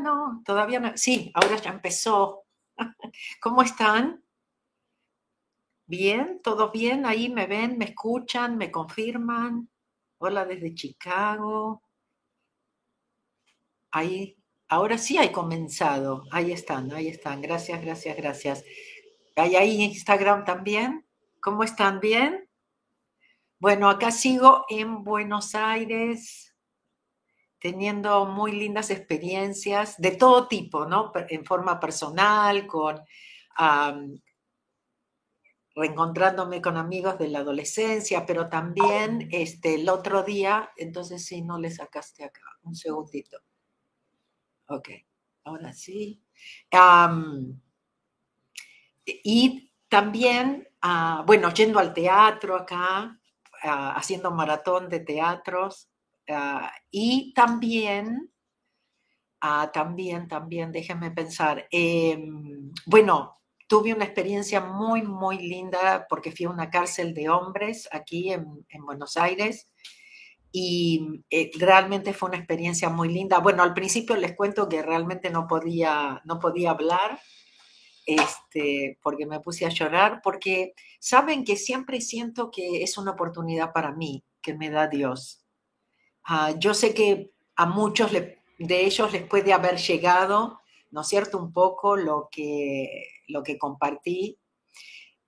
no, 0.00 0.42
todavía 0.44 0.80
no. 0.80 0.96
Sí, 0.96 1.30
ahora 1.34 1.56
ya 1.56 1.70
empezó. 1.70 2.44
¿Cómo 3.40 3.62
están? 3.62 4.24
¿Bien? 5.86 6.40
¿Todo 6.42 6.70
bien? 6.70 7.06
Ahí 7.06 7.28
me 7.28 7.46
ven, 7.46 7.78
me 7.78 7.86
escuchan, 7.86 8.56
me 8.56 8.70
confirman. 8.70 9.68
Hola 10.18 10.44
desde 10.44 10.74
Chicago. 10.74 11.82
Ahí, 13.90 14.36
ahora 14.68 14.98
sí 14.98 15.18
hay 15.18 15.30
comenzado. 15.30 16.24
Ahí 16.30 16.52
están, 16.52 16.92
ahí 16.92 17.08
están. 17.08 17.42
Gracias, 17.42 17.82
gracias, 17.82 18.16
gracias. 18.16 18.64
¿Hay 19.36 19.56
ahí 19.56 19.82
Instagram 19.82 20.44
también? 20.44 21.06
¿Cómo 21.40 21.62
están? 21.64 22.00
¿Bien? 22.00 22.48
Bueno, 23.58 23.88
acá 23.88 24.10
sigo 24.10 24.64
en 24.68 25.04
Buenos 25.04 25.54
Aires, 25.54 26.53
teniendo 27.64 28.26
muy 28.26 28.52
lindas 28.52 28.90
experiencias 28.90 29.96
de 29.96 30.10
todo 30.10 30.48
tipo, 30.48 30.84
¿no? 30.84 31.10
En 31.30 31.46
forma 31.46 31.80
personal, 31.80 32.66
con 32.66 33.00
reencontrándome 35.74 36.60
con 36.60 36.76
amigos 36.76 37.18
de 37.18 37.28
la 37.28 37.38
adolescencia, 37.38 38.26
pero 38.26 38.50
también 38.50 39.30
este, 39.32 39.76
el 39.76 39.88
otro 39.88 40.22
día, 40.22 40.72
entonces 40.76 41.24
sí, 41.24 41.40
no 41.40 41.58
le 41.58 41.70
sacaste 41.70 42.22
acá, 42.24 42.42
un 42.64 42.74
segundito. 42.74 43.38
Ok, 44.68 44.90
ahora 45.44 45.72
sí. 45.72 46.22
y 49.06 49.72
también, 49.88 50.68
ah, 50.82 51.24
bueno, 51.26 51.50
yendo 51.54 51.78
al 51.78 51.94
teatro 51.94 52.56
acá, 52.56 53.18
ah, 53.62 53.94
haciendo 53.96 54.30
maratón 54.30 54.90
de 54.90 55.00
teatros, 55.00 55.88
ah, 56.28 56.72
y 56.90 57.32
también, 57.34 58.30
también, 59.72 60.28
también, 60.28 60.72
déjenme 60.72 61.10
pensar, 61.10 61.66
em, 61.70 62.72
bueno, 62.86 63.38
tuve 63.66 63.92
una 63.92 64.04
experiencia 64.04 64.60
muy, 64.60 65.02
muy 65.02 65.38
linda 65.38 66.06
porque 66.08 66.32
fui 66.32 66.46
a 66.46 66.50
una 66.50 66.70
cárcel 66.70 67.14
de 67.14 67.28
hombres 67.28 67.88
aquí 67.92 68.32
en, 68.32 68.64
Buenos 68.84 69.16
Aires 69.16 69.68
y 70.52 71.24
eh, 71.30 71.50
realmente 71.58 72.12
fue 72.12 72.28
una 72.28 72.38
experiencia 72.38 72.88
muy 72.88 73.08
linda. 73.08 73.38
Bueno, 73.38 73.62
al 73.62 73.74
principio 73.74 74.16
les 74.16 74.34
cuento 74.34 74.68
que 74.68 74.82
realmente 74.82 75.30
no 75.30 75.46
podía, 75.46 76.22
no 76.24 76.38
podía 76.38 76.70
hablar 76.70 77.18
este, 78.06 78.98
porque 79.02 79.26
me 79.26 79.40
puse 79.40 79.66
a 79.66 79.70
llorar, 79.70 80.20
porque 80.22 80.74
saben 81.00 81.44
que 81.44 81.56
siempre 81.56 82.00
siento 82.00 82.50
que 82.50 82.82
es 82.82 82.98
una 82.98 83.12
oportunidad 83.12 83.72
para 83.72 83.92
mí 83.92 84.24
que 84.42 84.54
me 84.54 84.70
da 84.70 84.86
Dios. 84.88 85.43
Ah, 86.24 86.54
yo 86.58 86.74
sé 86.74 86.94
que 86.94 87.30
a 87.56 87.66
muchos 87.66 88.10
de 88.12 88.84
ellos 88.84 89.12
les 89.12 89.22
puede 89.22 89.52
haber 89.52 89.76
llegado 89.76 90.60
¿no 90.94 91.00
es 91.00 91.08
cierto? 91.08 91.38
Un 91.38 91.52
poco 91.52 91.96
lo 91.96 92.28
que, 92.30 93.08
lo 93.26 93.42
que 93.42 93.58
compartí 93.58 94.38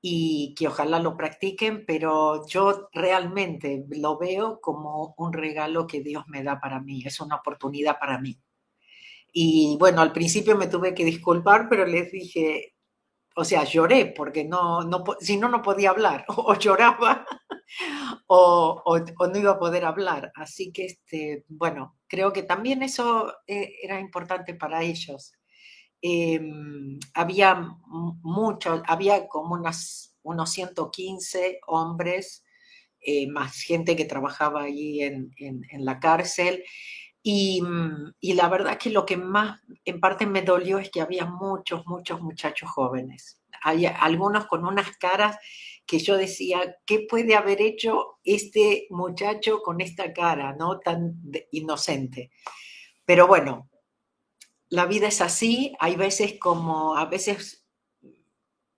y 0.00 0.54
que 0.56 0.68
ojalá 0.68 1.00
lo 1.00 1.16
practiquen, 1.16 1.84
pero 1.84 2.46
yo 2.46 2.88
realmente 2.92 3.84
lo 3.90 4.16
veo 4.16 4.60
como 4.60 5.16
un 5.18 5.32
regalo 5.32 5.88
que 5.88 6.02
Dios 6.02 6.22
me 6.28 6.44
da 6.44 6.60
para 6.60 6.80
mí, 6.80 7.02
es 7.04 7.18
una 7.18 7.34
oportunidad 7.34 7.98
para 7.98 8.20
mí. 8.20 8.38
Y 9.32 9.76
bueno, 9.80 10.02
al 10.02 10.12
principio 10.12 10.56
me 10.56 10.68
tuve 10.68 10.94
que 10.94 11.04
disculpar, 11.04 11.68
pero 11.68 11.84
les 11.84 12.12
dije, 12.12 12.76
o 13.34 13.44
sea, 13.44 13.64
lloré 13.64 14.06
porque 14.06 14.44
no, 14.44 14.82
no 14.82 15.02
si 15.18 15.36
no, 15.36 15.48
no 15.48 15.62
podía 15.62 15.90
hablar, 15.90 16.26
o, 16.28 16.54
lloraba 16.54 17.26
o, 18.26 18.98
no 19.32 19.38
iba 19.38 19.52
a 19.52 19.58
poder 19.58 19.84
hablar. 19.84 20.32
Así 20.34 20.72
que, 20.72 20.86
este, 20.86 21.44
bueno, 21.48 21.96
creo 22.08 22.32
que 22.32 22.42
también 22.42 22.82
eso 22.82 23.32
eh, 23.46 23.74
era 23.82 24.00
importante 24.00 24.54
para 24.54 24.82
ellos. 24.82 25.32
Em, 26.02 26.98
había 27.14 27.54
muchos, 28.22 28.82
había 28.86 29.28
como 29.28 29.54
unas, 29.54 30.14
unos 30.22 30.50
115 30.50 31.60
hombres, 31.66 32.44
eh, 33.00 33.28
más 33.28 33.60
gente 33.62 33.96
que 33.96 34.04
trabajaba 34.04 34.62
allí 34.64 35.02
en, 35.02 35.30
la 35.72 36.00
cárcel. 36.00 36.64
Y, 37.22 37.60
y, 38.20 38.34
la 38.34 38.48
verdad 38.48 38.78
que 38.78 38.90
lo 38.90 39.04
que 39.04 39.16
más 39.16 39.60
en 39.84 40.00
parte 40.00 40.26
me 40.26 40.42
dolió 40.42 40.78
es 40.78 40.90
que 40.90 41.00
había 41.00 41.26
muchos, 41.26 41.84
muchos 41.86 42.20
muchachos 42.20 42.70
jóvenes. 42.70 43.40
Hay 43.62 43.86
algunos 43.86 44.46
con 44.46 44.64
unas 44.64 44.96
caras 44.98 45.36
que 45.86 45.98
yo 45.98 46.16
decía, 46.16 46.78
¿qué 46.84 47.06
puede 47.08 47.36
haber 47.36 47.62
hecho 47.62 48.18
este 48.24 48.86
muchacho 48.90 49.62
con 49.62 49.80
esta 49.80 50.12
cara, 50.12 50.54
no 50.54 50.80
tan 50.80 51.14
inocente? 51.52 52.30
Pero 53.04 53.26
bueno, 53.28 53.70
la 54.68 54.86
vida 54.86 55.08
es 55.08 55.20
así, 55.20 55.76
hay 55.78 55.94
veces 55.94 56.36
como, 56.40 56.96
a 56.96 57.04
veces 57.06 57.66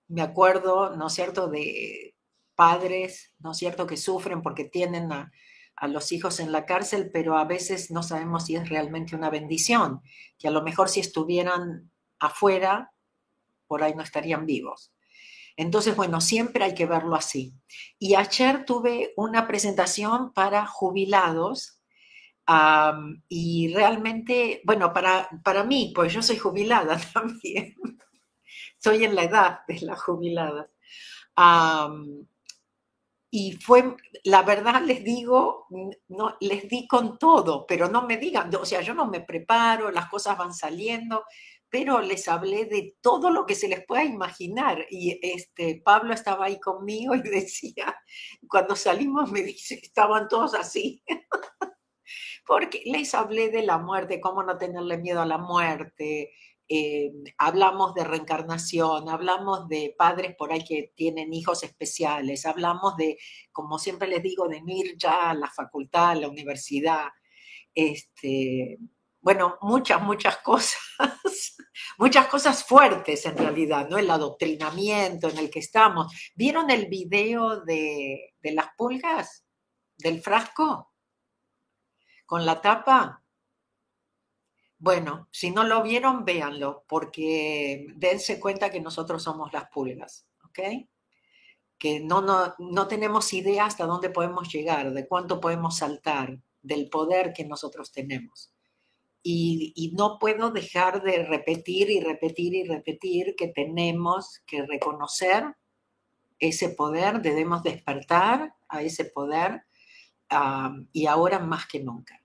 me 0.09 0.23
acuerdo, 0.23 0.97
¿no 0.97 1.07
es 1.07 1.13
cierto?, 1.15 1.49
de 1.49 2.15
padres, 2.55 3.35
¿no 3.39 3.53
es 3.53 3.59
cierto?, 3.59 3.87
que 3.87 3.97
sufren 3.97 4.43
porque 4.43 4.65
tienen 4.65 5.11
a, 5.13 5.33
los 5.89 6.11
hijos 6.11 6.41
en 6.41 6.51
la 6.51 6.67
cárcel, 6.67 7.09
pero 7.13 7.39
a 7.39 7.45
veces 7.45 7.93
no 7.93 8.03
sabemos 8.03 8.47
si 8.47 8.57
es 8.57 8.69
realmente 8.69 9.15
una 9.15 9.31
bendición, 9.31 10.03
que 10.37 10.49
a 10.49 10.51
lo 10.51 10.63
mejor 10.63 10.89
si 10.89 10.99
estuvieran 10.99 11.93
afuera, 12.19 12.93
por 13.69 13.85
ahí 13.85 13.95
no 13.95 14.03
estarían 14.03 14.45
vivos. 14.45 14.93
Entonces, 15.59 15.97
bueno, 15.97 16.21
siempre 16.21 16.63
hay 16.63 16.73
que 16.73 16.87
verlo 16.87 17.17
así. 17.17 17.53
Y 17.99 18.15
ayer 18.15 18.65
tuve 18.65 19.13
una 19.17 19.49
presentación 19.49 20.33
para 20.33 20.65
jubilados 20.67 21.83
y 23.29 23.75
realmente, 23.75 24.63
bueno, 24.65 24.93
para, 24.93 25.29
para 25.43 25.65
mí, 25.65 25.93
pues 25.95 26.13
yo 26.13 26.23
soy 26.23 26.39
jubilada 26.39 26.99
también, 27.13 27.75
soy 28.79 29.05
en 29.05 29.17
la 29.17 29.25
edad 29.25 29.61
de 29.67 29.81
las 29.81 30.01
jubiladas. 30.01 30.69
y 33.31 33.53
fue, 33.61 33.97
la 34.25 34.43
verdad 34.43 34.81
les 34.81 35.03
digo, 35.03 35.67
no, 36.07 36.37
les 36.41 36.69
di 36.69 36.87
con 36.87 37.19
todo, 37.19 37.67
pero 37.67 37.89
no 37.89 38.07
me 38.07 38.17
digan, 38.17 38.55
o 38.55 38.65
sea, 38.65 38.81
yo 38.81 38.95
no 38.95 39.07
me 39.07 39.23
preparo, 39.23 39.91
las 39.91 40.09
cosas 40.09 40.39
van 40.39 40.55
saliendo, 40.55 41.25
pero 41.71 42.01
les 42.01 42.29
hablé 42.29 42.65
de 42.65 42.97
todo 43.01 43.31
lo 43.31 43.47
que 43.47 43.55
se 43.55 43.69
les 43.69 43.85
pueda 43.87 44.05
imaginar. 44.05 44.87
Y 44.91 45.19
este, 45.23 45.81
Pablo 45.85 46.15
estaba 46.15 46.47
ahí 46.47 46.59
conmigo 46.61 47.15
y 47.15 47.23
decía, 47.23 47.97
cuando 48.49 48.77
salimos 48.77 49.31
me 49.31 49.43
dice, 49.43 49.75
estaban 49.83 50.29
todos 50.29 50.55
así. 50.55 51.03
porque 52.47 52.83
les 52.87 53.15
hablé 53.15 53.51
de 53.51 53.63
la 53.63 53.79
muerte, 53.79 54.21
cómo 54.21 54.43
no 54.43 54.57
tenerle 54.57 54.97
miedo 54.97 55.21
a 55.21 55.27
la 55.27 55.37
muerte, 55.37 56.33
eh, 56.71 57.13
hablamos 57.39 57.95
de 57.95 58.05
reencarnación, 58.05 59.09
hablamos 59.09 59.69
de 59.69 59.95
padres 59.97 60.35
por 60.37 60.53
ahí 60.53 60.65
que 60.65 60.93
tienen 60.95 61.33
hijos 61.33 61.63
especiales, 61.63 62.47
hablamos 62.47 62.97
de, 62.97 63.19
como 63.53 63.79
siempre 63.79 64.09
les 64.09 64.23
digo, 64.23 64.49
de 64.49 64.63
ir 64.67 64.97
ya 64.99 65.31
a 65.31 65.35
la 65.35 65.51
facultad, 65.51 66.11
a 66.11 66.15
la 66.15 66.29
universidad, 66.29 67.09
este, 67.75 68.79
bueno, 69.29 69.59
muchas, 69.61 70.01
muchas 70.01 70.39
cosas, 70.39 70.79
muchas 71.99 72.29
cosas 72.29 72.65
fuertes 72.65 73.27
en 73.27 73.37
realidad, 73.37 73.87
¿no? 73.87 73.99
El 73.99 74.11
adoctrinamiento 74.11 75.29
en 75.29 75.37
el 75.37 75.51
que 75.51 75.59
estamos. 75.59 76.11
¿Vieron 76.35 76.71
el 76.71 76.87
video 76.87 77.61
de, 77.61 78.33
las 78.43 78.69
pulgas? 78.75 79.45
¿Del 79.99 80.23
frasco? 80.23 80.95
con 82.25 82.47
la 82.47 82.63
tapa. 82.63 83.23
Bueno, 84.79 85.29
si 85.31 85.51
no 85.51 85.63
lo 85.63 85.83
vieron, 85.83 86.25
véanlo, 86.25 86.87
porque 86.89 87.89
dense 87.97 88.41
cuenta 88.41 88.71
que 88.71 88.81
nosotros 88.81 89.23
somos 89.23 89.53
las 89.53 89.69
pulgas, 89.69 90.27
¿ok? 90.45 90.89
Que 91.77 92.01
no, 92.01 92.23
no, 92.23 92.55
no 92.59 92.89
tenemos 92.89 93.31
idea 93.35 93.67
hasta 93.67 93.85
dónde 93.85 94.09
podemos 94.09 94.51
llegar, 94.51 94.91
de 94.91 95.07
cuánto 95.07 95.39
podemos 95.39 95.77
saltar, 95.77 96.39
del 96.63 96.89
poder 96.89 97.35
que 97.35 97.45
nosotros 97.45 97.93
tenemos. 97.93 98.55
Y, 99.23 99.73
y, 99.75 99.93
no 99.93 100.19
puedo 100.19 100.51
dejar 100.51 101.03
de 101.03 101.25
repetir 101.25 101.91
y 101.91 102.01
repetir 102.01 102.55
y 102.55 102.65
repetir 102.65 103.35
que 103.37 103.49
tenemos 103.49 104.43
que 104.47 104.65
reconocer 104.65 105.45
ese 106.39 106.71
poder, 106.71 107.21
debemos 107.21 107.63
despertar 107.63 108.55
a 108.69 108.83
ese 108.83 109.05
poder 109.05 109.63
y 110.93 111.07
ahora 111.07 111.39
más 111.39 111.67
que 111.67 111.81
nunca, 111.81 112.23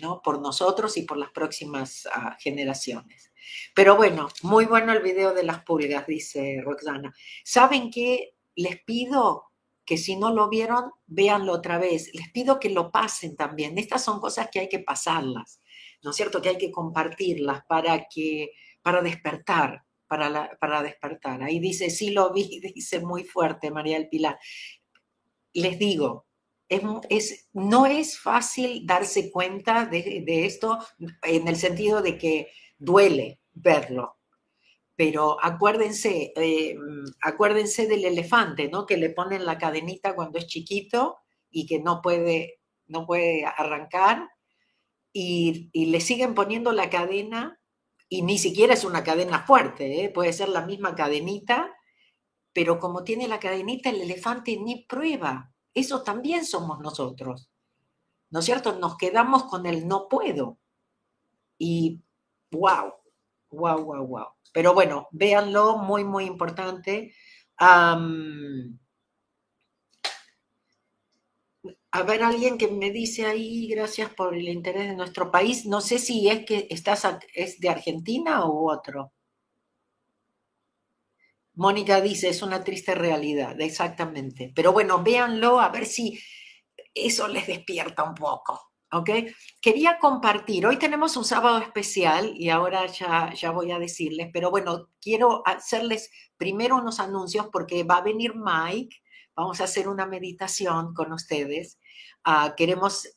¿no? 0.00 0.22
Por 0.22 0.40
nosotros 0.40 0.96
y 0.96 1.02
por 1.02 1.18
las 1.18 1.30
próximas 1.30 2.08
ah, 2.12 2.36
generaciones. 2.40 3.32
Pero 3.74 3.96
bueno, 3.96 4.28
muy 4.42 4.64
bueno 4.64 4.92
el 4.92 5.02
video 5.02 5.34
de 5.34 5.42
las 5.42 5.62
pulgas, 5.62 6.06
dice 6.06 6.60
Roxana. 6.64 7.14
¿Saben 7.44 7.90
qué? 7.90 8.34
Les 8.56 8.82
pido 8.82 9.44
que 9.84 9.96
si 9.96 10.16
no 10.16 10.32
lo 10.32 10.48
vieron, 10.48 10.90
véanlo 11.06 11.52
otra 11.52 11.78
vez. 11.78 12.10
Les 12.14 12.30
pido 12.30 12.58
que 12.58 12.70
lo 12.70 12.90
pasen 12.90 13.36
también. 13.36 13.78
Estas 13.78 14.04
son 14.04 14.20
cosas 14.20 14.48
que 14.50 14.60
hay 14.60 14.68
que 14.68 14.80
pasarlas, 14.80 15.60
¿no 16.02 16.10
es 16.10 16.16
cierto? 16.16 16.40
Que 16.40 16.50
hay 16.50 16.58
que 16.58 16.70
compartirlas 16.70 17.64
para 17.66 18.06
que, 18.08 18.52
para 18.82 19.02
despertar, 19.02 19.84
para, 20.06 20.56
para 20.60 20.82
despertar. 20.82 21.42
Ahí 21.42 21.58
dice, 21.60 21.90
sí 21.90 22.10
lo 22.10 22.32
vi, 22.32 22.60
dice 22.74 23.00
muy 23.00 23.24
fuerte 23.24 23.70
María 23.70 23.98
del 23.98 24.08
Pilar. 24.08 24.38
Les 25.52 25.78
digo, 25.78 26.28
es, 26.68 27.48
no 27.52 27.86
es 27.86 28.18
fácil 28.18 28.86
darse 28.86 29.30
cuenta 29.30 29.86
de, 29.86 30.44
esto 30.44 30.78
en 31.22 31.48
el 31.48 31.56
sentido 31.56 32.02
de 32.02 32.18
que 32.18 32.48
duele 32.78 33.40
verlo. 33.52 34.16
Pero 34.94 35.36
acuérdense, 35.42 36.32
eh, 36.34 36.76
acuérdense 37.22 37.86
del 37.86 38.04
elefante, 38.04 38.68
¿no? 38.68 38.84
Que 38.84 38.96
le 38.96 39.10
ponen 39.10 39.46
la 39.46 39.56
cadenita 39.56 40.14
cuando 40.14 40.38
es 40.38 40.46
chiquito 40.46 41.18
y 41.50 41.66
que 41.66 41.78
no 41.78 42.02
puede, 42.02 42.60
no 42.86 43.06
puede 43.06 43.44
arrancar 43.44 44.28
y, 45.12 45.70
le 45.72 46.00
siguen 46.00 46.34
poniendo 46.34 46.72
la 46.72 46.90
cadena 46.90 47.58
y 48.08 48.22
ni 48.22 48.38
siquiera 48.38 48.74
es 48.74 48.84
una 48.84 49.04
cadena 49.04 49.44
fuerte, 49.44 50.04
¿eh? 50.04 50.10
puede 50.10 50.32
ser 50.32 50.48
la 50.48 50.64
misma 50.64 50.94
cadenita, 50.94 51.74
pero 52.52 52.78
como 52.78 53.04
tiene 53.04 53.28
la 53.28 53.38
cadenita 53.38 53.90
el 53.90 54.00
elefante 54.00 54.56
ni 54.56 54.84
prueba. 54.86 55.52
Eso 55.74 56.02
también 56.02 56.44
somos 56.44 56.80
nosotros. 56.80 57.50
¿No 58.30 58.40
es 58.40 58.44
cierto? 58.44 58.78
Nos 58.78 58.96
quedamos 58.96 59.44
con 59.44 59.66
el 59.66 59.86
no 59.86 60.08
puedo. 60.08 60.58
Y 61.58 62.02
wow, 62.50 62.94
wow, 63.50 63.84
wow, 63.84 64.06
wow. 64.06 64.26
Pero 64.52 64.74
bueno, 64.74 65.08
véanlo, 65.12 65.78
muy, 65.78 66.04
muy 66.04 66.24
importante. 66.24 67.14
Ver, 72.06 72.22
alguien 72.22 72.58
que 72.58 72.68
me 72.68 72.90
dice 72.90 73.26
ahí, 73.26 73.66
gracias 73.68 74.10
por 74.14 74.34
el 74.34 74.48
interés 74.48 74.88
de 74.88 74.96
nuestro 74.96 75.30
país. 75.30 75.66
No 75.66 75.80
sé 75.80 75.98
si 75.98 76.28
es 76.28 76.44
que 76.44 76.66
estás, 76.70 77.06
es 77.34 77.60
de 77.60 77.68
Argentina 77.70 78.44
o 78.44 78.70
otro. 78.70 79.12
Mónica 81.54 82.00
dice, 82.00 82.28
es 82.28 82.42
una 82.42 82.62
triste 82.62 82.94
realidad, 82.94 83.60
exactamente. 83.60 84.52
Pero 84.54 84.72
bueno, 84.72 85.02
véanlo 85.02 85.60
a 85.60 85.70
ver 85.70 85.86
si 85.86 86.18
eso 86.94 87.26
les 87.26 87.46
despierta 87.46 88.04
un 88.04 88.14
poco. 88.14 88.70
¿Ok? 88.92 89.10
Quería 89.60 89.98
compartir, 89.98 90.66
hoy 90.66 90.78
tenemos 90.78 91.16
un 91.16 91.24
sábado 91.24 91.58
especial 91.58 92.32
y 92.34 92.48
ahora 92.48 92.86
ya, 92.86 93.32
ya 93.34 93.50
voy 93.50 93.70
a 93.70 93.78
decirles, 93.78 94.30
pero 94.32 94.50
bueno, 94.50 94.88
quiero 95.00 95.42
hacerles 95.46 96.10
primero 96.38 96.76
unos 96.76 96.98
anuncios 96.98 97.48
porque 97.52 97.82
va 97.82 97.98
a 97.98 98.02
venir 98.02 98.34
Mike, 98.34 98.96
vamos 99.34 99.60
a 99.60 99.64
hacer 99.64 99.88
una 99.88 100.06
meditación 100.06 100.94
con 100.94 101.12
ustedes. 101.12 101.77
Ah, 102.24 102.54
queremos, 102.56 103.08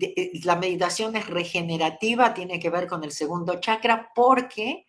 eh, 0.00 0.32
la 0.44 0.56
meditación 0.56 1.16
es 1.16 1.26
regenerativa, 1.26 2.34
tiene 2.34 2.58
que 2.60 2.70
ver 2.70 2.86
con 2.86 3.04
el 3.04 3.12
segundo 3.12 3.60
chakra 3.60 4.10
porque 4.14 4.86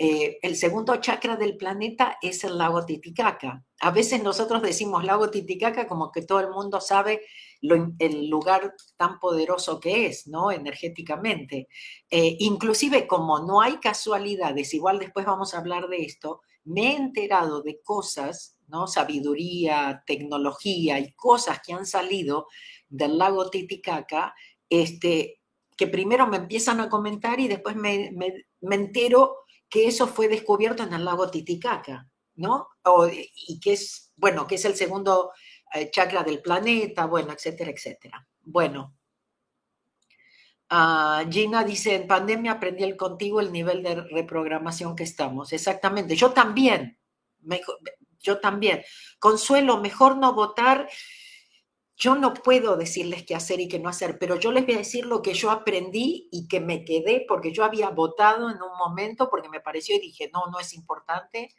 eh, 0.00 0.38
el 0.42 0.54
segundo 0.54 0.94
chakra 0.96 1.34
del 1.34 1.56
planeta 1.56 2.18
es 2.22 2.44
el 2.44 2.56
lago 2.56 2.86
Titicaca. 2.86 3.64
A 3.80 3.90
veces 3.90 4.22
nosotros 4.22 4.62
decimos 4.62 5.04
lago 5.04 5.28
Titicaca 5.28 5.88
como 5.88 6.12
que 6.12 6.22
todo 6.22 6.38
el 6.38 6.50
mundo 6.50 6.80
sabe 6.80 7.22
el 7.60 8.28
lugar 8.28 8.74
tan 8.96 9.18
poderoso 9.18 9.80
que 9.80 10.06
es, 10.06 10.28
¿no? 10.28 10.52
Energéticamente. 10.52 11.66
Eh, 12.10 12.36
inclusive 12.38 13.08
como 13.08 13.40
no 13.40 13.60
hay 13.60 13.78
casualidades, 13.78 14.72
igual 14.72 15.00
después 15.00 15.26
vamos 15.26 15.52
a 15.52 15.58
hablar 15.58 15.88
de 15.88 16.04
esto, 16.04 16.42
me 16.62 16.92
he 16.92 16.96
enterado 16.96 17.62
de 17.62 17.80
cosas, 17.82 18.56
¿no? 18.68 18.86
Sabiduría, 18.86 20.04
tecnología 20.06 21.00
y 21.00 21.12
cosas 21.14 21.60
que 21.66 21.72
han 21.72 21.86
salido 21.86 22.46
del 22.88 23.18
lago 23.18 23.50
Titicaca, 23.50 24.34
este, 24.68 25.40
que 25.76 25.86
primero 25.86 26.26
me 26.26 26.38
empiezan 26.38 26.80
a 26.80 26.88
comentar 26.88 27.40
y 27.40 27.48
después 27.48 27.76
me, 27.76 28.10
me 28.60 28.74
entero 28.74 29.36
que 29.68 29.86
eso 29.86 30.06
fue 30.06 30.28
descubierto 30.28 30.82
en 30.82 30.92
el 30.92 31.04
lago 31.04 31.30
Titicaca, 31.30 32.08
¿no? 32.36 32.68
y 33.34 33.60
que 33.60 33.72
es, 33.72 34.12
bueno, 34.16 34.46
que 34.46 34.54
es 34.54 34.64
el 34.64 34.74
segundo 34.74 35.32
eh, 35.74 35.90
chakra 35.90 36.22
del 36.22 36.40
planeta, 36.40 37.06
bueno, 37.06 37.32
etcétera, 37.32 37.70
etcétera. 37.70 38.26
Bueno, 38.40 38.96
uh, 40.70 41.30
Gina 41.30 41.64
dice, 41.64 41.96
en 41.96 42.06
pandemia 42.06 42.52
aprendí 42.52 42.84
el 42.84 42.96
contigo 42.96 43.40
el 43.40 43.52
nivel 43.52 43.82
de 43.82 43.96
reprogramación 43.96 44.96
que 44.96 45.04
estamos. 45.04 45.52
Exactamente, 45.52 46.16
yo 46.16 46.32
también, 46.32 46.98
yo 48.20 48.40
también. 48.40 48.82
Consuelo, 49.18 49.78
mejor 49.78 50.16
no 50.16 50.32
votar 50.32 50.88
yo 51.98 52.14
no 52.14 52.32
puedo 52.32 52.76
decirles 52.76 53.24
qué 53.24 53.34
hacer 53.34 53.58
y 53.58 53.68
qué 53.68 53.80
no 53.80 53.88
hacer, 53.88 54.18
pero 54.20 54.36
yo 54.36 54.52
les 54.52 54.64
voy 54.64 54.76
a 54.76 54.78
decir 54.78 55.04
lo 55.04 55.20
que 55.20 55.34
yo 55.34 55.50
aprendí 55.50 56.28
y 56.30 56.46
que 56.46 56.60
me 56.60 56.84
quedé 56.84 57.24
porque 57.26 57.52
yo 57.52 57.64
había 57.64 57.90
votado 57.90 58.50
en 58.50 58.62
un 58.62 58.78
momento 58.78 59.28
porque 59.28 59.48
me 59.48 59.60
pareció 59.60 59.96
y 59.96 60.00
dije, 60.00 60.30
no, 60.32 60.46
no 60.46 60.60
es 60.60 60.74
importante. 60.74 61.54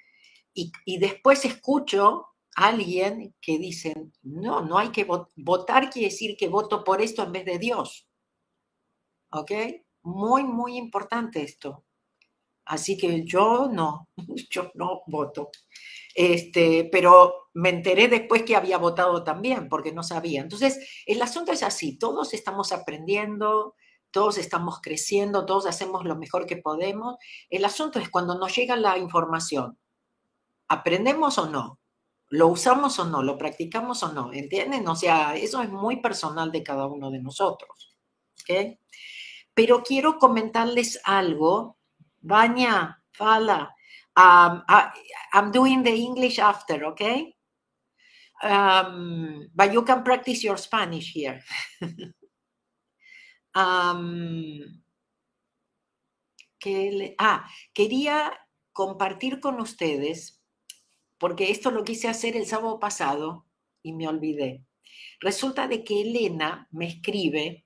Y, 0.54 0.72
después 0.98 1.44
escucho 1.46 2.28
a 2.56 2.68
alguien 2.68 3.36
que 3.42 3.60
dicen, 3.60 4.14
no, 4.24 4.62
no 4.62 4.78
hay 4.78 4.90
que 4.90 5.06
votar, 5.36 5.90
quiere 5.90 6.08
decir 6.08 6.38
que 6.38 6.48
voto 6.48 6.84
por 6.86 7.02
esto 7.02 7.24
en 7.24 7.34
vez 7.34 7.46
de 7.46 7.60
Dios. 7.60 8.08
¿Ok? 9.32 9.52
Muy, 10.04 10.44
muy 10.46 10.78
importante 10.78 11.44
esto. 11.44 11.84
Así 12.70 12.98
que 12.98 13.26
yo 13.26 13.68
no, 13.72 14.08
yo 14.50 14.72
no 14.76 15.02
voto. 15.08 15.50
Este, 16.14 16.88
pero 16.92 17.50
me 17.54 17.70
enteré 17.70 18.08
después 18.08 18.44
que 18.44 18.56
había 18.56 18.78
votado 18.78 19.24
también, 19.24 19.70
porque 19.70 19.92
no 19.92 20.04
sabía. 20.04 20.42
Entonces, 20.42 20.80
el 21.06 21.22
asunto 21.22 21.52
es 21.52 21.64
así, 21.64 21.98
todos 21.98 22.34
estamos 22.34 22.72
aprendiendo, 22.72 23.76
todos 24.12 24.38
estamos 24.38 24.82
creciendo, 24.82 25.46
todos 25.46 25.66
hacemos 25.66 26.06
lo 26.06 26.16
mejor 26.16 26.46
que 26.46 26.58
podemos. 26.58 27.16
El 27.50 27.66
asunto 27.66 28.00
es 28.00 28.10
cuando 28.10 28.38
nos 28.38 28.56
llega 28.56 28.76
la 28.76 28.98
información, 29.00 29.80
¿aprendemos 30.68 31.40
o 31.40 31.50
no? 31.50 31.80
¿Lo 32.30 32.50
usamos 32.50 33.00
o 33.00 33.06
no? 33.06 33.24
¿Lo 33.24 33.36
practicamos 33.36 34.04
o 34.04 34.14
no? 34.14 34.32
¿Entienden? 34.32 34.88
O 34.88 34.96
sea, 34.96 35.36
eso 35.36 35.64
es 35.64 35.72
muy 35.72 36.02
personal 36.02 36.52
de 36.52 36.62
cada 36.62 36.86
uno 36.86 37.10
de 37.10 37.20
nosotros. 37.20 37.98
Pero 39.56 39.82
quiero 39.82 40.20
comentarles 40.20 41.02
algo. 41.04 41.79
Baña, 42.22 43.02
Fala, 43.12 43.74
Um, 44.20 44.64
I, 44.68 44.92
am 45.34 45.52
doing 45.52 45.84
the 45.84 45.96
English 45.96 46.40
after, 46.40 46.84
okay? 46.92 47.36
Um, 48.44 49.48
but 49.56 49.72
you 49.72 49.84
can 49.84 50.04
practice 50.04 50.44
your 50.44 50.58
Spanish 50.58 51.14
here. 51.14 51.40
um, 53.56 54.60
que 56.60 56.92
le, 56.92 57.16
ah, 57.18 57.48
quería 57.74 58.34
compartir 58.74 59.40
con 59.40 59.62
ustedes, 59.62 60.42
porque 61.18 61.50
esto 61.50 61.72
lo 61.72 61.86
quise 61.86 62.10
hacer 62.10 62.36
el 62.36 62.46
sábado 62.46 62.78
pasado 62.78 63.46
y 63.84 63.94
me 63.94 64.10
olvidé. 64.10 64.66
Resulta 65.22 65.70
de 65.70 65.86
que 65.86 66.02
Elena 66.02 66.68
me 66.72 66.88
escribe 66.88 67.66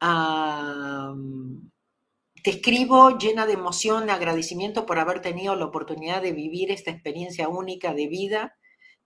um, 0.00 1.70
te 2.44 2.50
escribo 2.50 3.16
llena 3.16 3.46
de 3.46 3.54
emoción, 3.54 4.10
agradecimiento 4.10 4.84
por 4.84 4.98
haber 4.98 5.22
tenido 5.22 5.56
la 5.56 5.64
oportunidad 5.64 6.20
de 6.20 6.32
vivir 6.32 6.70
esta 6.70 6.90
experiencia 6.90 7.48
única 7.48 7.94
de 7.94 8.06
vida, 8.06 8.58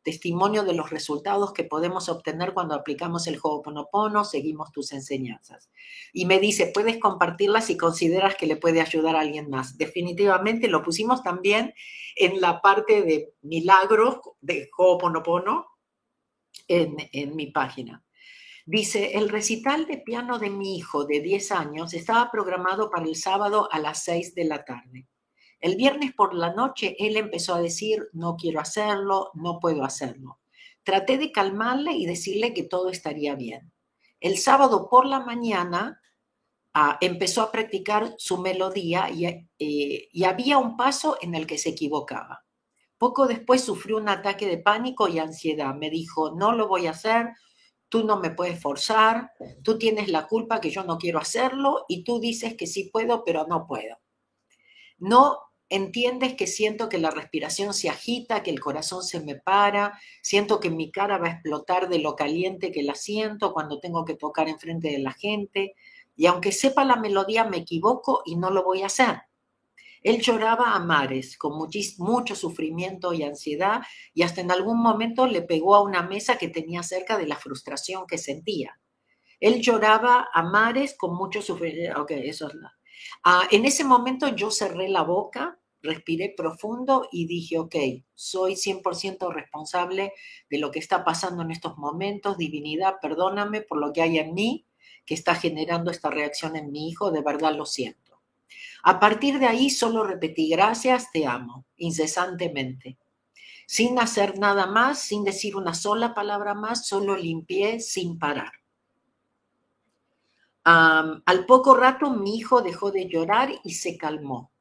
testimonio 0.03 0.65
de 0.65 0.73
los 0.73 0.91
resultados 0.91 1.53
que 1.53 1.63
podemos 1.63 2.09
obtener 2.09 2.53
cuando 2.53 2.75
aplicamos 2.75 3.29
el 3.29 3.39
Ho'oponopono, 3.41 4.25
seguimos 4.25 4.73
tus 4.73 4.91
enseñanzas. 4.91 5.71
Y 6.13 6.27
me 6.27 6.41
dice, 6.41 6.73
puedes 6.75 6.99
compartirlas 6.99 7.67
si 7.67 7.77
consideras 7.77 8.35
que 8.35 8.49
le 8.49 8.57
puede 8.57 8.81
ayudar 8.81 9.15
a 9.15 9.21
alguien 9.21 9.49
más. 9.49 9.79
Definitivamente 9.79 10.67
lo 10.67 10.83
pusimos 10.83 11.23
también 11.23 11.75
en 12.17 12.41
la 12.41 12.61
parte 12.61 13.03
de 13.03 13.35
milagros 13.43 14.19
de 14.41 14.69
Ho'oponopono 14.77 15.65
en, 16.67 16.97
en 17.13 17.37
mi 17.37 17.53
página. 17.53 18.03
Dice, 18.71 19.13
el 19.15 19.31
recital 19.31 19.87
de 19.87 19.97
piano 19.97 20.39
de 20.39 20.51
mi 20.51 20.77
hijo 20.77 21.07
de 21.07 21.23
10 21.23 21.53
años 21.53 21.95
estaba 21.95 22.31
programado 22.31 22.91
para 22.91 23.07
el 23.07 23.17
sábado 23.17 23.67
a 23.73 23.79
las 23.79 24.05
6 24.05 24.35
de 24.35 24.45
la 24.45 24.63
tarde. 24.67 25.09
El 25.59 25.77
viernes 25.77 26.13
por 26.13 26.35
la 26.35 26.53
noche 26.53 26.95
él 26.99 27.17
empezó 27.17 27.55
a 27.55 27.63
decir, 27.63 28.11
no 28.13 28.37
quiero 28.37 28.61
hacerlo, 28.61 29.31
no 29.33 29.59
puedo 29.59 29.85
hacerlo. 29.85 30.41
Traté 30.83 31.17
de 31.17 31.33
calmarle 31.33 31.93
y 31.93 32.05
decirle 32.05 32.53
que 32.53 32.63
todo 32.63 32.91
estaría 32.91 33.35
bien. 33.37 33.73
El 34.21 34.37
sábado 34.37 34.91
por 34.91 35.07
la 35.07 35.21
mañana 35.21 36.03
ah, 36.75 36.99
empezó 37.01 37.41
a 37.41 37.51
practicar 37.51 38.17
su 38.19 38.37
melodía 38.37 39.09
eh, 39.09 40.09
y 40.13 40.25
había 40.25 40.59
un 40.59 40.77
paso 40.77 41.17
en 41.23 41.35
el 41.35 41.47
que 41.47 41.57
se 41.57 41.71
equivocaba. 41.71 42.45
Poco 42.99 43.29
después 43.29 43.65
sufrió 43.65 43.97
un 43.97 44.11
ataque 44.11 44.47
de 44.47 44.59
pánico 44.59 45.09
y 45.09 45.21
ansiedad. 45.21 45.75
Me 45.75 45.89
dijo, 45.89 46.33
no 46.33 46.53
lo 46.53 46.69
voy 46.69 46.87
a 46.87 46.91
hacer, 46.91 47.29
tú 47.89 48.05
no 48.05 48.19
me 48.19 48.31
puedes 48.31 48.61
forzar, 48.61 49.33
tú 49.63 49.79
tienes 49.79 50.09
la 50.09 50.27
culpa 50.27 50.61
que 50.61 50.71
yo 50.71 50.85
no 50.85 50.99
quiero 50.99 51.19
hacerlo 51.19 51.85
y 51.89 52.05
tú 52.05 52.21
dices 52.21 52.55
que 52.55 52.67
sí 52.67 52.91
puedo, 52.93 53.25
pero 53.25 53.47
no 53.47 53.67
puedo. 53.67 53.99
No 54.99 55.39
entiendes 55.71 56.35
que 56.35 56.47
siento 56.47 56.89
que 56.89 56.99
la 56.99 57.11
respiración 57.11 57.75
se 57.75 57.89
agita, 57.89 58.43
que 58.43 58.51
el 58.51 58.61
corazón 58.61 59.03
se 59.03 59.21
me 59.21 59.35
para, 59.35 59.99
siento 60.23 60.61
que 60.61 60.71
mi 60.71 60.91
cara 60.91 61.19
va 61.19 61.29
a 61.29 61.33
explotar 61.33 61.89
de 61.89 61.99
lo 61.99 62.17
caliente 62.17 62.73
que 62.73 62.83
la 62.83 62.95
siento 62.95 63.53
cuando 63.53 63.81
tengo 63.81 64.05
que 64.05 64.15
tocar 64.15 64.49
enfrente 64.49 64.89
de 64.89 64.99
la 64.99 65.13
gente 65.13 65.75
y 66.17 66.27
aunque 66.27 66.53
sepa 66.53 66.85
la 66.85 66.97
melodía 66.97 67.45
me 67.45 67.59
equivoco 67.59 68.23
y 68.25 68.37
no 68.37 68.51
lo 68.51 68.65
voy 68.65 68.83
a 68.83 68.87
hacer. 68.87 69.23
Él 70.09 70.23
lloraba 70.23 70.75
a 70.75 70.79
mares, 70.79 71.37
con 71.37 71.59
mucho 71.59 72.35
sufrimiento 72.35 73.13
y 73.13 73.25
ansiedad, 73.25 73.83
y 74.15 74.23
hasta 74.23 74.41
en 74.41 74.51
algún 74.51 74.81
momento 74.81 75.27
le 75.27 75.43
pegó 75.43 75.75
a 75.75 75.83
una 75.83 76.03
mesa 76.03 76.39
que 76.39 76.49
tenía 76.49 76.83
cerca 76.83 77.19
de 77.19 77.27
la 77.27 77.37
frustración 77.37 78.07
que 78.07 78.17
sentía. 78.17 78.81
Él 79.39 79.61
lloraba 79.61 80.31
a 80.33 80.43
mares 80.43 80.97
con 80.97 81.15
mucho 81.15 81.43
sufrimiento. 81.43 82.01
Ok, 82.01 82.13
eso 82.13 82.49
es. 82.49 82.55
Ah, 83.23 83.47
en 83.51 83.67
ese 83.67 83.85
momento 83.85 84.29
yo 84.29 84.51
cerré 84.51 84.89
la 84.89 85.03
boca, 85.03 85.61
respiré 85.83 86.33
profundo 86.35 87.07
y 87.13 87.27
dije, 87.27 87.59
ok, 87.59 87.77
soy 88.15 88.55
100% 88.55 89.31
responsable 89.31 90.15
de 90.49 90.59
lo 90.59 90.71
que 90.71 90.79
está 90.79 91.05
pasando 91.05 91.43
en 91.43 91.51
estos 91.51 91.77
momentos, 91.77 92.39
divinidad, 92.39 92.95
perdóname 93.03 93.61
por 93.61 93.79
lo 93.79 93.93
que 93.93 94.01
hay 94.01 94.17
en 94.17 94.33
mí 94.33 94.67
que 95.05 95.13
está 95.13 95.35
generando 95.35 95.91
esta 95.91 96.09
reacción 96.09 96.57
en 96.57 96.73
mi 96.73 96.89
hijo, 96.89 97.11
de 97.11 97.21
verdad 97.21 97.55
lo 97.55 97.67
siento. 97.67 98.08
A 98.83 99.01
partir 99.01 99.39
de 99.39 99.47
ahí 99.47 99.71
solo 99.71 100.05
repetí, 100.05 100.49
gracias, 100.49 101.11
te 101.13 101.27
amo, 101.27 101.67
incesantemente. 101.77 102.99
Sin 103.67 103.99
hacer 103.99 104.39
nada 104.39 104.67
más, 104.67 105.01
sin 105.01 105.25
decir 105.25 105.57
una 105.57 105.75
sola 105.75 106.15
palabra 106.15 106.55
más, 106.55 106.87
solo 106.87 107.17
limpié 107.17 107.81
sin 107.81 108.19
parar 108.19 108.53
al 110.71 111.47
poco 111.47 111.75
rato 111.75 112.11
mi 112.11 112.37
hijo 112.37 112.61
dejó 112.61 112.91
de 112.91 113.09
llorar 113.09 113.51
y 113.65 113.75
se 113.75 113.97
calmó. 113.97 114.53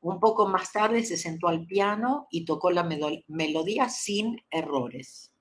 Un 0.00 0.18
poco 0.18 0.46
más 0.46 0.72
tarde 0.72 1.04
se 1.04 1.18
sentó 1.18 1.48
al 1.48 1.66
piano 1.66 2.28
y 2.30 2.46
tocó 2.46 2.70
la 2.70 2.84
melodía 3.28 3.90
sin 3.90 4.42
errores. 4.50 5.32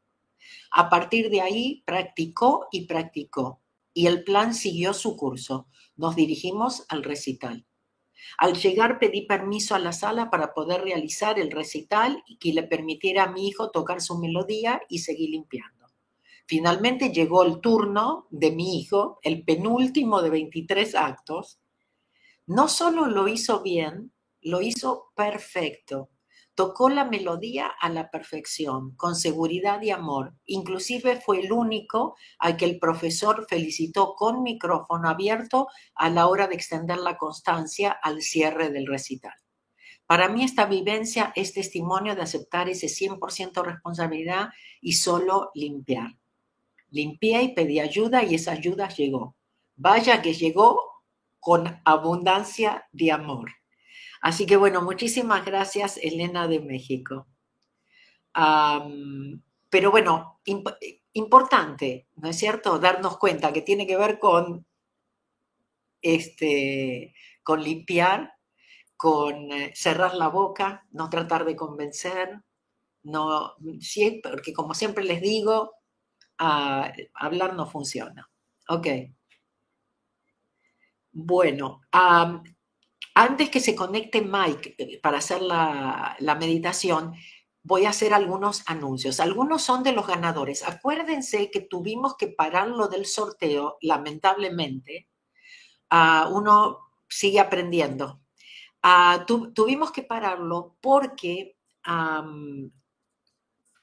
A 0.72 0.89
partir 0.89 1.29
de 1.29 1.39
ahí 1.39 1.84
practicó 1.86 2.68
y 2.72 2.86
practicó 2.86 3.62
y 3.94 4.08
el 4.08 4.25
plan 4.25 4.53
siguió 4.53 4.94
su 4.94 5.15
curso. 5.15 5.68
Nos 5.96 6.18
dirigimos 6.18 6.86
al 6.89 7.03
recital. 7.03 7.65
Al 8.38 8.56
llegar 8.56 9.00
pedí 9.00 9.26
permiso 9.26 9.76
a 9.76 9.80
la 9.80 9.92
sala 9.92 10.30
para 10.30 10.54
poder 10.54 10.82
realizar 10.82 11.40
el 11.40 11.52
recital 11.52 12.24
y 12.28 12.38
que 12.38 12.54
le 12.54 12.64
permitiera 12.64 13.24
a 13.24 13.32
mi 13.32 13.48
hijo 13.48 13.72
tocar 13.72 14.02
su 14.02 14.18
melodía 14.18 14.82
y 14.90 15.00
seguir 15.00 15.30
limpiando. 15.30 15.88
Finalmente 16.46 17.12
llegó 17.12 17.44
el 17.44 17.62
turno 17.62 18.28
de 18.32 18.52
mi 18.52 18.80
hijo, 18.80 19.20
el 19.22 19.44
penúltimo 19.44 20.22
de 20.22 20.32
23 20.32 20.96
actos. 20.96 21.60
No 22.48 22.68
solo 22.68 23.06
lo 23.06 23.28
hizo 23.28 23.62
bien, 23.62 24.12
lo 24.42 24.62
hizo 24.62 25.12
perfecto. 25.16 26.10
Tocó 26.60 26.89
la 26.89 27.06
melodía 27.06 27.68
a 27.68 27.88
la 27.88 28.12
perfección, 28.12 28.94
con 28.98 29.16
seguridad 29.16 29.82
y 29.82 29.92
amor. 29.92 30.34
Inclusive 30.46 31.16
fue 31.16 31.39
el 31.39 31.54
único 31.54 32.18
al 32.38 32.58
que 32.58 32.66
el 32.66 32.80
profesor 32.80 33.46
felicitó 33.48 34.13
con 34.13 34.44
micrófono 34.44 35.08
abierto 35.08 35.70
a 35.96 36.10
la 36.10 36.28
hora 36.28 36.50
de 36.50 36.56
extender 36.56 36.98
la 36.98 37.16
constancia 37.16 37.92
al 37.92 38.22
cierre 38.22 38.72
del 38.72 38.88
recital. 38.88 39.32
Para 40.06 40.28
mí 40.28 40.44
esta 40.44 40.66
vivencia 40.66 41.32
es 41.34 41.54
testimonio 41.54 42.13
de 42.13 42.24
aceptar 42.24 42.68
ese 42.68 42.88
100% 42.88 43.63
responsabilidad 43.63 44.50
y 44.82 44.92
solo 44.92 45.51
limpiar. 45.54 46.18
Limpié 46.89 47.42
y 47.42 47.54
pedí 47.54 47.80
ayuda 47.80 48.25
y 48.25 48.36
esa 48.36 48.51
ayuda 48.51 48.89
llegó. 48.89 49.38
Vaya 49.78 50.22
que 50.22 50.34
llegó 50.34 51.06
con 51.39 51.80
abundancia 51.86 52.86
de 52.92 53.13
amor. 53.13 53.59
Así 54.22 54.46
que 54.46 54.58
bueno, 54.58 54.82
muchísimas 54.82 55.46
gracias 55.46 55.98
Elena 55.98 56.48
de 56.48 56.60
México. 56.60 57.28
pero 59.70 59.92
bueno, 59.92 60.40
importante, 61.14 62.08
¿no 62.16 62.30
es 62.30 62.38
cierto? 62.38 62.80
Darnos 62.80 63.18
cuenta 63.18 63.54
que 63.54 63.62
tiene 63.62 63.86
que 63.88 63.98
ver 63.98 64.20
con, 64.20 64.66
este, 66.02 67.14
con 67.44 67.64
limpiar, 67.64 68.34
con 68.98 69.52
eh, 69.52 69.72
cerrar 69.76 70.16
la 70.16 70.28
boca, 70.28 70.86
no 70.92 71.10
tratar 71.10 71.46
de 71.46 71.56
convencer, 71.56 72.42
no, 73.04 73.56
sí, 73.80 74.20
porque 74.22 74.54
como 74.54 74.74
siempre 74.74 75.04
les 75.04 75.22
digo, 75.22 75.74
hablar 76.38 77.56
no 77.56 77.66
funciona. 77.66 78.30
Ok. 78.68 78.88
Bueno, 81.12 81.82
antes 83.20 83.50
que 83.50 83.60
se 83.60 83.76
conecte 83.76 84.22
Mike 84.22 84.76
eh, 84.78 85.00
para 85.02 85.18
hacer 85.18 85.42
la, 85.42 86.16
meditación, 86.40 87.16
voy 87.64 87.84
a 87.86 87.90
hacer 87.90 88.14
algunos 88.14 88.64
anuncios. 88.66 89.20
Algunos 89.20 89.62
son 89.62 89.84
de 89.84 89.92
los 89.92 90.08
ganadores. 90.08 90.66
Acuérdense 90.66 91.52
que 91.52 91.60
tuvimos 91.60 92.16
que 92.16 92.28
pararlo 92.28 92.88
del 92.88 93.06
sorteo, 93.06 93.78
lamentablemente. 93.82 95.10
uno 96.32 96.80
sigue 97.10 97.42
aprendiendo. 97.42 98.22
tuvimos 99.54 99.92
que 99.92 100.04
pararlo 100.04 100.78
porque 100.80 101.58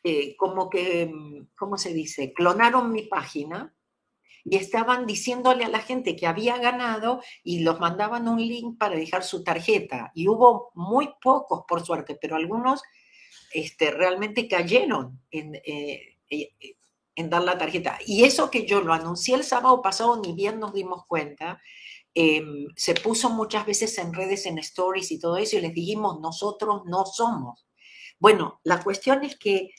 eh, 0.02 0.35
como 0.38 0.71
que, 0.71 1.12
mm, 1.12 1.49
¿cómo 1.59 1.76
se 1.76 1.93
dice? 1.93 2.33
Clonaron 2.33 2.90
mi 2.90 3.02
página 3.02 3.75
y 4.49 4.57
estaban 4.57 5.07
diciéndole 5.07 5.65
a 5.65 5.69
la 5.69 5.81
gente 5.81 6.15
que 6.15 6.29
había 6.29 6.57
ganado 6.59 7.21
y 7.43 7.61
los 7.61 7.81
mandaban 7.81 8.29
un 8.29 8.38
link 8.38 8.79
para 8.79 8.95
dejar 8.95 9.25
su 9.25 9.43
tarjeta. 9.43 10.12
Y 10.15 10.29
hubo 10.29 10.71
muy 10.75 11.11
pocos, 11.21 11.65
por 11.67 11.85
suerte, 11.85 12.17
pero 12.21 12.37
algunos 12.37 12.81
este, 13.53 13.91
realmente 13.91 14.47
cayeron 14.47 15.21
en, 15.33 15.57
eh, 15.57 16.19
eh, 16.31 16.53
en 17.17 17.29
dar 17.29 17.43
la 17.43 17.59
tarjeta. 17.59 17.99
Y 18.07 18.23
eso 18.23 18.49
que 18.49 18.67
yo 18.67 18.83
lo 18.83 18.93
anuncié 18.93 19.35
el 19.35 19.43
sábado 19.43 19.83
pasado, 19.83 20.21
ni 20.23 20.33
bien 20.33 20.61
nos 20.61 20.73
dimos 20.73 21.05
cuenta, 21.07 21.61
em, 22.15 22.69
se 22.76 22.95
puso 22.95 23.31
muchas 23.31 23.67
veces 23.67 23.99
en 23.99 24.15
redes, 24.15 24.47
en 24.47 24.59
stories 24.59 25.11
y 25.11 25.19
todo 25.19 25.38
eso, 25.38 25.57
y 25.57 25.61
les 25.61 25.75
dijimos, 25.75 26.21
nosotros 26.21 26.83
no 26.87 27.05
somos. 27.05 27.67
Bueno, 28.21 28.61
la 28.62 28.81
cuestión 28.83 29.25
es 29.25 29.37
que 29.37 29.71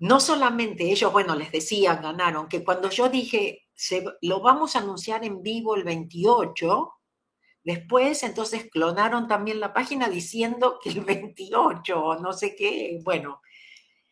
no 0.00 0.18
solamente 0.18 0.90
ellos, 0.90 1.12
bueno, 1.12 1.36
les 1.36 1.52
decían, 1.52 2.02
ganaron, 2.02 2.48
que 2.48 2.64
cuando 2.64 2.90
yo 2.90 3.08
dije, 3.08 3.67
se, 3.78 4.04
lo 4.22 4.40
vamos 4.40 4.74
a 4.74 4.80
anunciar 4.80 5.24
en 5.24 5.40
vivo 5.40 5.76
el 5.76 5.84
28, 5.84 6.94
después 7.62 8.24
entonces 8.24 8.68
clonaron 8.72 9.28
también 9.28 9.60
la 9.60 9.72
página 9.72 10.08
diciendo 10.08 10.80
que 10.82 10.90
el 10.90 11.02
28, 11.02 12.16
no 12.16 12.32
sé 12.32 12.56
qué, 12.56 12.98
bueno. 13.04 13.40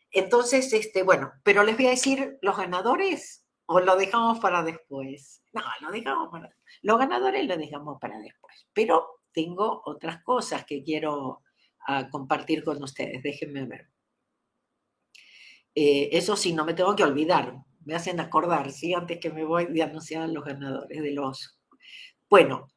Entonces, 0.09 0.71
este, 0.71 1.03
bueno, 1.03 1.33
pero 1.43 1.63
les 1.63 1.75
voy 1.75 1.87
a 1.87 1.91
decir 1.91 2.37
los 2.41 2.55
ganadores 2.55 3.45
o 3.65 3.81
lo 3.81 3.97
dejamos 3.97 4.39
para 4.39 4.63
después. 4.63 5.43
No, 5.51 5.61
lo 5.81 5.91
dejamos 5.91 6.29
para 6.31 6.49
Los 6.81 6.97
ganadores 6.97 7.45
lo 7.45 7.57
dejamos 7.57 7.99
para 7.99 8.17
después, 8.19 8.67
pero 8.71 9.19
tengo 9.33 9.81
otras 9.83 10.23
cosas 10.23 10.63
que 10.63 10.81
quiero 10.81 11.43
ah, 11.87 12.07
compartir 12.09 12.63
con 12.63 12.81
ustedes, 12.81 13.21
déjenme 13.21 13.65
ver. 13.65 13.89
Eh, 15.75 16.07
eso 16.13 16.37
sí, 16.37 16.53
no 16.53 16.63
me 16.63 16.73
tengo 16.73 16.95
que 16.95 17.03
olvidar, 17.03 17.65
me 17.87 17.95
hacen 17.95 18.19
acordar, 18.19 18.69
¿sí? 18.71 18.93
Antes 18.93 19.17
que 19.17 19.31
me 19.31 19.45
voy 19.45 19.67
de 19.67 19.81
anunciar 19.81 20.23
a 20.23 20.27
los 20.27 20.43
ganadores 20.43 21.01
de 21.01 21.11
los... 21.13 21.57
Bueno, 22.29 22.67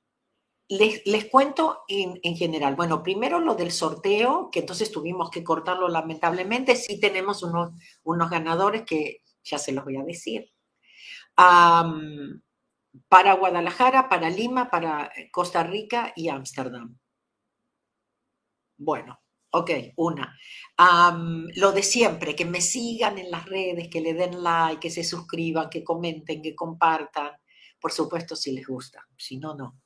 les, 0.69 1.05
les 1.05 1.25
cuento 1.25 1.83
en, 1.89 2.21
en, 2.23 2.37
general. 2.37 2.77
Bueno, 2.77 3.03
primero 3.03 3.41
lo 3.41 3.57
del 3.57 3.73
sorteo, 3.73 4.51
que 4.53 4.61
entonces 4.61 4.93
tuvimos 4.93 5.29
que 5.29 5.43
cortarlo 5.43 5.89
lamentablemente. 5.89 6.77
Sí 6.77 7.01
tenemos 7.01 7.43
unos, 7.43 7.73
unos 8.05 8.31
ganadores 8.31 8.83
que 8.83 9.25
ya 9.43 9.59
se 9.59 9.73
los 9.73 9.85
voy 9.85 9.97
a 9.97 10.05
decir. 10.05 10.53
para 13.09 13.35
Guadalajara, 13.35 14.09
para 14.09 14.31
Lima, 14.31 14.71
para 14.71 15.11
Costa 15.33 15.65
Rica 15.65 16.13
y 16.15 16.29
Ámsterdam. 16.29 16.97
Bueno, 18.79 19.20
Ok, 19.53 19.71
una. 19.97 20.39
lo 21.57 21.73
de 21.73 21.83
siempre, 21.83 22.37
que 22.37 22.45
me 22.45 22.61
sigan 22.61 23.19
en 23.19 23.31
las 23.31 23.47
redes, 23.47 23.89
que 23.89 24.01
le 24.01 24.15
den 24.15 24.43
like, 24.43 24.81
que 24.81 24.91
se 24.91 25.05
suscriban, 25.05 25.69
que 25.71 25.85
comenten, 25.85 26.43
que 26.43 26.55
compartan. 26.55 27.33
Por 27.81 27.93
supuesto, 27.93 28.37
si 28.37 28.53
les 28.53 28.67
gusta, 28.67 29.07
si 29.17 29.39
no, 29.39 29.55
no. 29.55 29.81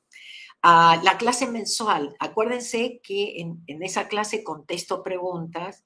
Ah, 0.61 0.99
la 1.03 1.17
clase 1.17 1.47
mensual, 1.47 2.15
acuérdense 2.19 2.99
que 3.03 3.39
en, 3.39 3.83
esa 3.83 4.07
clase 4.07 4.43
contesto 4.43 5.03
preguntas. 5.03 5.83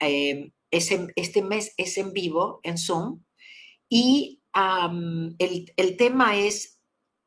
Em, 0.00 0.52
este 0.70 1.42
mes 1.42 1.72
es 1.76 1.96
en 1.98 2.12
vivo, 2.12 2.60
en 2.62 2.78
Zoom, 2.78 3.22
y 3.88 4.42
el, 4.54 5.96
tema 5.96 6.36
es 6.36 6.78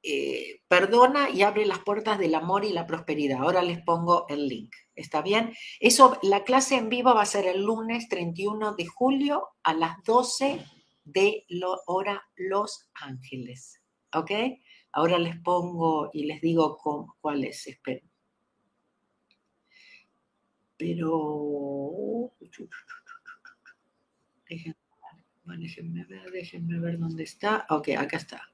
eh, 0.03 0.61
perdona 0.67 1.29
y 1.29 1.41
abre 1.43 1.65
las 1.65 1.79
puertas 1.79 2.19
del 2.19 2.35
amor 2.35 2.65
y 2.65 2.73
la 2.73 2.87
prosperidad. 2.87 3.39
Ahora 3.41 3.61
les 3.63 3.81
pongo 3.83 4.25
el 4.29 4.47
link. 4.47 4.73
¿Está 5.01 5.21
bien? 5.21 5.53
Eso, 5.79 6.17
la 6.21 6.43
clase 6.43 6.75
en 6.75 6.89
vivo 6.89 7.13
va 7.13 7.23
a 7.23 7.25
ser 7.25 7.45
el 7.45 7.63
lunes 7.63 8.07
31 8.07 8.75
de 8.75 8.85
julio 8.85 9.49
a 9.63 9.73
las 9.73 10.01
12 10.03 10.63
de 11.03 11.45
lo, 11.49 11.81
hora 11.87 12.23
Los 12.35 12.89
Ángeles. 12.93 13.81
¿Ok? 14.13 14.31
Ahora 14.93 15.17
les 15.17 15.37
pongo 15.37 16.09
y 16.13 16.25
les 16.25 16.41
digo 16.41 16.77
cuál 17.19 17.43
es. 17.43 17.67
Esperen. 17.67 18.09
Pero... 20.77 22.31
Déjenme 24.47 26.05
déjenme 26.31 26.79
ver 26.79 26.99
dónde 26.99 27.23
está. 27.23 27.65
Ok, 27.69 27.89
acá 27.97 28.17
está. 28.17 28.50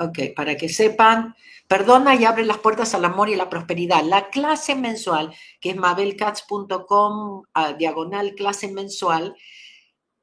Ok, 0.00 0.18
para 0.36 0.56
que 0.56 0.68
sepan, 0.68 1.34
perdona 1.66 2.14
y 2.14 2.24
abre 2.24 2.44
las 2.44 2.58
puertas 2.58 2.94
al 2.94 3.04
amor 3.04 3.28
y 3.28 3.34
la 3.34 3.50
prosperidad. 3.50 4.04
La 4.04 4.30
clase 4.30 4.76
mensual, 4.76 5.34
que 5.60 5.70
es 5.70 5.76
mabelcats.com, 5.76 7.42
diagonal 7.78 8.34
clase 8.36 8.68
mensual, 8.68 9.34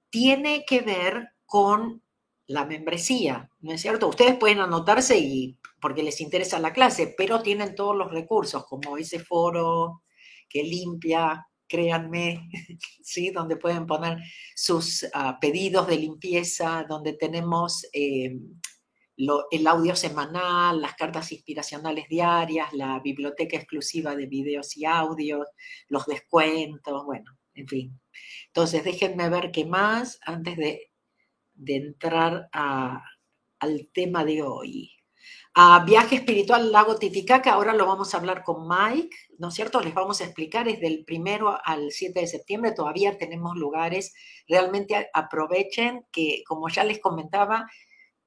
tiene 0.10 0.64
que 0.66 0.80
ver 0.80 1.30
con 1.46 2.02
la 2.48 2.66
membresía, 2.66 3.50
¿no 3.60 3.74
es 3.74 3.82
cierto? 3.82 4.08
Ustedes 4.08 4.38
pueden 4.38 4.60
anotarse 4.60 5.18
y 5.18 5.58
porque 5.82 6.04
les 6.04 6.22
interesa 6.22 6.60
la 6.60 6.74
clase, 6.74 7.14
pero 7.18 7.42
tienen 7.42 7.76
todos 7.76 7.96
los 7.96 8.12
recursos, 8.12 8.66
como 8.66 8.98
ese 8.98 9.20
foro 9.20 10.04
que 10.48 10.64
limpia, 10.64 11.46
créanme, 11.68 12.50
¿sí? 13.04 13.32
donde 13.32 13.58
pueden 13.58 13.86
poner 13.86 14.20
sus 14.56 15.06
ah, 15.14 15.38
pedidos 15.40 15.88
de 15.88 15.98
limpieza, 15.98 16.86
donde 16.88 17.14
tenemos 17.14 17.86
eh, 17.92 18.38
el 19.18 19.68
audio 19.68 19.96
semanal, 19.96 20.82
las 20.82 20.96
cartas 20.96 21.32
inspiracionales 21.32 22.08
diarias, 22.10 22.74
la 22.74 23.00
biblioteca 23.00 23.58
exclusiva 23.58 24.16
de 24.16 24.26
videos 24.26 24.76
y 24.76 24.86
audios, 24.86 25.48
los 25.88 26.06
descuentos, 26.06 27.06
bueno, 27.06 27.38
en 27.54 27.68
fin. 27.68 28.00
Entonces, 28.48 28.84
déjenme 28.84 29.30
ver 29.30 29.52
qué 29.52 29.66
más 29.66 30.20
antes 30.26 30.58
de, 30.58 30.92
entrar 31.66 32.50
al 32.52 33.90
tema 33.94 34.26
de 34.26 34.42
hoy. 34.42 34.92
A 35.58 35.86
viaje 35.86 36.18
espiritual 36.18 36.70
Lago 36.70 36.98
Titicaca, 36.98 37.54
ahora 37.54 37.74
lo 37.74 37.86
vamos 37.86 38.14
a 38.14 38.18
hablar 38.18 38.44
con 38.44 38.68
Mike, 38.68 39.16
¿no 39.40 39.48
es 39.48 39.54
cierto? 39.54 39.80
Les 39.80 39.94
vamos 39.94 40.20
a 40.20 40.26
explicar, 40.26 40.68
es 40.68 40.82
del 40.82 41.06
primero 41.06 41.58
al 41.64 41.92
7 41.92 42.20
de 42.20 42.28
septiembre, 42.28 42.74
todavía 42.74 43.18
tenemos 43.18 43.56
lugares, 43.56 44.14
realmente 44.50 45.10
aprovechen 45.14 46.06
que, 46.12 46.44
como 46.46 46.68
ya 46.68 46.84
les 46.84 47.00
comentaba, 47.00 47.68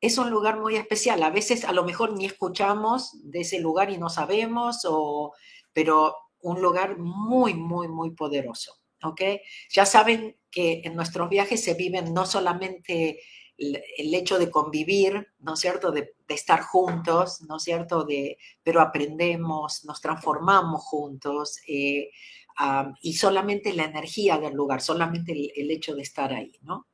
es 0.00 0.18
un 0.18 0.30
lugar 0.30 0.60
muy 0.60 0.76
especial. 0.76 1.22
A 1.22 1.30
veces 1.30 1.64
a 1.64 1.72
lo 1.72 1.84
mejor 1.84 2.12
ni 2.12 2.26
escuchamos 2.26 3.10
de 3.22 3.40
ese 3.40 3.58
lugar 3.60 3.90
y 3.90 3.98
no 3.98 4.08
sabemos, 4.08 4.84
o, 4.84 5.32
pero 5.72 6.14
un 6.40 6.60
lugar 6.60 6.98
muy, 6.98 7.54
muy, 7.54 7.88
muy 7.88 8.10
poderoso. 8.10 8.78
¿ok? 9.02 9.20
Ya 9.70 9.86
saben 9.86 10.36
que 10.50 10.82
en 10.84 10.94
nuestros 10.94 11.28
viajes 11.28 11.62
se 11.62 11.74
viven 11.74 12.12
no 12.14 12.26
solamente 12.26 13.20
el 13.58 14.14
hecho 14.14 14.38
de 14.38 14.50
convivir, 14.50 15.26
¿no 15.40 15.54
es 15.54 15.60
cierto?, 15.60 15.90
de, 15.90 16.14
estar 16.28 16.60
juntos, 16.60 17.40
¿no 17.48 17.56
es 17.56 17.64
cierto?, 17.64 18.04
de, 18.04 18.38
pero 18.62 18.80
aprendemos, 18.80 19.84
nos 19.84 20.00
transformamos 20.00 20.82
juntos 20.84 21.58
eh, 21.66 22.10
y 23.02 23.14
solamente 23.14 23.72
la 23.72 23.84
energía 23.84 24.38
del 24.38 24.54
lugar, 24.54 24.80
solamente 24.80 25.32
el, 25.32 25.70
hecho 25.70 25.94
de 25.94 26.02
estar 26.02 26.32
ahí, 26.32 26.52
¿no? 26.62 26.87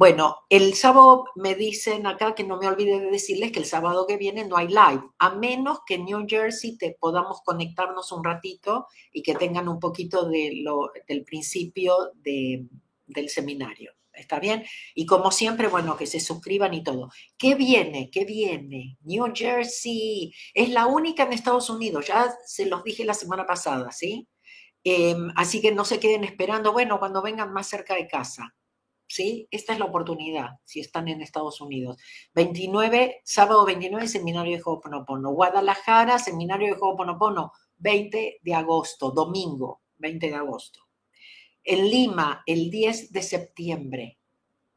Bueno, 0.00 0.38
el 0.48 0.72
sábado 0.76 1.26
me 1.34 1.54
dicen 1.54 2.06
acá 2.06 2.34
que 2.34 2.42
no 2.42 2.56
me 2.56 2.66
olvide 2.66 2.98
de 3.00 3.10
decirles 3.10 3.52
que 3.52 3.58
el 3.58 3.66
sábado 3.66 4.06
que 4.06 4.16
viene 4.16 4.46
no 4.46 4.56
hay 4.56 4.68
live, 4.68 5.02
a 5.18 5.34
menos 5.34 5.80
que 5.86 5.96
en 5.96 6.06
New 6.06 6.24
Jersey 6.26 6.78
te 6.78 6.96
podamos 6.98 7.42
conectarnos 7.44 8.10
un 8.10 8.24
ratito 8.24 8.86
y 9.12 9.22
que 9.22 9.34
tengan 9.34 9.68
un 9.68 9.78
poquito 9.78 10.26
de 10.26 10.52
lo, 10.64 10.90
del 11.06 11.22
principio 11.24 12.12
del 12.14 13.28
seminario. 13.28 13.92
¿Está 14.14 14.40
bien? 14.40 14.64
Y 14.94 15.04
como 15.04 15.30
siempre, 15.30 15.68
bueno, 15.68 15.98
que 15.98 16.06
se 16.06 16.18
suscriban 16.18 16.72
y 16.72 16.82
todo. 16.82 17.10
¿Qué 17.36 17.54
viene? 17.54 18.08
¿Qué 18.10 18.24
viene? 18.24 18.96
New 19.02 19.26
Jersey. 19.34 20.32
Es 20.54 20.70
la 20.70 20.86
única 20.86 21.24
en 21.24 21.34
Estados 21.34 21.68
Unidos. 21.68 22.06
Ya 22.06 22.34
se 22.46 22.64
los 22.64 22.82
dije 22.84 23.04
la 23.04 23.12
semana 23.12 23.46
pasada, 23.46 23.92
¿sí? 23.92 24.26
Em, 24.82 25.30
así 25.36 25.60
que 25.60 25.72
no 25.72 25.84
se 25.84 26.00
queden 26.00 26.24
esperando, 26.24 26.72
bueno, 26.72 26.98
cuando 26.98 27.20
vengan 27.20 27.52
más 27.52 27.68
cerca 27.68 27.94
de 27.96 28.08
casa. 28.08 28.54
¿Sí? 29.12 29.48
Esta 29.50 29.72
es 29.72 29.80
la 29.80 29.86
oportunidad, 29.86 30.50
si 30.62 30.78
están 30.78 31.08
en 31.08 31.20
Estados 31.20 31.60
Unidos. 31.60 31.96
29, 32.32 33.22
sábado 33.24 33.66
29, 33.66 34.06
seminario 34.06 34.56
de 34.56 34.62
Ho'oponopono. 34.64 35.32
Guadalajara, 35.32 36.20
seminario 36.20 36.68
de 36.68 36.80
Ho'oponopono, 36.80 37.50
20 37.78 38.38
de 38.40 38.54
agosto, 38.54 39.10
domingo, 39.10 39.82
20 39.98 40.28
de 40.28 40.34
agosto. 40.36 40.86
En 41.64 41.90
Lima, 41.90 42.44
el 42.46 42.70
10 42.70 43.10
de 43.10 43.22
septiembre. 43.22 44.18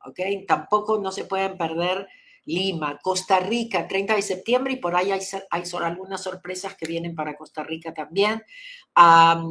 ¿Ok? 0.04 0.20
Tampoco 0.48 0.98
no 0.98 1.12
se 1.12 1.26
pueden 1.26 1.56
perder 1.56 2.08
Lima. 2.46 2.98
Costa 3.04 3.40
Rica, 3.40 3.88
30 3.88 4.16
de 4.16 4.22
septiembre, 4.24 4.74
y 4.74 4.78
por 4.78 4.96
ahí 4.96 5.12
hay, 5.12 5.22
hay 5.52 5.64
algunas 5.80 6.24
sorpresas 6.24 6.76
que 6.76 6.88
vienen 6.88 7.14
para 7.14 7.38
Costa 7.38 7.64
Rica 7.64 7.94
también. 7.94 8.42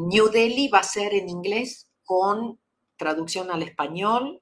New 0.09 0.29
Delhi 0.29 0.67
va 0.67 0.81
a 0.81 0.83
ser 0.83 1.15
en 1.15 1.29
inglés 1.29 1.89
con 2.03 2.59
traducción 2.97 3.51
al 3.53 3.63
español, 3.63 4.42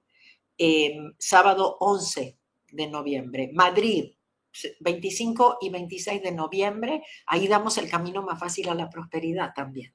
sábado 1.18 1.76
11 1.80 2.38
de 2.72 2.86
noviembre. 2.88 3.50
Madrid, 3.52 4.12
25 4.80 5.58
y 5.60 5.70
26 5.70 6.22
de 6.22 6.32
noviembre, 6.32 7.02
ahí 7.26 7.48
damos 7.48 7.78
el 7.78 7.88
camino 7.88 8.22
más 8.22 8.38
fácil 8.38 8.68
a 8.68 8.74
la 8.74 8.90
prosperidad 8.90 9.52
también. 9.54 9.94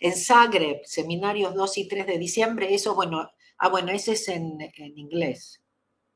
En 0.00 0.14
Zagreb, 0.14 0.84
seminarios 0.84 1.54
2 1.54 1.78
y 1.78 1.88
3 1.88 2.06
de 2.06 2.18
diciembre, 2.18 2.74
eso, 2.74 2.94
bueno, 2.94 3.30
ah, 3.58 3.68
bueno, 3.68 3.92
ese 3.92 4.12
es 4.12 4.28
en, 4.28 4.58
inglés. 4.76 5.62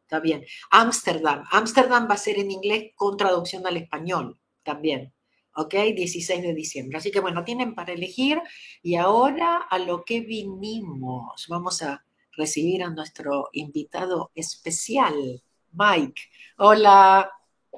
Está 0.03 0.21
bien. 0.21 0.45
Ámsterdam, 0.71 1.45
Ámsterdam 1.51 2.09
va 2.09 2.15
a 2.15 2.19
ser 2.19 2.39
en 2.39 2.51
inglés 2.51 2.93
con 2.97 3.17
traducción 3.17 3.67
al 3.67 3.77
español 3.77 4.41
también. 4.63 5.13
¿ok? 5.55 5.75
16 5.95 6.43
de 6.43 6.55
diciembre. 6.55 6.99
Así 6.99 7.11
que 7.11 7.21
bueno, 7.21 7.45
tienen 7.45 7.75
para 7.75 7.93
elegir 7.93 8.41
y 8.83 8.95
ahora 8.97 9.57
a 9.57 9.79
lo 9.79 10.05
que 10.05 10.21
vinimos. 10.21 11.47
Vamos 11.49 11.83
a 11.83 12.05
recibir 12.39 12.85
a 12.85 12.91
nuestro 12.91 13.51
invitado 13.53 14.31
especial, 14.35 15.43
Mike. 15.73 16.23
Hola. 16.59 17.31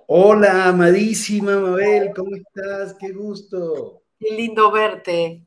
Hola, 0.07 0.69
amadísima 0.69 1.59
Mabel, 1.59 2.13
¿cómo 2.15 2.37
estás? 2.37 2.95
Qué 3.01 3.11
gusto. 3.11 4.03
Qué 4.19 4.35
lindo 4.35 4.71
verte. 4.71 5.47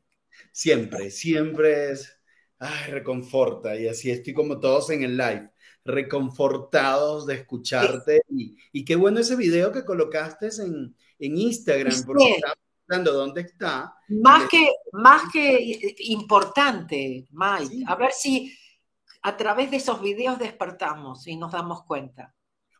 Siempre, 0.50 1.10
siempre 1.10 1.92
es, 1.92 2.18
ay, 2.58 2.90
reconforta. 2.90 3.76
Y 3.76 3.86
así 3.86 4.10
estoy 4.10 4.34
como 4.34 4.58
todos 4.58 4.90
en 4.90 5.04
el 5.04 5.16
live, 5.16 5.50
reconfortados 5.84 7.26
de 7.26 7.34
escucharte. 7.34 8.22
Y, 8.28 8.84
qué 8.84 8.96
bueno 8.96 9.20
ese 9.20 9.36
video 9.36 9.70
que 9.70 9.84
colocaste 9.84 10.48
en, 10.60 10.94
Instagram, 11.20 12.04
porque 12.04 12.32
estaba 12.32 12.54
pensando 12.84 13.12
dónde 13.12 13.42
está. 13.42 13.94
Más 14.08 14.48
que, 14.48 14.68
más 14.92 15.22
que 15.32 15.94
importante, 16.00 17.28
Mike. 17.30 17.84
A 17.86 17.94
ver 17.94 18.10
si 18.12 18.52
a 19.24 19.38
través 19.38 19.70
de 19.70 19.78
esos 19.78 20.02
videos 20.02 20.38
despertamos 20.38 21.26
y 21.26 21.36
nos 21.36 21.50
damos 21.50 21.84
cuenta. 21.84 22.34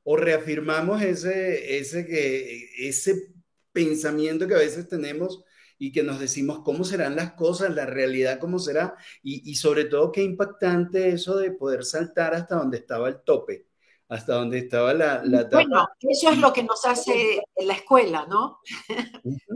O 0.04 0.14
reafirmamos 0.14 1.00
ese, 1.00 1.78
ese, 1.78 2.06
que, 2.06 2.68
ese 2.86 3.32
pensamiento 3.72 4.46
que 4.46 4.54
a 4.54 4.58
veces 4.58 4.86
tenemos 4.86 5.42
y 5.78 5.90
que 5.90 6.02
nos 6.02 6.20
decimos 6.20 6.60
cómo 6.62 6.84
serán 6.84 7.16
las 7.16 7.32
cosas, 7.32 7.74
la 7.74 7.86
realidad 7.86 8.38
cómo 8.38 8.58
será, 8.58 8.94
y, 9.22 9.54
sobre 9.54 9.86
todo 9.86 10.12
qué 10.12 10.22
impactante 10.22 11.08
eso 11.08 11.36
de 11.38 11.50
poder 11.50 11.82
saltar 11.82 12.34
hasta 12.34 12.56
donde 12.56 12.76
estaba 12.76 13.08
el 13.08 13.22
tope, 13.22 13.66
hasta 14.08 14.34
donde 14.34 14.58
estaba 14.58 14.92
la... 14.92 15.22
la 15.24 15.44
bueno, 15.44 15.88
eso 15.98 16.28
es 16.28 16.38
lo 16.38 16.52
que 16.52 16.62
nos 16.62 16.84
hace 16.84 17.42
la 17.56 17.72
escuela, 17.72 18.26
¿no? 18.28 18.60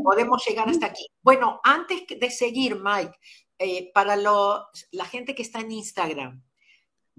Podemos 0.02 0.42
llegar 0.48 0.70
hasta 0.70 0.86
aquí. 0.86 1.06
Bueno, 1.20 1.60
antes 1.62 2.04
de 2.18 2.30
seguir, 2.30 2.80
Mike, 2.82 3.12
eh, 3.58 3.90
para 3.92 4.16
la 4.16 5.04
gente 5.04 5.34
que 5.34 5.42
está 5.42 5.60
en 5.60 5.72
Instagram, 5.72 6.47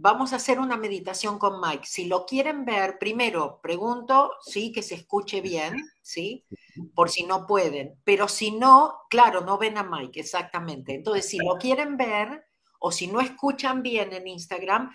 vamos 0.01 0.31
a 0.33 0.37
hacer 0.37 0.59
una 0.59 0.77
meditación 0.77 1.37
con 1.37 1.59
Mike. 1.59 1.85
Si 1.85 2.05
lo 2.05 2.25
quieren 2.25 2.65
ver, 2.65 2.97
primero 2.97 3.59
pregunto, 3.61 4.31
sí, 4.41 4.71
que 4.71 4.81
se 4.81 4.95
escuche 4.95 5.41
bien, 5.41 5.75
sí, 6.01 6.45
por 6.95 7.09
si 7.09 7.23
no 7.23 7.45
pueden. 7.45 7.99
Pero 8.03 8.27
si 8.27 8.51
no, 8.51 9.01
claro, 9.09 9.41
no 9.41 9.57
ven 9.57 9.77
a 9.77 9.83
Mike, 9.83 10.19
exactamente. 10.19 10.95
Entonces, 10.95 11.27
si 11.27 11.37
lo 11.37 11.55
quieren 11.57 11.97
ver 11.97 12.45
o 12.79 12.91
si 12.91 13.07
no 13.07 13.19
escuchan 13.19 13.83
bien 13.83 14.13
en 14.13 14.27
Instagram, 14.27 14.91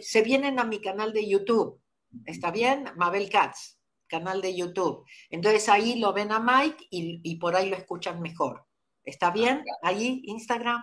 se 0.00 0.22
vienen 0.22 0.58
a 0.58 0.64
mi 0.64 0.80
canal 0.80 1.12
de 1.12 1.28
YouTube. 1.28 1.80
¿Está 2.24 2.50
bien? 2.50 2.90
Mabel 2.96 3.28
Katz, 3.28 3.78
canal 4.06 4.40
de 4.40 4.56
YouTube. 4.56 5.04
Entonces 5.30 5.68
ahí 5.68 5.98
lo 5.98 6.12
ven 6.12 6.32
a 6.32 6.40
Mike 6.40 6.86
y, 6.90 7.20
y 7.22 7.36
por 7.36 7.56
ahí 7.56 7.68
lo 7.68 7.76
escuchan 7.76 8.20
mejor. 8.20 8.66
¿Está 9.04 9.30
bien? 9.30 9.62
Ahí, 9.82 10.22
Instagram. 10.24 10.82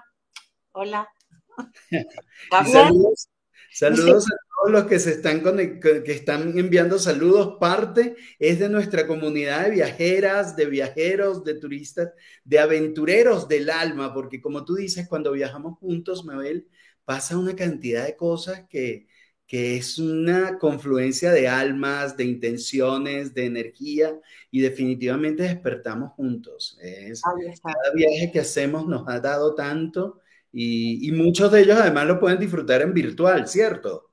Hola. 0.73 1.09
Saludos, 2.71 3.29
saludos 3.71 4.25
a 4.31 4.35
todos 4.55 4.71
los 4.71 4.83
que 4.85 4.99
se 4.99 5.11
están 5.11 5.41
que 5.41 6.11
están 6.11 6.57
enviando 6.57 6.99
saludos. 6.99 7.57
Parte 7.59 8.15
es 8.39 8.59
de 8.59 8.69
nuestra 8.69 9.07
comunidad 9.07 9.65
de 9.65 9.71
viajeras, 9.71 10.55
de 10.55 10.65
viajeros, 10.65 11.43
de 11.43 11.55
turistas, 11.55 12.11
de 12.43 12.59
aventureros 12.59 13.47
del 13.47 13.69
alma, 13.69 14.13
porque 14.13 14.41
como 14.41 14.65
tú 14.65 14.75
dices, 14.75 15.07
cuando 15.07 15.31
viajamos 15.31 15.77
juntos, 15.79 16.25
Mabel, 16.25 16.67
pasa 17.05 17.37
una 17.37 17.55
cantidad 17.55 18.05
de 18.05 18.15
cosas 18.15 18.65
que, 18.69 19.07
que 19.47 19.75
es 19.75 19.99
una 19.99 20.57
confluencia 20.59 21.31
de 21.31 21.47
almas, 21.47 22.15
de 22.15 22.23
intenciones, 22.23 23.33
de 23.33 23.45
energía 23.45 24.17
y 24.49 24.61
definitivamente 24.61 25.43
despertamos 25.43 26.11
juntos. 26.13 26.77
Es, 26.81 27.21
cada 27.21 27.93
viaje 27.93 28.31
que 28.31 28.39
hacemos 28.39 28.87
nos 28.87 29.07
ha 29.09 29.19
dado 29.19 29.55
tanto 29.55 30.21
y, 30.53 31.11
muchos 31.11 31.51
de 31.51 31.61
ellos 31.61 31.77
además 31.79 32.05
lo 32.05 32.19
pueden 32.19 32.39
disfrutar 32.39 32.81
en 32.81 32.93
virtual, 32.93 33.47
¿cierto? 33.47 34.09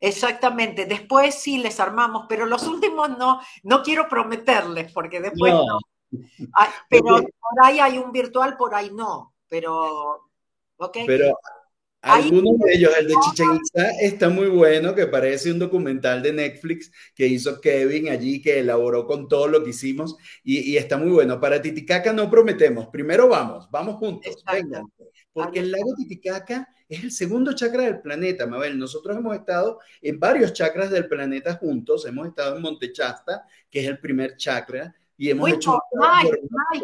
Exactamente, 0.00 0.84
después 0.86 1.34
sí 1.34 1.58
les 1.58 1.78
armamos, 1.78 2.26
pero 2.28 2.44
los 2.46 2.66
últimos 2.66 3.16
no, 3.18 3.40
no 3.62 3.82
quiero 3.82 4.08
prometerles, 4.08 4.92
porque 4.92 5.20
después 5.20 5.54
no. 5.54 5.78
pero 6.88 7.04
por 7.04 7.64
ahí 7.64 7.78
hay 7.78 7.98
un 7.98 8.10
virtual, 8.10 8.56
por 8.56 8.74
ahí 8.74 8.90
no, 8.92 9.34
pero, 9.48 10.28
Pero 11.06 11.38
Algunos 12.02 12.58
de 12.58 12.74
ellos, 12.74 12.92
el 12.98 13.06
de 13.06 13.14
Chichen 13.14 13.54
Itza 13.54 13.90
está 14.00 14.28
muy 14.28 14.48
bueno, 14.48 14.92
que 14.92 15.06
parece 15.06 15.52
un 15.52 15.60
documental 15.60 16.20
de 16.20 16.32
Netflix 16.32 16.90
que 17.14 17.28
hizo 17.28 17.60
Kevin 17.60 18.08
allí, 18.08 18.42
que 18.42 18.58
elaboró 18.58 19.06
con 19.06 19.28
todo 19.28 19.46
lo 19.46 19.62
que 19.62 19.70
hicimos 19.70 20.16
y, 20.42 20.76
está 20.76 20.96
muy 20.96 21.10
bueno. 21.10 21.40
Para 21.40 21.62
Titicaca 21.62 22.12
no 22.12 22.28
prometemos, 22.28 22.88
primero 22.88 23.28
vamos, 23.28 23.70
vamos 23.70 23.96
juntos, 23.96 24.42
vengan, 24.52 24.92
porque 25.32 25.60
el 25.60 25.70
lago 25.70 25.94
Titicaca 25.96 26.68
es 26.88 27.04
el 27.04 27.12
segundo 27.12 27.52
chakra 27.54 27.84
del 27.84 28.00
planeta, 28.00 28.48
Mabel. 28.48 28.76
Nosotros 28.76 29.16
hemos 29.16 29.36
estado 29.36 29.78
en 30.00 30.18
varios 30.18 30.52
chakras 30.52 30.90
del 30.90 31.06
planeta 31.06 31.54
juntos, 31.54 32.04
hemos 32.04 32.26
estado 32.26 32.56
en 32.56 32.62
Montechasta, 32.62 33.46
que 33.70 33.80
es 33.80 33.86
el 33.86 34.00
primer 34.00 34.36
chakra, 34.36 34.92
y 35.16 35.30
hemos 35.30 35.48
hecho... 35.50 35.78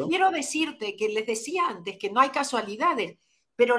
quiero 0.09 0.31
decirte 0.31 0.95
que 0.95 1.09
les 1.09 1.27
decía 1.27 1.63
antes 1.69 1.97
que 1.99 2.09
no 2.09 2.21
hay 2.21 2.29
casualidades, 2.29 3.19
pero 3.57 3.77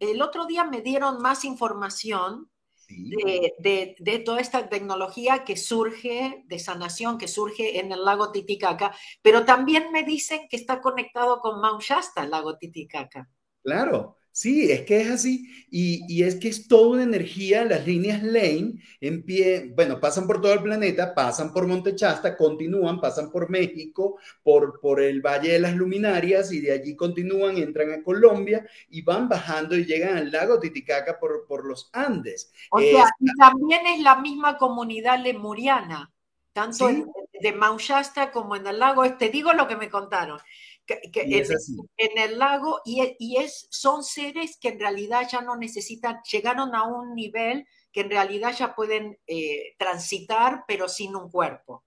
el 0.00 0.22
otro 0.22 0.46
día 0.46 0.64
me 0.64 0.80
dieron 0.80 1.20
más 1.20 1.44
información 1.44 2.50
de, 2.88 4.22
toda 4.24 4.40
esta 4.40 4.68
tecnología 4.68 5.44
que 5.44 5.56
surge 5.56 6.44
de 6.46 6.58
sanación, 6.58 7.18
que 7.18 7.28
surge 7.28 7.80
en 7.80 7.92
el 7.92 8.04
lago 8.04 8.32
Titicaca, 8.32 8.94
pero 9.22 9.44
también 9.44 9.90
me 9.92 10.04
dicen 10.04 10.46
que 10.48 10.56
está 10.56 10.80
conectado 10.80 11.40
con 11.40 11.60
Mount 11.60 11.82
Shasta, 11.82 12.24
el 12.24 12.30
lago 12.30 12.56
Titicaca. 12.58 13.28
Claro, 13.62 14.15
Sí, 14.36 14.70
es 14.70 14.82
que 14.82 15.00
es 15.00 15.10
así. 15.10 15.50
Y, 15.70 16.22
es 16.22 16.34
que 16.34 16.48
es 16.48 16.68
toda 16.68 16.88
una 16.88 17.04
energía, 17.04 17.64
las 17.64 17.86
líneas 17.86 18.22
Lane 18.22 18.74
en 19.00 19.24
pie, 19.24 19.72
bueno, 19.74 19.98
pasan 19.98 20.26
por 20.26 20.42
todo 20.42 20.52
el 20.52 20.62
planeta, 20.62 21.14
pasan 21.14 21.54
por 21.54 21.66
Montechasta, 21.66 22.36
continúan, 22.36 23.00
pasan 23.00 23.30
por 23.30 23.48
México, 23.48 24.18
por, 24.42 24.78
por 24.78 25.00
el 25.00 25.22
Valle 25.22 25.52
de 25.52 25.58
las 25.58 25.74
Luminarias 25.74 26.52
y 26.52 26.60
de 26.60 26.72
allí 26.72 26.94
continúan, 26.94 27.56
entran 27.56 27.92
a 27.92 28.02
Colombia 28.02 28.66
y 28.90 29.00
van 29.00 29.26
bajando 29.26 29.74
y 29.74 29.86
llegan 29.86 30.18
al 30.18 30.30
lago 30.30 30.60
Titicaca 30.60 31.18
por, 31.18 31.46
por 31.46 31.64
los 31.64 31.88
Andes. 31.94 32.52
O 32.70 32.80
sea, 32.80 33.08
también 33.38 33.86
es 33.86 34.00
la 34.02 34.20
misma 34.20 34.58
comunidad 34.58 35.18
lemuriana, 35.18 36.12
tanto 36.52 36.88
de 36.88 37.52
Mount 37.54 37.80
Shasta 37.80 38.32
como 38.32 38.54
en 38.54 38.66
el 38.66 38.80
lago. 38.80 39.10
Te 39.14 39.30
digo 39.30 39.54
lo 39.54 39.66
que 39.66 39.76
me 39.76 39.88
contaron 39.88 40.40
en, 40.88 42.18
el 42.18 42.38
lago 42.38 42.80
y, 42.84 43.36
es, 43.36 43.66
son 43.70 44.02
seres 44.02 44.56
que 44.60 44.68
en 44.68 44.80
realidad 44.80 45.28
ya 45.30 45.40
no 45.40 45.56
necesitan, 45.56 46.20
llegaron 46.30 46.74
a 46.74 46.84
un 46.84 47.14
nivel 47.14 47.66
que 47.92 48.02
en 48.02 48.10
realidad 48.10 48.54
ya 48.56 48.74
pueden 48.74 49.18
eh, 49.26 49.74
transitar 49.78 50.64
pero 50.66 50.88
sin 50.88 51.16
un 51.16 51.30
cuerpo. 51.30 51.84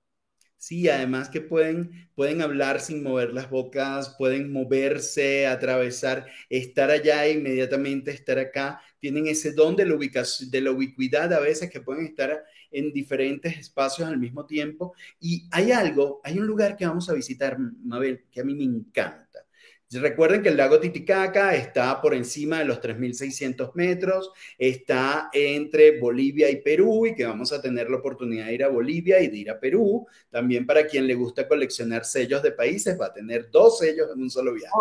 Sí, 0.60 0.90
además 0.90 1.30
que 1.30 1.40
pueden, 1.40 2.10
pueden 2.16 2.42
hablar 2.42 2.82
sin 2.82 3.02
mover 3.02 3.32
las 3.34 3.50
bocas, 3.50 4.16
pueden 4.18 4.52
moverse, 4.52 5.48
atravesar, 5.48 6.26
estar 6.50 6.92
allá 6.92 7.26
e 7.26 7.32
inmediatamente 7.32 8.12
estar 8.12 8.38
acá. 8.40 8.82
Tienen 9.00 9.28
ese 9.28 9.54
don 9.54 9.78
de 9.78 9.86
la, 9.86 9.96
ubicación, 9.96 10.52
de 10.52 10.60
la 10.60 10.72
ubicuidad 10.72 11.32
a 11.32 11.40
veces 11.40 11.70
que 11.70 11.80
pueden 11.80 12.06
estar 12.06 12.44
en 12.72 12.92
diferentes 12.92 13.58
espacios 13.58 14.08
al 14.08 14.18
mismo 14.18 14.46
tiempo. 14.46 14.94
Y 15.20 15.48
hay 15.52 15.72
algo, 15.72 16.22
hay 16.24 16.40
un 16.40 16.48
lugar 16.48 16.76
que 16.76 16.86
vamos 16.86 17.10
a 17.10 17.14
visitar, 17.14 17.58
Mabel, 17.60 18.26
que 18.32 18.42
a 18.42 18.44
mí 18.44 18.56
me 18.56 18.64
encanta. 18.64 19.46
Recuerden 19.92 20.44
que 20.44 20.50
el 20.50 20.58
lago 20.58 20.80
Titicaca 20.80 21.56
está 21.56 22.00
por 22.00 22.14
encima 22.14 22.60
de 22.60 22.66
los 22.66 22.80
3.600 22.80 23.72
metros, 23.74 24.32
está 24.56 25.32
entre 25.34 26.00
Bolivia 26.00 26.48
y 26.52 26.58
Perú 26.58 27.08
y 27.08 27.16
que 27.16 27.26
vamos 27.26 27.52
a 27.52 27.60
tener 27.60 27.90
la 27.90 27.98
oportunidad 27.98 28.46
de 28.46 28.54
ir 28.54 28.64
a 28.64 28.70
Bolivia 28.70 29.20
y 29.20 29.30
de 29.30 29.38
ir 29.38 29.50
a 29.50 29.60
Perú. 29.60 30.06
También 30.30 30.68
para 30.68 30.86
quien 30.86 31.08
le 31.08 31.16
gusta 31.16 31.48
coleccionar 31.48 32.06
sellos 32.06 32.44
de 32.44 32.52
países, 32.52 33.00
va 33.02 33.08
a 33.08 33.14
tener 33.14 33.50
dos 33.50 33.80
sellos 33.80 34.10
en 34.14 34.22
un 34.22 34.30
solo 34.30 34.54
viaje. 34.54 34.72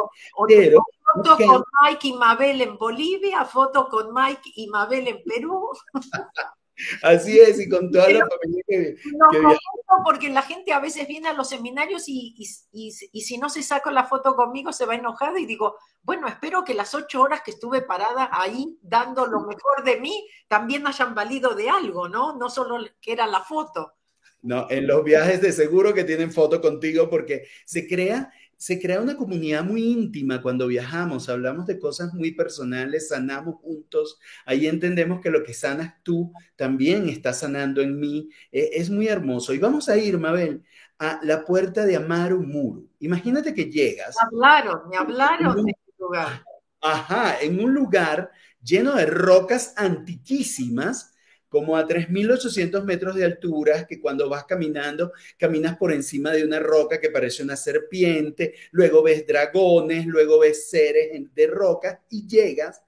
foto 1.15 1.37
con 1.39 1.65
Mike 1.83 2.09
y 2.09 2.13
Mabel 2.13 2.61
en 2.61 2.77
Bolivia, 2.77 3.47
foto 3.47 3.89
con 3.89 4.13
Mike 4.13 4.51
y 4.57 4.67
Mabel 4.67 5.09
en 5.09 5.23
Perú. 5.25 5.71
Así 7.03 7.39
es, 7.39 7.61
y 7.61 7.69
con 7.69 7.91
toda 7.91 8.09
la 8.09 8.27
familia 8.27 8.63
que, 8.67 8.97
no, 9.13 10.05
porque 10.05 10.29
la 10.29 10.43
gente 10.43 10.73
a 10.73 10.81
veces 10.81 11.09
viene 11.09 11.29
a 11.29 11.33
los 11.33 11.49
seminarios 11.49 12.05
y, 12.07 12.45
si 12.45 13.39
no 13.39 13.49
se 13.49 13.63
saca 13.63 13.91
la 13.91 14.05
foto 14.05 14.35
conmigo 14.35 14.73
se 14.73 14.87
va 14.87 14.95
enojada 14.95 15.39
y 15.41 15.47
digo, 15.47 15.77
bueno, 16.03 16.29
espero 16.29 16.65
que 16.65 16.75
las 16.75 16.95
ocho 16.95 17.23
horas 17.23 17.43
que 17.45 17.51
estuve 17.51 17.83
parada 17.83 18.31
ahí 18.33 18.79
dando 18.81 19.27
lo 19.27 19.41
mejor 19.41 19.85
de 19.85 20.01
mí 20.01 20.27
también 20.47 20.87
hayan 20.87 21.15
valido 21.15 21.55
de 21.55 21.69
algo, 21.69 22.09
¿no? 22.09 22.37
No 22.37 22.49
solo 22.49 22.79
que 23.01 23.13
era 23.13 23.27
la 23.27 23.41
foto. 23.41 23.95
No, 24.41 24.69
en 24.71 24.87
los 24.87 25.03
viajes 25.03 25.41
de 25.43 25.53
seguro 25.53 25.93
que 25.93 26.05
tienen 26.05 26.33
foto 26.33 26.61
contigo 26.61 27.11
porque 27.11 27.49
se 27.65 27.89
crea 27.89 28.33
se 28.59 28.81
crea 28.81 29.01
una 29.01 29.17
comunidad 29.17 29.65
muy 29.65 29.85
íntima 29.85 30.43
cuando 30.43 30.67
viajamos, 30.67 31.29
hablamos 31.29 31.67
de 31.67 31.79
cosas 31.79 32.13
muy 32.13 32.33
personales, 32.33 33.09
sanamos 33.09 33.55
juntos, 33.63 34.19
ahí 34.45 34.67
entendemos 34.67 35.21
que 35.21 35.31
lo 35.31 35.45
que 35.45 35.55
sanas 35.55 35.95
tú 36.03 36.33
también 36.57 37.09
está 37.09 37.33
sanando 37.33 37.81
en 37.81 37.99
mí, 38.01 38.29
e, 38.51 38.71
es 38.73 38.91
muy 38.91 39.07
hermoso. 39.07 39.55
Y 39.55 39.59
vamos 39.59 39.89
a 39.89 39.97
ir, 39.97 40.19
Mabel, 40.19 40.65
a 40.99 41.21
la 41.23 41.45
puerta 41.45 41.87
de 41.87 41.95
Amaru 41.95 42.43
Muru. 42.43 42.91
Imagínate 42.99 43.55
que 43.55 43.71
llegas. 43.71 44.17
Me 44.21 44.37
hablaron, 44.37 44.89
me 44.91 44.97
hablaron 44.97 45.65
de 45.65 45.71
este 45.71 45.93
lugar. 46.03 46.43
Ajá, 46.81 47.41
en 47.41 47.61
un 47.61 47.73
lugar 47.73 48.33
lleno 48.61 48.97
de 48.97 49.07
rocas 49.07 49.73
antiquísimas, 49.77 51.15
como 51.49 51.77
a 51.77 51.87
3.800 51.87 52.85
metros 52.85 53.15
de 53.17 53.25
altura, 53.25 53.87
que 53.87 54.01
cuando 54.01 54.29
vas 54.29 54.45
caminando, 54.45 55.13
caminas 55.39 55.77
por 55.77 55.93
encima 55.93 56.33
de 56.33 56.45
una 56.45 56.59
roca 56.61 57.01
que 57.01 57.11
parece 57.11 57.43
una 57.43 57.57
serpiente, 57.57 58.55
luego 58.73 59.03
ves 59.03 59.27
dragones, 59.27 60.07
luego 60.07 60.39
ves 60.41 60.69
seres 60.71 61.11
de 61.35 61.47
roca 61.47 62.03
y 62.11 62.27
llegas 62.27 62.83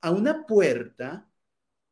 a 0.00 0.10
una 0.10 0.46
puerta 0.46 1.28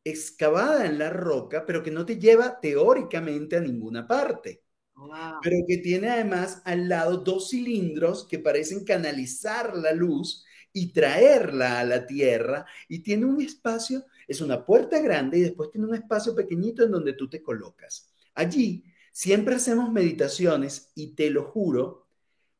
excavada 0.03 0.85
en 0.85 0.99
la 0.99 1.09
roca, 1.09 1.65
pero 1.65 1.83
que 1.83 1.91
no 1.91 2.05
te 2.05 2.17
lleva 2.19 2.59
teóricamente 2.61 3.57
a 3.57 3.61
ninguna 3.61 4.07
parte. 4.07 4.63
Pero 5.39 5.57
que 5.67 5.77
tiene 5.77 6.09
además 6.09 6.61
al 6.65 6.89
lado 6.89 7.17
dos 7.17 7.49
cilindros 7.49 8.27
que 8.27 8.39
parecen 8.39 8.83
canalizar 8.85 9.75
la 9.77 9.91
luz 9.93 10.45
y 10.73 10.91
traerla 10.93 11.79
a 11.79 11.83
la 11.85 12.05
tierra 12.07 12.65
y 12.87 12.99
tiene 13.03 13.25
un 13.25 13.41
espacio 13.41 14.05
es 14.27 14.41
una 14.41 14.65
puerta 14.65 14.99
grande 14.99 15.37
y 15.37 15.41
después 15.41 15.71
tiene 15.71 15.87
un 15.87 15.95
espacio 15.95 16.35
pequeñito 16.35 16.83
en 16.83 16.91
donde 16.91 17.13
tú 17.13 17.29
te 17.29 17.41
colocas. 17.41 18.09
Allí 18.33 18.83
siempre 19.11 19.55
hacemos 19.55 19.91
meditaciones 19.91 20.91
y 20.95 21.15
te 21.15 21.29
lo 21.29 21.43
juro 21.43 22.05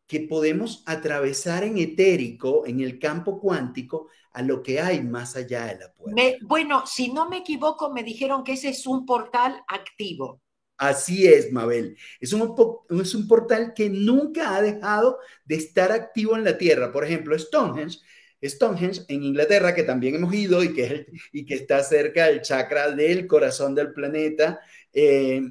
que 0.08 0.22
podemos 0.22 0.84
atravesar 0.86 1.64
en 1.64 1.78
etérico, 1.78 2.66
en 2.66 2.80
el 2.80 3.00
campo 3.00 3.40
cuántico, 3.40 4.10
a 4.32 4.42
lo 4.42 4.62
que 4.62 4.80
hay 4.80 5.02
más 5.02 5.36
allá 5.36 5.66
de 5.66 5.80
la 5.80 5.94
puerta. 5.94 6.22
bueno, 6.42 6.86
si 6.86 7.12
no 7.12 7.28
me 7.28 7.38
equivoco, 7.38 7.92
me 7.92 8.04
dijeron 8.04 8.44
que 8.44 8.54
ese 8.54 8.70
es 8.70 8.86
un 8.86 9.06
portal 9.06 9.64
activo. 9.68 10.42
Así 10.78 11.26
es, 11.26 11.52
Mabel. 11.52 11.98
Es 12.20 12.34
un, 12.34 12.54
es 13.02 13.16
un 13.16 13.28
portal 13.28 13.74
que 13.74 13.90
nunca 13.90 14.56
ha 14.56 14.62
dejado 14.62 15.20
de 15.46 15.56
estar 15.56 15.92
activo 15.92 16.36
en 16.36 16.44
la 16.44 16.58
Tierra. 16.58 16.92
Por 16.92 17.06
ejemplo, 17.06 17.38
Stonehenge 17.40 18.00
Stonehenge 18.44 19.04
en 19.08 19.24
Inglaterra, 19.24 19.74
que 19.76 19.84
también 19.84 20.16
hemos 20.16 20.34
ido 20.34 20.64
y 20.64 20.74
que, 20.74 21.08
y 21.32 21.46
que 21.46 21.56
está 21.56 21.84
cerca 21.84 22.28
del 22.28 22.42
chakra 22.42 22.92
del 22.92 23.28
corazón 23.28 23.76
del 23.76 23.94
planeta 23.94 24.60
eh, 24.94 25.42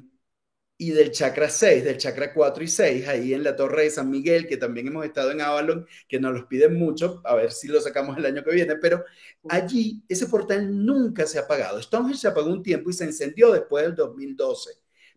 y 0.77 0.91
del 0.91 1.11
chakra 1.11 1.49
6, 1.49 1.85
del 1.85 1.97
chakra 1.97 2.33
4 2.33 2.63
y 2.63 2.67
6, 2.67 3.07
ahí 3.07 3.33
en 3.33 3.43
la 3.43 3.55
Torre 3.55 3.83
de 3.83 3.91
San 3.91 4.09
Miguel, 4.09 4.47
que 4.47 4.57
también 4.57 4.87
hemos 4.87 5.05
estado 5.05 5.31
en 5.31 5.41
Avalon, 5.41 5.87
que 6.07 6.19
nos 6.19 6.33
los 6.33 6.45
piden 6.47 6.77
mucho, 6.77 7.21
a 7.23 7.35
ver 7.35 7.51
si 7.51 7.67
lo 7.69 7.79
sacamos 7.79 8.17
el 8.17 8.25
año 8.25 8.43
que 8.43 8.51
viene, 8.51 8.75
pero 8.75 9.05
allí 9.49 10.03
ese 10.09 10.27
portal 10.27 10.85
nunca 10.85 11.25
se 11.27 11.39
ha 11.39 11.43
apagado. 11.43 11.81
Stonehenge 11.81 12.19
se 12.19 12.27
apagó 12.27 12.49
un 12.49 12.63
tiempo 12.63 12.89
y 12.89 12.93
se 12.93 13.05
encendió 13.05 13.51
después 13.53 13.85
del 13.85 13.95
2012, 13.95 14.71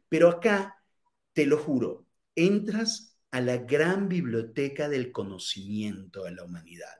pero 0.08 0.28
acá, 0.28 0.76
te 1.32 1.46
lo 1.46 1.58
juro, 1.58 2.06
entras 2.36 3.18
a 3.30 3.40
la 3.40 3.58
gran 3.58 4.08
biblioteca 4.08 4.88
del 4.88 5.12
conocimiento 5.12 6.24
de 6.24 6.32
la 6.32 6.44
humanidad 6.44 6.97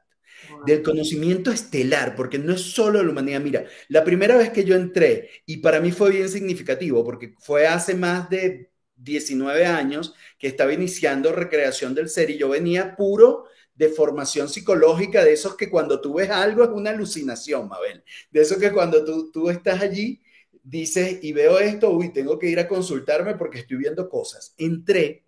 del 0.67 0.83
conocimiento 0.83 1.51
estelar, 1.51 2.15
porque 2.15 2.39
no 2.39 2.55
es 2.55 2.61
solo 2.61 3.03
la 3.03 3.11
humanidad. 3.11 3.41
Mira, 3.41 3.65
la 3.89 4.05
primera 4.05 4.37
vez 4.37 4.51
que 4.51 4.65
yo 4.65 4.75
entré, 4.75 5.31
y 5.47 5.59
para 5.59 5.81
mí 5.81 5.93
fue 5.93 6.11
bien 6.11 6.29
significativo, 6.29 7.05
porque 7.05 7.35
fue 7.39 7.67
hace 7.67 7.95
más 7.95 8.29
de 8.31 8.71
19 8.97 9.67
años 9.67 10.15
que 10.39 10.49
estaba 10.49 10.73
iniciando 10.73 11.33
recreación 11.33 11.95
del 11.95 12.09
ser 12.09 12.31
y 12.31 12.39
yo 12.39 12.49
venía 12.49 12.97
puro 12.97 13.45
de 13.75 13.89
formación 13.89 14.49
psicológica, 14.49 15.25
de 15.25 15.33
esos 15.35 15.57
que 15.57 15.71
cuando 15.71 16.01
tú 16.01 16.15
ves 16.15 16.31
algo 16.31 16.65
es 16.65 16.71
una 16.71 16.91
alucinación, 16.91 17.69
Mabel, 17.69 18.03
de 18.31 18.41
esos 18.41 18.59
que 18.59 18.73
cuando 18.73 19.05
tú, 19.05 19.31
tú 19.31 19.51
estás 19.51 19.81
allí 19.81 20.21
dices 20.69 21.19
y 21.23 21.33
veo 21.33 21.59
esto, 21.59 21.91
uy, 21.91 22.13
tengo 22.13 22.39
que 22.39 22.49
ir 22.49 22.59
a 22.59 22.69
consultarme 22.69 23.35
porque 23.37 23.61
estoy 23.61 23.79
viendo 23.79 24.09
cosas. 24.09 24.55
Entré 24.59 25.25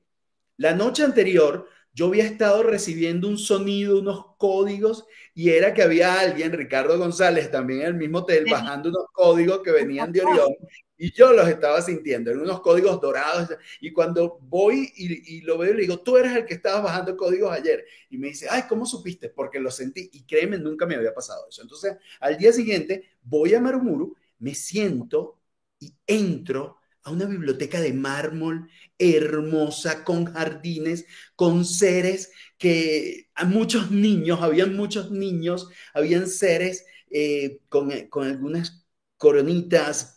la 0.56 0.74
noche 0.74 1.02
anterior 1.02 1.66
yo 1.92 2.06
había 2.06 2.24
estado 2.24 2.62
recibiendo 2.62 3.28
un 3.28 3.38
sonido, 3.38 3.98
unos 3.98 4.36
códigos, 4.36 5.06
y 5.34 5.50
era 5.50 5.74
que 5.74 5.82
había 5.82 6.20
alguien, 6.20 6.52
Ricardo 6.52 6.98
González, 6.98 7.50
también 7.50 7.80
en 7.80 7.86
el 7.88 7.94
mismo 7.94 8.18
hotel, 8.18 8.46
bajando 8.50 8.90
unos 8.90 9.06
códigos 9.12 9.60
que 9.62 9.72
venían 9.72 10.12
de 10.12 10.22
Orión, 10.22 10.54
Y 10.96 11.12
yo 11.12 11.32
los 11.32 11.48
estaba 11.48 11.80
sintiendo 11.82 12.30
en 12.30 12.40
unos 12.40 12.60
códigos 12.60 13.00
dorados. 13.00 13.48
Y 13.80 13.92
cuando 13.92 14.38
voy 14.42 14.92
y, 14.96 15.40
lo 15.42 15.58
veo, 15.58 15.72
le 15.74 15.82
digo, 15.82 16.00
tú 16.00 16.16
eres 16.16 16.36
el 16.36 16.44
que 16.44 16.54
estaba 16.54 16.80
bajando 16.80 17.16
códigos 17.16 17.50
ayer. 17.52 17.84
Y 18.10 18.18
me 18.18 18.28
dice, 18.28 18.46
ay, 18.50 18.64
¿cómo 18.68 18.84
supiste? 18.86 19.30
Porque 19.30 19.58
lo 19.58 19.70
sentí. 19.70 20.10
Y 20.12 20.24
créeme, 20.24 20.58
nunca 20.58 20.86
me 20.86 20.96
había 20.96 21.14
pasado 21.14 21.46
eso. 21.48 21.62
Entonces, 21.62 21.96
al 22.20 22.36
día 22.36 22.52
siguiente, 22.52 23.10
voy 23.22 23.54
a 23.54 23.60
Marumuru, 23.60 24.14
me 24.38 24.54
siento 24.54 25.38
y 25.78 25.94
entro 26.06 26.79
a 27.02 27.10
una 27.10 27.24
biblioteca 27.24 27.80
de 27.80 27.92
mármol 27.92 28.68
hermosa, 28.98 30.04
con 30.04 30.26
jardines, 30.26 31.06
con 31.36 31.64
seres 31.64 32.30
que 32.58 33.28
a 33.34 33.44
muchos 33.44 33.90
niños, 33.90 34.40
habían 34.42 34.76
muchos 34.76 35.10
niños, 35.10 35.68
habían 35.94 36.28
seres 36.28 36.84
eh, 37.10 37.60
con, 37.68 37.90
con 38.08 38.26
algunas 38.26 38.86
coronitas, 39.16 40.14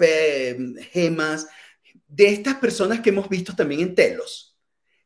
gemas, 0.91 1.47
de 2.07 2.27
estas 2.27 2.55
personas 2.55 3.01
que 3.01 3.09
hemos 3.09 3.27
visto 3.27 3.55
también 3.55 3.81
en 3.81 3.95
Telos, 3.95 4.57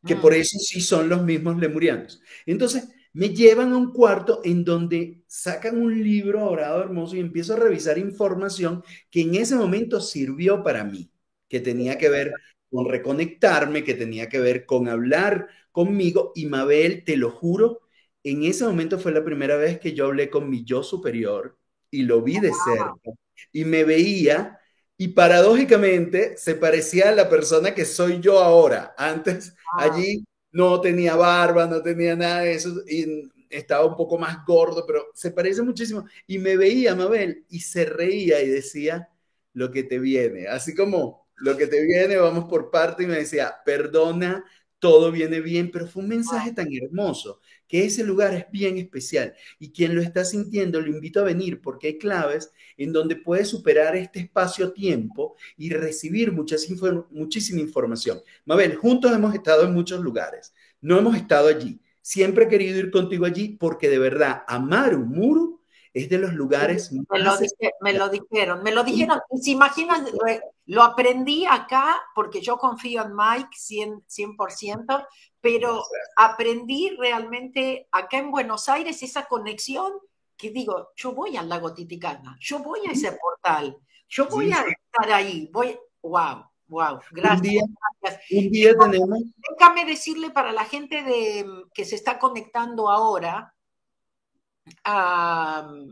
que 0.06 0.16
por 0.16 0.34
mm. 0.34 0.36
eso 0.36 0.60
sí 0.60 0.82
son 0.82 1.10
los 1.10 1.24
mismos 1.24 1.58
lemurianos. 1.58 2.22
Entonces, 2.46 2.90
me 3.14 3.30
llevan 3.30 3.74
a 3.74 3.78
un 3.78 3.92
cuarto 3.92 4.42
en 4.44 4.64
donde 4.64 5.24
sacan 5.26 5.82
un 5.82 6.04
libro 6.04 6.42
dorado 6.42 6.82
hermoso 6.82 7.16
y 7.16 7.20
empiezo 7.20 7.54
a 7.54 7.58
revisar 7.58 7.98
información 7.98 8.84
que 9.10 9.22
en 9.22 9.36
ese 9.36 9.56
momento 9.56 10.00
sirvió 10.02 10.62
para 10.62 10.84
mí, 10.84 11.10
que 11.50 11.60
tenía 11.60 11.98
que 11.98 12.10
ver 12.10 12.34
con 12.70 12.90
reconectarme, 12.90 13.84
que 13.84 13.94
tenía 13.94 14.30
que 14.30 14.40
ver 14.40 14.66
con 14.66 14.90
hablar 14.90 15.48
conmigo. 15.72 16.32
Y 16.36 16.46
Mabel, 16.48 17.04
te 17.06 17.18
lo 17.18 17.32
juro, 17.32 17.82
en 18.24 18.44
ese 18.44 18.66
momento 18.66 19.00
fue 19.00 19.12
la 19.12 19.24
primera 19.24 19.58
vez 19.58 19.80
que 19.80 19.94
yo 19.94 20.06
hablé 20.06 20.30
con 20.30 20.50
mi 20.50 20.64
yo 20.64 20.84
superior 20.84 21.58
y 21.92 22.04
lo 22.04 22.22
vi 22.22 22.40
de 22.40 22.52
cerca 22.66 23.12
y 23.52 23.66
me 23.66 23.84
veía 23.84 24.60
y 24.98 25.10
paradójicamente 25.10 26.38
se 26.38 26.56
parecía 26.56 27.10
a 27.10 27.12
la 27.14 27.30
persona 27.30 27.74
que 27.76 27.86
soy 27.86 28.20
yo 28.20 28.40
ahora. 28.40 28.94
Antes 28.98 29.56
allí 29.78 30.26
no 30.52 30.82
tenía 30.82 31.16
barba, 31.16 31.68
no 31.68 31.82
tenía 31.82 32.16
nada 32.16 32.42
de 32.42 32.54
eso 32.56 32.70
y 32.88 33.30
estaba 33.50 33.86
un 33.86 33.96
poco 33.96 34.18
más 34.18 34.46
gordo, 34.46 34.86
pero 34.86 35.06
se 35.14 35.32
parece 35.32 35.62
muchísimo. 35.62 36.06
Y 36.26 36.40
me 36.40 36.58
veía, 36.58 36.96
Mabel, 36.96 37.46
y 37.50 37.60
se 37.62 37.86
reía 37.86 38.42
y 38.42 38.50
decía 38.50 39.10
lo 39.54 39.72
que 39.72 39.84
te 39.84 40.00
viene, 40.00 40.48
así 40.48 40.76
como 40.76 41.27
lo 41.38 41.58
que 41.58 41.68
te 41.68 41.82
viene, 41.86 42.18
vamos 42.18 42.46
por 42.46 42.72
parte, 42.72 43.04
y 43.04 43.08
me 43.08 43.16
decía, 43.18 43.56
perdona, 43.66 44.44
todo 44.80 45.12
viene 45.12 45.40
bien, 45.40 45.72
pero 45.72 45.88
fue 45.88 46.04
un 46.04 46.10
mensaje 46.10 46.54
tan 46.54 46.68
hermoso 46.72 47.40
que 47.68 47.86
ese 47.86 48.04
lugar 48.04 48.34
es 48.34 48.46
bien 48.52 48.78
especial 48.78 49.34
y 49.60 49.72
quien 49.72 49.96
lo 49.96 50.02
está 50.02 50.24
sintiendo 50.24 50.80
lo 50.80 50.90
invito 50.90 51.20
a 51.20 51.24
venir 51.24 51.62
porque 51.62 51.88
hay 51.88 51.98
claves 51.98 52.52
en 52.78 52.94
donde 52.94 53.16
puede 53.16 53.44
superar 53.46 53.96
este 53.96 54.20
espacio-tiempo 54.20 55.36
y 55.58 55.72
recibir 55.72 56.32
muchísima 56.32 57.60
información. 57.60 58.22
Mabel, 58.46 58.76
juntos 58.76 59.12
hemos 59.12 59.34
estado 59.34 59.66
en 59.66 59.74
muchos 59.74 60.00
lugares, 60.02 60.54
no 60.82 61.00
hemos 61.00 61.16
estado 61.16 61.48
allí. 61.48 61.82
Siempre 62.02 62.46
he 62.46 62.48
querido 62.48 62.78
ir 62.80 62.92
contigo 62.92 63.26
allí 63.26 63.58
porque 63.60 63.90
de 63.90 64.00
verdad 64.00 64.44
amar 64.48 64.96
un 64.96 65.10
muro 65.10 65.57
es 65.98 66.10
de 66.10 66.18
los 66.18 66.34
lugares 66.34 66.92
me 66.92 67.20
lo, 67.20 67.34
me 67.82 67.94
lo 67.94 68.10
dijeron, 68.10 68.64
me 68.64 68.72
lo 68.72 68.84
dijeron. 68.84 69.20
¿Se 69.42 69.52
imaginan? 69.52 70.06
Lo 70.66 70.84
aprendí 70.84 71.46
acá 71.46 71.96
porque 72.14 72.42
yo 72.42 72.58
confío 72.58 73.04
en 73.04 73.16
Mike 73.16 73.56
100%, 73.56 74.04
100% 74.08 75.08
pero 75.42 75.82
aprendí 76.18 76.90
realmente 76.98 77.88
acá 77.92 78.18
en 78.18 78.32
Buenos 78.32 78.68
Aires 78.68 79.02
esa 79.02 79.26
conexión 79.28 79.94
que 80.36 80.52
digo, 80.52 80.90
yo 80.96 81.14
voy 81.14 81.38
al 81.38 81.50
lago 81.50 81.74
Titicana, 81.74 82.38
yo 82.40 82.60
voy 82.60 82.82
a 82.88 82.92
ese 82.92 83.14
portal, 83.14 83.78
yo 84.08 84.28
voy 84.28 84.52
a 84.52 84.62
estar 84.62 85.12
ahí, 85.12 85.50
voy, 85.52 85.80
wow, 86.02 86.46
wow, 86.68 87.00
gracias. 87.12 87.64
Un 88.32 88.50
día, 88.52 88.78
tenemos... 88.78 89.20
Déjame 89.58 89.86
decirle 89.86 90.30
para 90.30 90.52
la 90.52 90.66
gente 90.66 91.02
de, 91.04 91.46
que 91.74 91.86
se 91.86 91.96
está 91.96 92.20
conectando 92.20 92.90
ahora, 92.90 93.56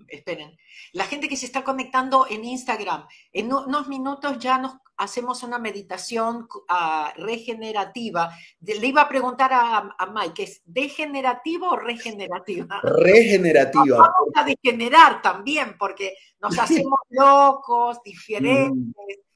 esperen, 0.07 0.57
la 0.93 1.05
gente 1.05 1.27
que 1.27 1.37
se 1.37 1.45
está 1.45 1.63
conectando 1.63 2.27
en 2.29 2.45
Instagram, 2.45 3.05
en 3.33 3.53
unos 3.53 3.87
minutos 3.87 4.39
ya 4.39 4.57
nos 4.57 4.75
hacemos 4.97 5.43
una 5.43 5.59
meditación 5.59 6.47
ah, 6.69 7.13
regenerativa. 7.17 8.31
le 8.61 8.87
iba 8.87 9.01
a 9.01 9.09
preguntar 9.09 9.51
a, 9.53 10.11
Mike, 10.13 10.43
¿es 10.43 10.61
degenerativa 10.65 11.69
o 11.69 11.75
regenerativa? 11.75 12.79
Regenerativa. 12.83 13.97
vamos 13.97 14.33
a 14.35 14.43
degenerar 14.43 15.21
también, 15.21 15.75
porque 15.77 16.15
nos 16.39 16.57
hacemos 16.57 16.99
locos, 17.09 18.01
diferentes 18.05 18.71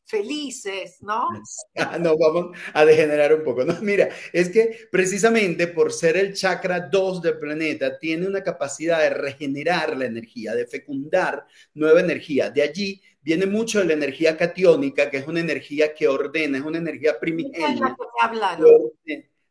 felices, 0.10 0.98
¿no? 1.02 1.30
Ah, 1.76 1.98
no, 1.98 2.18
vamos 2.18 2.58
a 2.74 2.84
degenerar 2.84 3.34
un 3.34 3.44
poco. 3.44 3.64
No, 3.64 3.74
mira, 3.82 4.10
es 4.34 4.50
que 4.50 4.88
precisamente 4.92 5.68
por 5.68 5.94
ser 5.94 6.18
el 6.18 6.34
chakra 6.34 6.82
2 6.82 7.22
del 7.22 7.40
planeta, 7.40 7.98
tiene 7.98 8.28
una 8.28 8.44
capacidad 8.44 9.00
de 9.00 9.12
regenerar 9.12 9.96
la 9.96 10.06
energía, 10.06 10.56
de 10.56 10.68
fecundar 10.68 11.46
nueva 11.74 12.02
energía. 12.02 12.50
De 12.50 12.64
allí 12.64 13.02
viene 13.22 13.46
mucho 13.46 13.80
de 13.80 13.86
la 13.86 13.94
energía 13.94 14.36
catiónica, 14.36 15.10
que 15.10 15.18
es 15.18 15.28
una 15.28 15.40
energía 15.40 15.94
que 15.94 16.08
ordena, 16.08 16.58
es 16.58 16.64
una 16.64 16.80
energía 16.80 17.20
primigenia. 17.20 17.96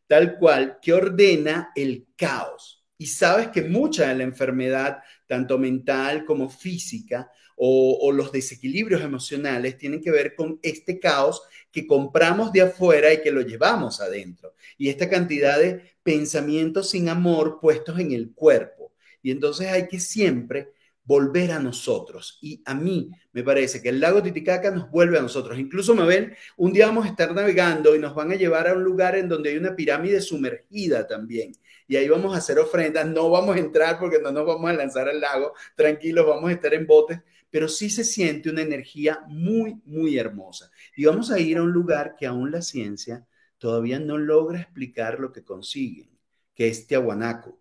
tal 0.07 0.37
cual, 0.37 0.79
que 0.81 0.93
ordena 0.93 1.71
el 1.75 2.07
caos. 2.15 2.85
Y 2.97 3.07
sabes 3.07 3.47
que 3.47 3.61
mucha 3.61 4.09
de 4.09 4.15
la 4.15 4.23
enfermedad, 4.23 4.99
tanto 5.25 5.57
mental 5.57 6.25
como 6.25 6.49
física, 6.49 7.31
o, 7.61 8.11
los 8.13 8.31
desequilibrios 8.31 9.01
emocionales 9.01 9.77
tienen 9.77 10.01
que 10.01 10.11
ver 10.11 10.33
con 10.33 10.59
este 10.63 10.97
caos 10.97 11.41
que 11.71 11.85
compramos 11.85 12.53
de 12.53 12.61
afuera 12.61 13.13
y 13.13 13.21
que 13.21 13.31
lo 13.31 13.41
llevamos 13.41 13.99
adentro. 13.99 14.55
Y 14.77 14.87
esta 14.87 15.09
cantidad 15.09 15.59
de 15.59 15.93
pensamientos 16.01 16.89
sin 16.89 17.09
amor 17.09 17.59
puestos 17.59 17.99
en 17.99 18.13
el 18.13 18.31
cuerpo. 18.33 18.93
Y 19.21 19.31
entonces 19.31 19.67
hay 19.67 19.89
que 19.89 19.99
siempre 19.99 20.71
volver 21.03 21.51
a 21.51 21.59
nosotros. 21.59 22.39
Y 22.41 22.61
a 22.65 22.73
mí 22.73 23.11
me 23.33 23.43
parece 23.43 23.81
que 23.81 23.89
el 23.89 23.99
lago 23.99 24.23
Titicaca 24.23 24.71
nos 24.71 24.89
vuelve 24.89 25.17
a 25.17 25.21
nosotros. 25.21 25.59
Incluso, 25.59 25.93
Mabel, 25.93 26.37
un 26.55 26.71
día 26.71 26.85
vamos 26.85 27.07
a 27.07 27.09
estar 27.09 27.33
navegando 27.33 27.93
y 27.93 27.99
nos 27.99 28.15
van 28.15 28.31
a 28.31 28.35
llevar 28.35 28.69
a 28.69 28.73
un 28.73 28.83
lugar 28.83 29.17
en 29.17 29.27
donde 29.27 29.49
hay 29.49 29.57
una 29.57 29.75
pirámide 29.75 30.21
sumergida 30.21 31.05
también. 31.07 31.51
Y 31.89 31.97
ahí 31.97 32.07
vamos 32.07 32.33
a 32.33 32.37
hacer 32.37 32.57
ofrendas. 32.57 33.05
No 33.05 33.29
vamos 33.29 33.57
a 33.57 33.59
entrar 33.59 33.99
porque 33.99 34.19
no 34.19 34.31
nos 34.31 34.45
vamos 34.45 34.69
a 34.69 34.73
lanzar 34.73 35.09
al 35.09 35.19
lago. 35.19 35.53
Tranquilos, 35.75 36.25
vamos 36.25 36.51
a 36.51 36.53
estar 36.53 36.73
en 36.73 36.87
botes 36.87 37.19
pero 37.49 37.67
sí 37.67 37.89
se 37.89 38.03
siente 38.03 38.49
una 38.49 38.61
energía 38.61 39.21
muy, 39.27 39.81
muy 39.85 40.17
hermosa. 40.17 40.71
Y 40.95 41.05
vamos 41.05 41.31
a 41.31 41.39
ir 41.39 41.57
a 41.57 41.63
un 41.63 41.71
lugar 41.71 42.15
que 42.17 42.25
aún 42.27 42.51
la 42.51 42.61
ciencia 42.61 43.25
todavía 43.57 43.99
no 43.99 44.17
logra 44.17 44.61
explicar 44.61 45.19
lo 45.19 45.31
que 45.31 45.43
consiguen, 45.43 46.09
que 46.55 46.67
es 46.69 46.87
Tiahuanaco, 46.87 47.59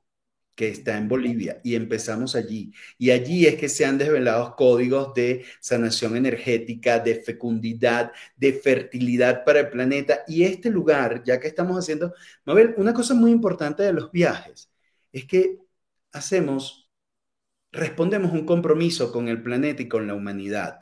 que 0.55 0.69
está 0.69 0.97
en 0.99 1.09
Bolivia, 1.09 1.61
y 1.63 1.77
empezamos 1.77 2.35
allí. 2.35 2.73
Y 2.99 3.11
allí 3.13 3.47
es 3.47 3.57
que 3.57 3.69
se 3.69 3.85
han 3.85 3.97
desvelado 3.97 4.57
códigos 4.57 5.15
de 5.15 5.45
sanación 5.61 6.17
energética, 6.17 6.99
de 6.99 7.15
fecundidad, 7.17 8.13
de 8.37 8.53
fertilidad 8.55 9.45
para 9.45 9.61
el 9.61 9.71
planeta. 9.71 10.25
Y 10.27 10.43
este 10.45 10.71
lugar, 10.71 11.23
ya 11.25 11.39
que 11.39 11.47
estamos 11.49 11.79
haciendo, 11.79 12.13
Mabel, 12.45 12.75
una 12.77 12.93
cosa 12.93 13.15
muy 13.15 13.31
importante 13.31 13.85
de 13.85 13.93
los 13.93 14.11
viajes 14.11 14.69
es 15.13 15.25
que 15.27 15.59
hacemos 16.13 16.78
respondemos 17.73 18.33
un 18.33 18.45
compromiso 18.45 19.13
con 19.13 19.29
el 19.29 19.43
planeta 19.43 19.83
y 19.83 19.89
con 19.89 20.07
la 20.07 20.15
humanidad. 20.15 20.81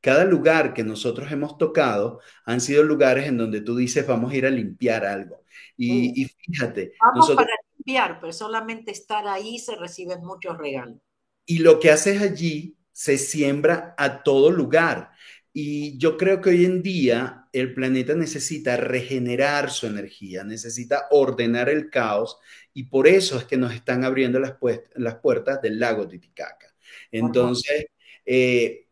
Cada 0.00 0.24
lugar 0.24 0.74
que 0.74 0.82
nosotros 0.82 1.30
hemos 1.30 1.58
tocado 1.58 2.20
han 2.44 2.60
sido 2.60 2.82
lugares 2.82 3.26
en 3.26 3.38
donde 3.38 3.60
tú 3.60 3.76
dices, 3.76 4.06
vamos 4.06 4.32
a 4.32 4.36
ir 4.36 4.46
a 4.46 4.50
limpiar 4.50 5.04
algo. 5.04 5.44
Y, 5.76 6.24
fíjate. 6.24 6.94
Vamos 7.00 7.30
para 7.32 7.54
limpiar, 7.76 8.18
pero 8.20 8.32
solamente 8.32 8.90
estar 8.90 9.26
ahí 9.28 9.58
se 9.58 9.76
reciben 9.76 10.24
muchos 10.24 10.58
regalos. 10.58 10.98
Y 11.46 11.58
lo 11.58 11.78
que 11.78 11.90
haces 11.90 12.20
allí 12.20 12.76
se 12.90 13.16
siembra 13.16 13.94
a 13.96 14.22
todo 14.22 14.50
lugar. 14.50 15.10
Y 15.52 15.98
yo 15.98 16.16
creo 16.16 16.40
que 16.40 16.50
hoy 16.50 16.64
en 16.64 16.82
día 16.82 17.48
el 17.52 17.74
planeta 17.74 18.14
necesita 18.14 18.76
regenerar 18.76 19.70
su 19.70 19.86
energía, 19.86 20.44
necesita 20.44 21.08
ordenar 21.10 21.68
el 21.68 21.90
caos 21.90 22.38
y 22.72 22.84
por 22.84 23.06
eso 23.06 23.36
es 23.36 23.44
que 23.44 23.58
nos 23.58 23.74
están 23.74 24.04
abriendo 24.04 24.40
las, 24.40 24.54
las 24.94 25.16
puertas 25.16 25.60
del 25.60 25.78
lago 25.78 26.08
Titicaca. 26.08 26.74
Entonces, 27.10 27.86
eh, 28.24 28.88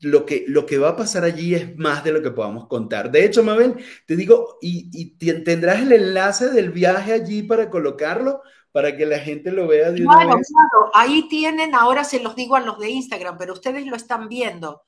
lo, 0.00 0.26
que, 0.26 0.44
lo 0.48 0.66
que 0.66 0.78
va 0.78 0.90
a 0.90 0.96
pasar 0.96 1.22
allí 1.22 1.54
es 1.54 1.76
más 1.76 2.02
de 2.02 2.12
lo 2.12 2.20
que 2.20 2.32
podamos 2.32 2.66
contar. 2.66 3.10
De 3.12 3.24
hecho, 3.24 3.44
Mabel, 3.44 3.76
te 4.06 4.16
digo, 4.16 4.58
¿y, 4.60 5.16
tendrás 5.44 5.82
el 5.82 5.92
enlace 5.92 6.48
del 6.48 6.72
viaje 6.72 7.12
allí 7.12 7.42
para 7.42 7.70
colocarlo? 7.70 8.42
para 8.72 8.94
que 8.94 9.06
la 9.06 9.18
gente 9.18 9.50
lo 9.52 9.66
vea 9.66 9.90
de 9.90 10.02
una 10.04 10.18
vez. 10.18 10.26
Claro, 10.26 10.90
ahí 10.92 11.26
tienen, 11.30 11.74
ahora 11.74 12.04
se 12.04 12.22
los 12.22 12.36
digo 12.36 12.56
a 12.56 12.60
los 12.60 12.78
de 12.78 12.90
Instagram, 12.90 13.38
pero 13.38 13.54
ustedes 13.54 13.86
lo 13.86 13.96
están 13.96 14.28
viendo. 14.28 14.82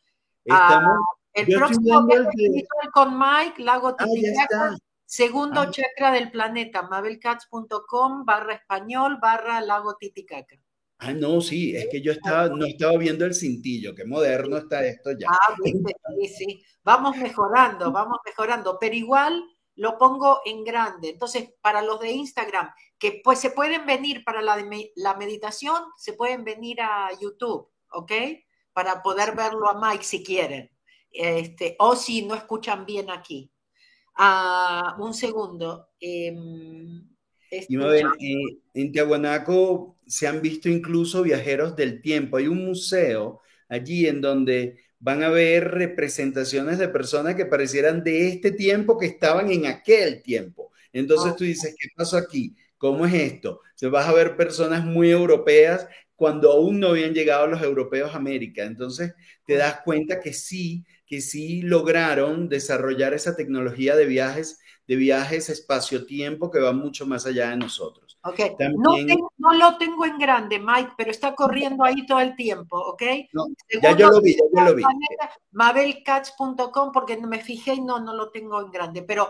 Ah, 0.50 0.96
el 1.34 1.46
próximo 1.46 2.06
viaje 2.06 2.66
con 2.92 3.18
Mike, 3.18 3.62
Lago 3.62 3.96
ah, 3.98 4.04
Titicaca, 4.04 4.76
segundo 5.04 5.70
chakra 5.70 6.12
del 6.12 6.30
planeta, 6.30 6.82
mabelcats.com 6.82 8.24
barra 8.24 8.54
español 8.54 9.18
barra 9.20 9.60
Lago 9.60 9.96
Titicaca. 9.96 10.56
Ah, 11.00 11.12
no, 11.12 11.40
sí, 11.40 11.76
es 11.76 11.86
que 11.90 12.02
yo 12.02 12.10
estaba, 12.10 12.48
no 12.48 12.66
estaba 12.66 12.96
viendo 12.98 13.24
el 13.24 13.32
cintillo, 13.32 13.94
qué 13.94 14.04
moderno 14.04 14.56
está 14.56 14.84
esto 14.84 15.12
ya. 15.12 15.28
Ah, 15.30 15.54
sí, 15.62 16.28
sí. 16.28 16.64
Vamos 16.82 17.16
mejorando, 17.16 17.92
vamos 17.92 18.18
mejorando, 18.24 18.78
pero 18.80 18.96
igual 18.96 19.44
lo 19.76 19.96
pongo 19.96 20.40
en 20.44 20.64
grande. 20.64 21.10
Entonces, 21.10 21.54
para 21.60 21.82
los 21.82 22.00
de 22.00 22.10
Instagram, 22.10 22.68
que 22.98 23.20
pues 23.22 23.38
se 23.38 23.50
pueden 23.50 23.86
venir 23.86 24.24
para 24.24 24.42
la, 24.42 24.60
la 24.96 25.14
meditación, 25.14 25.84
se 25.96 26.14
pueden 26.14 26.42
venir 26.42 26.80
a 26.80 27.10
YouTube, 27.20 27.70
¿ok? 27.92 28.12
Para 28.78 29.02
poder 29.02 29.34
verlo 29.34 29.68
a 29.68 29.74
Mike 29.74 30.04
si 30.04 30.22
quieren. 30.22 30.70
Este, 31.10 31.74
o 31.80 31.96
si 31.96 32.24
no 32.24 32.36
escuchan 32.36 32.86
bien 32.86 33.10
aquí. 33.10 33.50
Ah, 34.14 34.94
un 35.00 35.12
segundo. 35.14 35.88
Em, 35.98 37.02
y 37.50 37.76
eh, 37.76 38.60
en 38.74 38.92
Tiahuanaco 38.92 39.98
se 40.06 40.28
han 40.28 40.40
visto 40.40 40.68
incluso 40.68 41.24
viajeros 41.24 41.74
del 41.74 42.00
tiempo. 42.00 42.36
Hay 42.36 42.46
un 42.46 42.64
museo 42.66 43.40
allí 43.68 44.06
en 44.06 44.20
donde 44.20 44.78
van 45.00 45.24
a 45.24 45.28
ver 45.28 45.72
representaciones 45.72 46.78
de 46.78 46.86
personas 46.86 47.34
que 47.34 47.46
parecieran 47.46 48.04
de 48.04 48.28
este 48.28 48.52
tiempo 48.52 48.96
que 48.96 49.06
estaban 49.06 49.50
en 49.50 49.66
aquel 49.66 50.22
tiempo. 50.22 50.70
Entonces 50.92 51.34
tú 51.34 51.42
dices, 51.42 51.74
¿qué 51.76 51.88
pasó 51.96 52.16
aquí? 52.16 52.54
¿Cómo 52.76 53.06
es 53.06 53.14
esto? 53.14 53.60
Se 53.74 53.88
vas 53.88 54.06
a 54.06 54.12
ver 54.12 54.36
personas 54.36 54.84
muy 54.84 55.10
europeas 55.10 55.88
cuando 56.18 56.50
aún 56.50 56.80
no 56.80 56.88
habían 56.88 57.14
llegado 57.14 57.46
los 57.46 57.62
europeos 57.62 58.12
a 58.12 58.16
América. 58.16 58.64
Entonces 58.64 59.14
te 59.46 59.54
das 59.54 59.82
cuenta 59.84 60.18
que 60.18 60.32
sí, 60.32 60.84
que 61.06 61.20
sí 61.20 61.62
lograron 61.62 62.48
desarrollar 62.48 63.14
esa 63.14 63.36
tecnología 63.36 63.94
de 63.94 64.06
viajes, 64.06 64.58
de 64.88 64.96
viajes 64.96 65.48
espacio-tiempo 65.48 66.50
que 66.50 66.58
va 66.58 66.72
mucho 66.72 67.06
más 67.06 67.24
allá 67.24 67.50
de 67.50 67.58
nosotros. 67.58 68.18
Ok, 68.24 68.40
no, 69.38 69.54
lo 69.54 69.78
tengo 69.78 70.04
en 70.06 70.18
grande, 70.18 70.58
Mike, 70.58 70.94
pero 70.96 71.12
está 71.12 71.36
corriendo 71.36 71.84
ahí 71.84 72.04
todo 72.04 72.18
el 72.18 72.34
tiempo, 72.34 72.76
¿ok? 72.76 73.02
ya 73.80 73.96
yo 73.96 74.10
lo 74.10 74.20
vi, 74.20 74.34
ya 74.34 74.42
yo 74.52 74.64
lo 74.70 74.74
vi. 74.74 74.82
Mabelcats.com, 75.52 76.90
porque 76.90 77.16
me 77.16 77.38
fijé 77.38 77.74
y 77.74 77.80
no, 77.80 78.00
no 78.00 78.12
lo 78.12 78.32
tengo 78.32 78.60
en 78.60 78.72
grande, 78.72 79.02
pero 79.02 79.28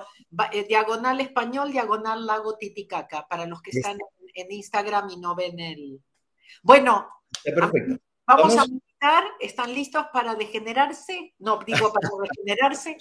eh, 0.52 0.64
diagonal 0.66 1.20
español, 1.20 1.70
diagonal 1.70 2.24
lago 2.24 2.56
Titicaca, 2.56 3.26
para 3.28 3.44
los 3.44 3.60
que 3.60 3.72
están 3.72 3.98
en 4.34 4.52
Instagram 4.52 5.10
y 5.10 5.18
no 5.18 5.34
ven 5.34 5.60
el... 5.60 6.00
Bueno, 6.62 7.08
vamos, 8.26 8.56
a 8.56 8.66
meditar. 8.66 9.24
¿Están 9.40 9.74
listos 9.74 10.06
para 10.12 10.34
degenerarse? 10.34 11.34
No, 11.38 11.58
digo 11.66 11.92
para 11.92 12.08
regenerarse. 12.22 12.96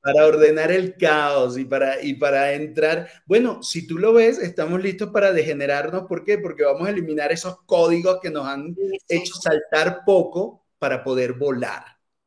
para 0.00 0.26
ordenar 0.26 0.70
el 0.70 0.96
caos 0.96 1.58
y 1.58 1.64
para, 1.64 2.02
y 2.02 2.14
para 2.14 2.52
entrar. 2.52 3.08
Bueno, 3.26 3.62
si 3.62 3.86
tú 3.86 3.98
lo 3.98 4.12
ves, 4.12 4.38
estamos 4.38 4.82
listos 4.82 5.10
para 5.10 5.32
degenerarnos. 5.32 6.04
¿Por 6.08 6.24
qué? 6.24 6.38
Porque 6.38 6.64
vamos 6.64 6.86
a 6.86 6.90
eliminar 6.90 7.32
esos 7.32 7.62
códigos 7.66 8.18
que 8.20 8.30
nos 8.30 8.46
han 8.46 8.74
hecho 9.08 9.34
saltar 9.34 10.04
poco 10.04 10.64
para 10.78 11.04
poder 11.04 11.34
volar. 11.34 11.84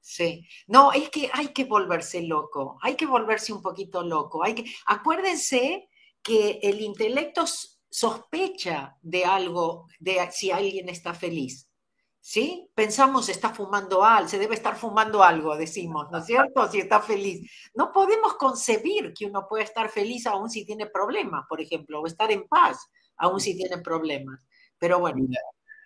Sí, 0.08 0.48
no, 0.68 0.94
es 0.94 1.10
que 1.10 1.32
hay 1.34 1.48
que 1.48 1.64
volverse 1.64 2.22
loco, 2.22 2.78
hay 2.84 2.94
que 2.94 3.08
volverse 3.08 3.52
un 3.52 3.64
poquito 3.64 4.04
loco. 4.04 4.44
Hay 4.44 4.54
que, 4.54 4.66
acuérdense 4.86 5.90
que 6.22 6.60
el 6.62 6.80
intelecto 6.80 7.46
sospecha 7.96 8.98
de 9.02 9.24
algo, 9.24 9.88
de 10.00 10.18
si 10.30 10.52
alguien 10.52 10.90
está 10.90 11.14
feliz. 11.14 11.70
¿Sí? 12.20 12.68
Pensamos, 12.74 13.30
está 13.30 13.52
fumando 13.52 14.04
algo, 14.04 14.28
se 14.28 14.40
debe 14.40 14.56
estar 14.56 14.76
fumando 14.76 15.24
algo, 15.24 15.56
decimos, 15.56 16.08
¿no 16.12 16.18
es 16.18 16.26
cierto? 16.26 16.70
Si 16.70 16.80
está 16.80 17.00
feliz. 17.00 17.50
No 17.74 17.94
podemos 17.94 18.34
concebir 18.34 19.14
que 19.14 19.28
uno 19.28 19.48
puede 19.48 19.64
estar 19.64 19.90
feliz 19.90 20.26
aún 20.26 20.50
si 20.50 20.66
tiene 20.66 20.88
problemas, 20.88 21.46
por 21.48 21.62
ejemplo, 21.62 22.02
o 22.02 22.08
estar 22.08 22.30
en 22.32 22.46
paz 22.48 22.90
aún 23.16 23.40
si 23.40 23.56
tiene 23.56 23.78
problemas. 23.78 24.42
Pero 24.78 25.00
bueno. 25.00 25.26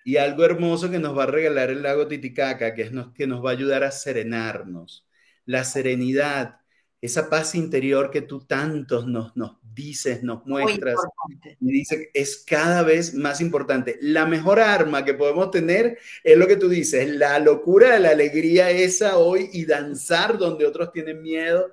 Y 0.03 0.17
algo 0.17 0.45
hermoso 0.45 0.89
que 0.89 0.97
nos 0.97 1.15
va 1.15 1.23
a 1.23 1.27
regalar 1.27 1.69
el 1.69 1.83
lago 1.83 2.07
Titicaca, 2.07 2.73
que, 2.73 2.83
es 2.83 2.91
que 3.13 3.27
nos 3.27 3.45
va 3.45 3.49
a 3.51 3.53
ayudar 3.53 3.83
a 3.83 3.91
serenarnos. 3.91 5.05
La 5.45 5.63
serenidad, 5.63 6.61
esa 7.01 7.29
paz 7.29 7.53
interior 7.53 8.09
que 8.09 8.21
tú 8.21 8.47
tantos 8.47 9.05
nos, 9.05 9.35
nos 9.35 9.58
dices, 9.79 10.23
nos 10.23 10.45
muestras, 10.45 10.95
y 11.59 11.71
dice 11.71 12.09
es 12.13 12.43
cada 12.45 12.83
vez 12.83 13.13
más 13.13 13.41
importante. 13.41 13.97
La 14.01 14.25
mejor 14.25 14.59
arma 14.59 15.05
que 15.05 15.13
podemos 15.13 15.51
tener 15.51 15.97
es 16.23 16.37
lo 16.37 16.47
que 16.47 16.57
tú 16.57 16.69
dices, 16.69 17.09
la 17.15 17.39
locura 17.39 17.93
de 17.93 17.99
la 17.99 18.09
alegría 18.09 18.69
esa 18.69 19.17
hoy 19.17 19.49
y 19.53 19.65
danzar 19.65 20.37
donde 20.37 20.65
otros 20.65 20.91
tienen 20.91 21.21
miedo. 21.21 21.71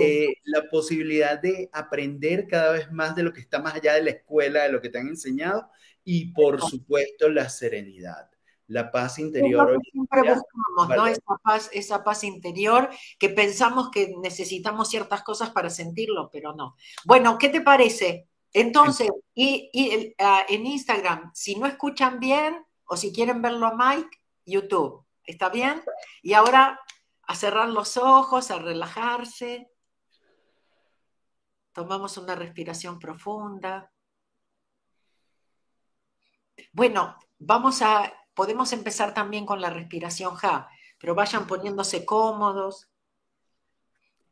Eh, 0.00 0.34
la 0.44 0.68
posibilidad 0.68 1.40
de 1.40 1.70
aprender 1.72 2.48
cada 2.48 2.72
vez 2.72 2.90
más 2.90 3.14
de 3.14 3.22
lo 3.22 3.32
que 3.32 3.40
está 3.40 3.60
más 3.60 3.76
allá 3.76 3.94
de 3.94 4.02
la 4.02 4.10
escuela, 4.10 4.64
de 4.64 4.72
lo 4.72 4.80
que 4.80 4.88
te 4.88 4.98
han 4.98 5.06
enseñado, 5.06 5.70
y 6.04 6.32
por 6.32 6.60
supuesto 6.60 7.28
la 7.28 7.48
serenidad 7.48 8.28
la 8.68 8.90
paz 8.90 9.18
interior. 9.18 9.78
siempre 9.90 10.20
buscamos, 10.22 10.88
¿no? 10.88 11.06
Esa 11.06 11.36
paz, 11.42 11.70
esa 11.72 12.04
paz 12.04 12.24
interior 12.24 12.90
que 13.18 13.28
pensamos 13.28 13.90
que 13.90 14.14
necesitamos 14.20 14.88
ciertas 14.88 15.22
cosas 15.22 15.50
para 15.50 15.70
sentirlo, 15.70 16.30
pero 16.30 16.54
no. 16.54 16.76
Bueno, 17.04 17.38
¿qué 17.38 17.48
te 17.48 17.60
parece? 17.60 18.28
Entonces, 18.52 19.10
y, 19.34 20.14
ah, 20.18 20.44
en 20.48 20.66
Instagram, 20.66 21.30
si 21.34 21.56
no 21.56 21.66
escuchan 21.66 22.18
bien 22.18 22.64
o 22.86 22.96
si 22.96 23.12
quieren 23.12 23.42
verlo 23.42 23.66
a 23.66 23.76
Mike, 23.76 24.18
YouTube, 24.44 25.04
¿está 25.24 25.48
bien? 25.48 25.82
Y 26.22 26.32
ahora 26.32 26.80
a 27.26 27.34
cerrar 27.34 27.68
los 27.68 27.96
ojos, 27.96 28.50
a 28.50 28.58
relajarse. 28.58 29.70
Tomamos 31.72 32.16
una 32.16 32.34
respiración 32.34 32.98
profunda. 32.98 33.92
Bueno, 36.72 37.16
vamos 37.38 37.82
a 37.82 38.12
Podemos 38.36 38.74
empezar 38.74 39.14
también 39.14 39.46
con 39.46 39.62
la 39.62 39.70
respiración 39.70 40.34
Ja, 40.34 40.68
pero 41.00 41.14
vayan 41.14 41.46
poniéndose 41.46 42.04
cómodos. 42.04 42.90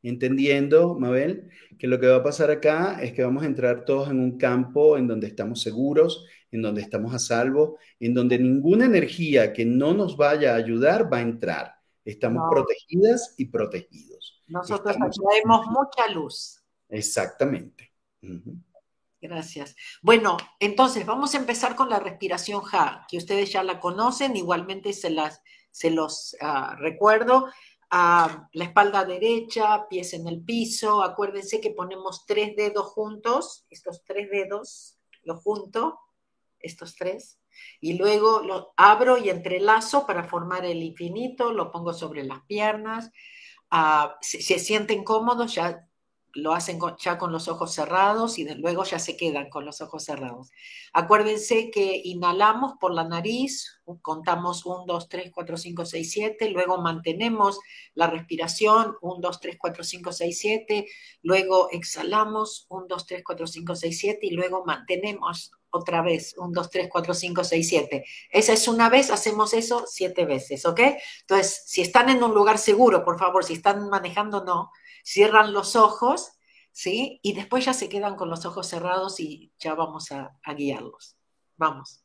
Entendiendo, 0.03 0.95
Mabel, 0.95 1.49
que 1.79 1.87
lo 1.87 1.99
que 1.99 2.09
va 2.09 2.17
a 2.17 2.23
pasar 2.23 2.51
acá 2.51 3.03
es 3.03 3.15
que 3.15 3.25
vamos 3.25 3.43
a 3.43 3.47
entrar 3.47 3.87
todos 3.87 4.11
en 4.11 4.21
un 4.21 4.37
campo 4.37 4.99
en 4.99 5.09
donde 5.09 5.27
estamos 5.27 5.63
seguros, 5.63 6.27
en 6.51 6.61
donde 6.61 6.83
estamos 6.83 7.15
a 7.15 7.19
salvo, 7.19 7.79
en 7.99 8.13
donde 8.13 8.39
ninguna 8.39 8.85
energía 8.85 9.55
que 9.55 9.65
no 9.65 9.95
nos 9.95 10.19
vaya 10.19 10.53
a 10.53 10.57
ayudar 10.57 11.11
va 11.11 11.17
a 11.17 11.23
entrar. 11.23 11.75
Estamos 12.05 12.43
protegidas 12.51 13.35
y 13.39 13.47
protegidos. 13.47 14.43
Nosotros 14.49 14.97
traemos 14.99 15.67
mucha 15.69 16.13
luz. 16.13 16.63
Exactamente. 16.91 17.91
Gracias. 19.25 19.75
Bueno, 20.03 20.37
entonces 20.61 21.07
vamos 21.07 21.35
a 21.35 21.39
empezar 21.39 21.77
con 21.77 21.89
la 21.89 21.99
respiración 21.99 22.61
Ja, 22.61 23.07
que 23.09 23.17
ustedes 23.17 23.51
ya 23.51 23.63
la 23.63 23.81
conocen, 23.81 24.37
igualmente 24.37 24.93
se, 24.93 25.09
las, 25.09 25.41
se 25.71 25.91
los 25.91 26.37
ah, 26.43 26.77
recuerdo. 26.79 27.49
a 27.89 28.51
la 28.53 28.65
espalda 28.65 29.07
derecha, 29.07 29.89
pies 29.89 30.13
en 30.13 30.29
el 30.29 30.45
piso. 30.45 31.03
Acuérdense 31.03 31.59
que 31.59 31.71
ponemos 31.71 32.27
tres 32.27 32.55
dedos 32.55 32.89
juntos, 32.89 33.65
estos 33.71 34.05
tres 34.05 34.29
dedos, 34.31 34.99
los 35.23 35.41
junto, 35.41 36.01
estos 36.59 36.95
tres, 36.95 37.41
y 37.81 37.95
luego 37.95 38.43
lo 38.43 38.75
abro 38.77 39.17
y 39.17 39.31
entrelazo 39.31 40.07
para 40.07 40.25
formar 40.25 40.67
el 40.67 40.83
infinito, 40.83 41.51
lo 41.51 41.73
pongo 41.73 41.95
sobre 41.95 42.25
las 42.25 42.43
piernas. 42.43 43.11
Uh, 43.73 44.11
si 44.21 44.43
se 44.43 44.59
sienten 44.59 45.03
cómodos, 45.03 45.55
ya 45.55 45.89
lo 46.35 46.53
hacen 46.53 46.79
ya 46.99 47.17
con 47.17 47.33
los 47.33 47.49
ojos 47.49 47.73
cerrados 47.73 48.39
y 48.39 48.45
luego 48.57 48.85
ya 48.85 48.99
se 48.99 49.17
quedan 49.17 49.49
con 49.49 49.65
los 49.65 49.81
ojos 49.81 50.05
cerrados. 50.05 50.51
Acuérdense 50.93 51.71
que 51.71 52.01
inhalamos 52.05 52.75
por 52.81 52.93
la 52.93 53.05
nariz, 53.05 53.81
contamos 54.03 54.67
1, 54.67 54.85
2, 54.87 55.09
3, 55.09 55.33
4, 55.33 55.57
5, 55.57 55.85
6, 55.87 56.11
7, 56.11 56.51
luego 56.51 56.79
mantenemos 56.81 57.61
la 57.95 58.09
respiración 58.09 58.97
1, 59.01 59.21
2, 59.21 59.41
3, 59.41 59.57
4, 59.59 59.85
5, 59.85 60.13
6, 60.13 60.39
7, 60.39 60.87
luego 61.23 61.69
exhalamos 61.71 62.67
1, 62.69 62.87
2, 62.89 63.07
3, 63.07 63.23
4, 63.25 63.47
5, 63.47 63.77
6, 63.77 63.99
7 63.99 64.19
y 64.27 64.31
luego 64.31 64.65
mantenemos 64.65 65.53
otra 65.71 66.03
vez 66.03 66.35
1, 66.37 66.51
2, 66.53 66.71
3, 66.71 66.89
4, 66.91 67.15
5, 67.15 67.45
6, 67.45 67.69
7. 67.69 68.05
Esa 68.31 68.53
es 68.53 68.69
una 68.69 68.89
vez, 68.89 69.11
hacemos 69.11 69.55
eso 69.55 69.85
siete 69.89 70.25
veces, 70.25 70.67
¿ok? 70.67 70.81
Entonces, 71.23 71.65
si 71.67 71.83
están 71.83 72.09
en 72.11 72.23
un 72.23 72.33
lugar 72.33 72.59
seguro, 72.59 73.05
por 73.05 73.19
favor, 73.19 73.45
si 73.45 73.55
están 73.55 73.89
manejando, 73.89 74.45
no 74.45 74.71
cierran 75.05 75.53
los 75.53 75.77
ojos, 75.77 76.33
¿sí? 76.73 77.21
Y 77.23 77.35
después 77.35 77.65
ya 77.65 77.75
se 77.75 77.89
quedan 77.89 78.17
con 78.17 78.31
los 78.31 78.45
ojos 78.47 78.67
cerrados 78.67 79.21
y 79.21 79.53
ya 79.59 79.75
vamos 79.75 80.11
a, 80.11 80.37
guiarlos. 80.57 81.17
Vamos. 81.57 82.04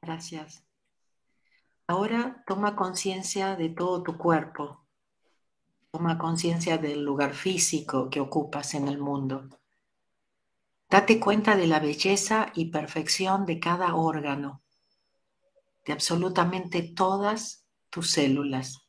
Gracias. 0.00 0.62
Ahora 1.88 2.44
toma 2.46 2.76
conciencia 2.76 3.56
de 3.56 3.70
todo 3.70 4.02
tu 4.02 4.16
cuerpo. 4.16 4.86
Toma 5.90 6.16
conciencia 6.16 6.78
del 6.78 7.02
lugar 7.02 7.34
físico 7.34 8.08
que 8.08 8.20
ocupas 8.20 8.74
en 8.74 8.86
el 8.86 8.98
mundo. 8.98 9.48
Date 10.88 11.18
cuenta 11.18 11.56
de 11.56 11.66
la 11.66 11.80
belleza 11.80 12.52
y 12.54 12.70
perfección 12.70 13.46
de 13.46 13.58
cada 13.58 13.96
órgano, 13.96 14.62
de 15.84 15.92
absolutamente 15.92 16.82
todas 16.82 17.64
tus 17.90 18.12
células. 18.12 18.85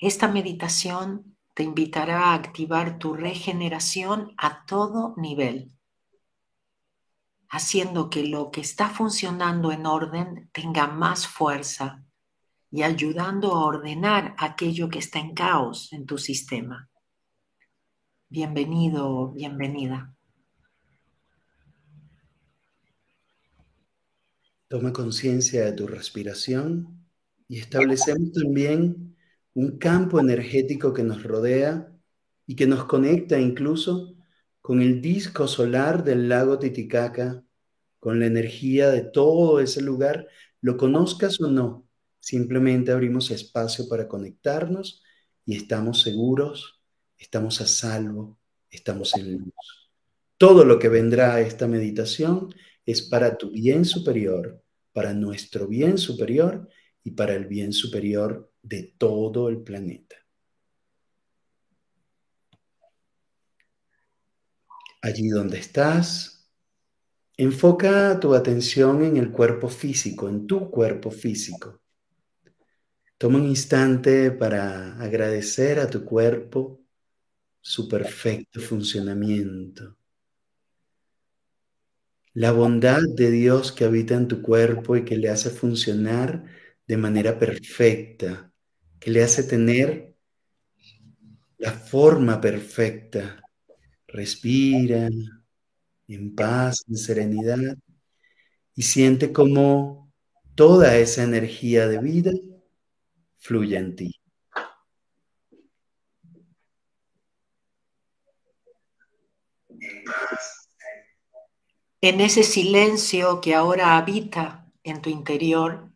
Esta 0.00 0.28
meditación 0.28 1.36
te 1.54 1.62
invitará 1.62 2.30
a 2.30 2.34
activar 2.34 2.98
tu 2.98 3.14
regeneración 3.14 4.32
a 4.36 4.64
todo 4.66 5.14
nivel 5.16 5.72
haciendo 7.50 8.08
que 8.10 8.24
lo 8.24 8.50
que 8.50 8.60
está 8.60 8.88
funcionando 8.88 9.72
en 9.72 9.84
orden 9.84 10.48
tenga 10.52 10.86
más 10.86 11.26
fuerza 11.26 12.04
y 12.70 12.82
ayudando 12.82 13.52
a 13.52 13.64
ordenar 13.64 14.36
aquello 14.38 14.88
que 14.88 15.00
está 15.00 15.18
en 15.18 15.34
caos 15.34 15.92
en 15.92 16.06
tu 16.06 16.16
sistema. 16.16 16.88
Bienvenido, 18.28 19.32
bienvenida. 19.32 20.14
Toma 24.68 24.92
conciencia 24.92 25.64
de 25.64 25.72
tu 25.72 25.88
respiración 25.88 27.04
y 27.48 27.58
establecemos 27.58 28.30
también 28.30 29.09
un 29.54 29.78
campo 29.78 30.20
energético 30.20 30.92
que 30.92 31.02
nos 31.02 31.22
rodea 31.22 31.92
y 32.46 32.56
que 32.56 32.66
nos 32.66 32.84
conecta 32.84 33.38
incluso 33.38 34.14
con 34.60 34.82
el 34.82 35.00
disco 35.00 35.48
solar 35.48 36.04
del 36.04 36.28
lago 36.28 36.58
Titicaca, 36.58 37.42
con 37.98 38.20
la 38.20 38.26
energía 38.26 38.90
de 38.90 39.02
todo 39.02 39.60
ese 39.60 39.82
lugar, 39.82 40.28
lo 40.60 40.76
conozcas 40.76 41.40
o 41.40 41.50
no, 41.50 41.86
simplemente 42.18 42.92
abrimos 42.92 43.30
espacio 43.30 43.88
para 43.88 44.08
conectarnos 44.08 45.02
y 45.44 45.56
estamos 45.56 46.02
seguros, 46.02 46.80
estamos 47.18 47.60
a 47.60 47.66
salvo, 47.66 48.38
estamos 48.70 49.14
en 49.16 49.38
luz. 49.38 49.90
Todo 50.36 50.64
lo 50.64 50.78
que 50.78 50.88
vendrá 50.88 51.34
a 51.34 51.40
esta 51.40 51.66
meditación 51.66 52.54
es 52.86 53.02
para 53.02 53.36
tu 53.36 53.50
bien 53.50 53.84
superior, 53.84 54.62
para 54.92 55.12
nuestro 55.12 55.66
bien 55.66 55.98
superior 55.98 56.68
y 57.04 57.12
para 57.12 57.34
el 57.34 57.46
bien 57.46 57.72
superior 57.72 58.52
de 58.62 58.94
todo 58.98 59.48
el 59.48 59.62
planeta. 59.62 60.16
allí 65.02 65.28
donde 65.28 65.58
estás, 65.58 66.48
enfoca 67.36 68.18
tu 68.20 68.34
atención 68.34 69.02
en 69.02 69.16
el 69.16 69.30
cuerpo 69.30 69.68
físico, 69.68 70.28
en 70.28 70.46
tu 70.46 70.70
cuerpo 70.70 71.10
físico. 71.10 71.80
Toma 73.16 73.38
un 73.38 73.46
instante 73.46 74.30
para 74.30 75.00
agradecer 75.00 75.78
a 75.78 75.88
tu 75.88 76.04
cuerpo 76.04 76.80
su 77.60 77.88
perfecto 77.88 78.60
funcionamiento. 78.60 79.96
La 82.32 82.52
bondad 82.52 83.00
de 83.16 83.30
Dios 83.30 83.72
que 83.72 83.84
habita 83.84 84.14
en 84.14 84.28
tu 84.28 84.40
cuerpo 84.40 84.96
y 84.96 85.04
que 85.04 85.16
le 85.16 85.28
hace 85.28 85.50
funcionar 85.50 86.44
de 86.90 86.96
manera 86.96 87.38
perfecta, 87.38 88.52
que 88.98 89.12
le 89.12 89.22
hace 89.22 89.44
tener 89.44 90.16
la 91.56 91.70
forma 91.70 92.40
perfecta 92.40 93.40
Respira 94.08 95.08
en 96.08 96.34
paz, 96.34 96.82
en 96.88 96.96
serenidad 96.96 97.78
y 98.74 98.82
siente 98.82 99.32
cómo 99.32 100.12
toda 100.56 100.96
esa 100.96 101.22
energía 101.22 101.86
de 101.86 101.98
vida 101.98 102.32
fluye 103.38 103.76
en 103.76 103.94
ti. 103.94 104.20
En 112.00 112.20
ese 112.20 112.42
silencio 112.42 113.40
que 113.40 113.54
ahora 113.54 113.96
habita 113.96 114.66
en 114.82 115.00
tu 115.00 115.08
interior, 115.08 115.89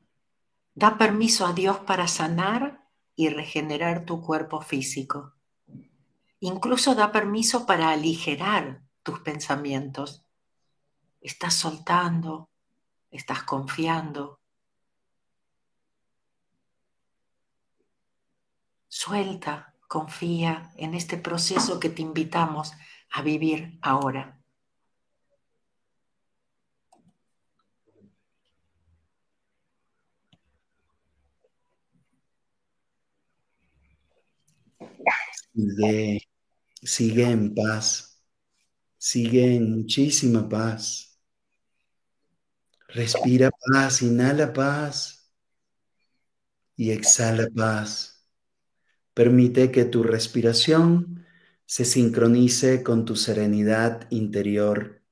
da 0.75 0.99
permiso 0.99 1.47
a 1.47 1.53
Dios 1.53 1.79
para 1.79 2.09
sanar 2.09 2.89
y 3.17 3.29
regenerar 3.29 4.05
tu 4.05 4.21
cuerpo 4.21 4.61
físico. 4.61 5.35
Incluso 6.41 6.95
da 6.95 7.13
permiso 7.13 7.65
para 7.65 7.91
aligerar 7.91 8.83
tus 9.03 9.21
pensamientos. 9.21 10.25
Estás 11.21 11.55
soltando, 11.55 12.51
estás 13.11 13.45
confiando. 13.45 14.41
Suelta, 18.89 19.75
confía 19.87 20.73
en 20.77 20.95
este 20.95 21.17
proceso 21.17 21.79
que 21.79 21.89
te 21.89 22.03
invitamos 22.03 22.73
a 23.11 23.23
vivir 23.23 23.79
ahora. 23.81 24.44
Sigue 35.55 37.25
en 37.31 37.55
paz, 37.55 38.21
sigue 38.99 39.55
en 39.55 39.71
muchísima 39.71 40.49
paz. 40.49 41.19
Respira 42.89 43.51
paz, 43.51 44.03
inhala 44.03 44.53
paz 44.53 45.33
y 46.77 46.91
exhala 46.91 47.49
paz. 47.55 48.29
Permite 49.15 49.71
que 49.71 49.85
tu 49.85 50.03
respiración 50.03 51.25
se 51.67 51.85
sincronice 51.85 52.83
con 52.83 53.05
tu 53.05 53.15
serenidad 53.15 54.09
interior, 54.11 55.03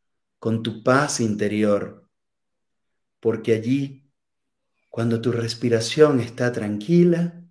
con 0.40 0.62
tu 0.64 0.82
paz 0.82 1.20
interior, 1.20 2.08
porque 3.20 3.54
allí, 3.54 4.10
cuando 4.90 5.20
tu 5.20 5.30
respiración 5.30 6.18
está 6.20 6.50
tranquila, 6.50 7.44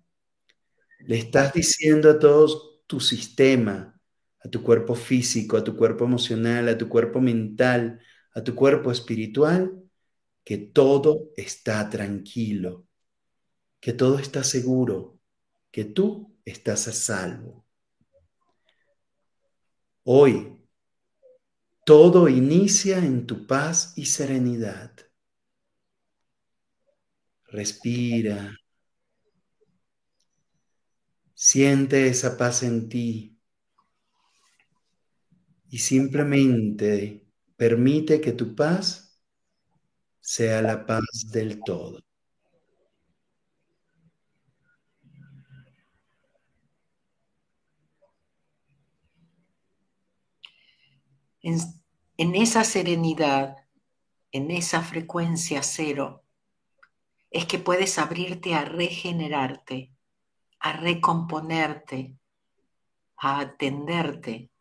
le 1.00 1.18
estás 1.18 1.54
diciendo 1.54 2.10
a 2.10 2.18
todo 2.18 2.71
tu 2.92 3.00
sistema, 3.00 3.98
a 4.44 4.50
tu 4.50 4.62
cuerpo 4.62 4.94
físico, 4.94 5.56
a 5.56 5.64
tu 5.64 5.74
cuerpo 5.74 6.04
emocional, 6.04 6.68
a 6.68 6.76
tu 6.76 6.90
cuerpo 6.90 7.22
mental, 7.22 7.98
a 8.34 8.44
tu 8.44 8.54
cuerpo 8.54 8.92
espiritual, 8.92 9.82
que 10.44 10.58
todo 10.58 11.30
está 11.34 11.88
tranquilo, 11.88 12.86
que 13.80 13.94
todo 13.94 14.18
está 14.18 14.44
seguro, 14.44 15.18
que 15.70 15.86
tú 15.86 16.36
estás 16.44 16.86
a 16.86 16.92
salvo. 16.92 17.64
Hoy, 20.04 20.58
todo 21.86 22.28
inicia 22.28 22.98
en 22.98 23.26
tu 23.26 23.46
paz 23.46 23.94
y 23.96 24.04
serenidad. 24.04 24.92
Respira. 27.46 28.54
Siente 31.44 32.06
esa 32.06 32.38
paz 32.38 32.62
en 32.62 32.88
ti 32.88 33.36
y 35.70 35.78
simplemente 35.78 37.26
permite 37.56 38.20
que 38.20 38.30
tu 38.30 38.54
paz 38.54 39.20
sea 40.20 40.62
la 40.62 40.86
paz 40.86 41.02
del 41.32 41.60
todo. 41.64 41.98
En, 51.42 51.58
esa 52.36 52.62
serenidad, 52.62 53.56
en 54.30 54.52
esa 54.52 54.80
frecuencia 54.82 55.64
cero, 55.64 56.22
es 57.32 57.46
que 57.46 57.58
puedes 57.58 57.98
abrirte 57.98 58.54
a 58.54 58.64
regenerarte, 58.64 59.91
a 60.62 60.72
recomponerte, 60.72 62.16
a 63.16 63.40
atenderte 63.40 64.52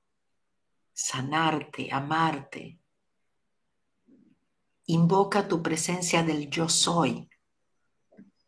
sanarte, 1.01 1.89
amarte. 1.91 2.79
Invoca 4.85 5.47
tu 5.47 5.61
presencia 5.61 6.23
del 6.23 6.49
yo 6.49 6.67
soy 6.67 7.29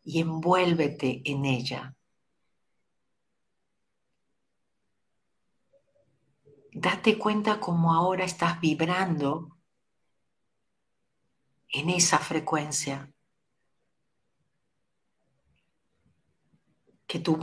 y 0.04 0.20
envuélvete 0.20 1.22
en 1.24 1.44
ella. 1.44 1.94
Date 6.72 7.18
cuenta 7.18 7.60
cómo 7.60 7.94
ahora 7.94 8.24
estás 8.24 8.60
vibrando 8.60 9.56
en 11.68 11.90
esa 11.90 12.18
frecuencia. 12.18 13.13
Tu, 17.18 17.38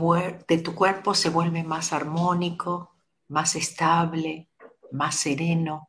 de 0.48 0.58
tu 0.58 0.74
cuerpo 0.74 1.14
se 1.14 1.30
vuelve 1.30 1.62
más 1.64 1.92
armónico, 1.92 2.94
más 3.28 3.56
estable, 3.56 4.48
más 4.90 5.16
sereno. 5.16 5.88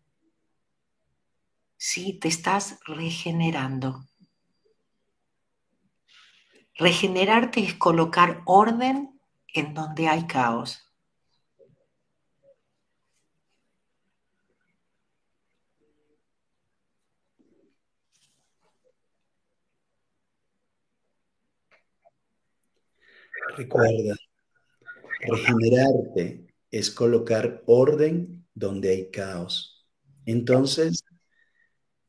Sí, 1.78 2.14
te 2.14 2.28
estás 2.28 2.80
regenerando. 2.86 4.06
Regenerarte 6.76 7.62
es 7.62 7.76
colocar 7.76 8.42
orden 8.46 9.20
en 9.54 9.74
donde 9.74 10.08
hay 10.08 10.26
caos. 10.26 10.83
Recuerda, 23.56 24.16
regenerarte 25.22 26.48
es 26.72 26.90
colocar 26.90 27.62
orden 27.68 28.48
donde 28.56 28.90
hay 28.90 29.12
caos. 29.12 29.88
Entonces, 30.26 31.04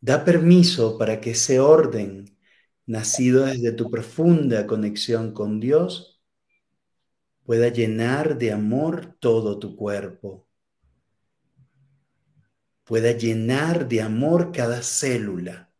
da 0.01 0.24
permiso 0.24 0.97
para 0.97 1.20
que 1.20 1.32
ese 1.32 1.61
orden, 1.61 2.38
nacido 2.86 3.45
desde 3.45 3.72
tu 3.72 3.90
profunda 3.90 4.66
conexión 4.66 5.32
con 5.32 5.61
Dios, 5.61 6.22
pueda 7.45 7.68
llenar 7.68 8.38
de 8.38 8.53
amor 8.53 9.16
todo 9.20 9.59
tu 9.59 9.76
cuerpo, 9.76 10.47
pueda 12.84 13.12
llenar 13.12 13.86
de 13.86 14.01
amor 14.01 14.51
cada 14.51 14.82
célula, 14.82 15.70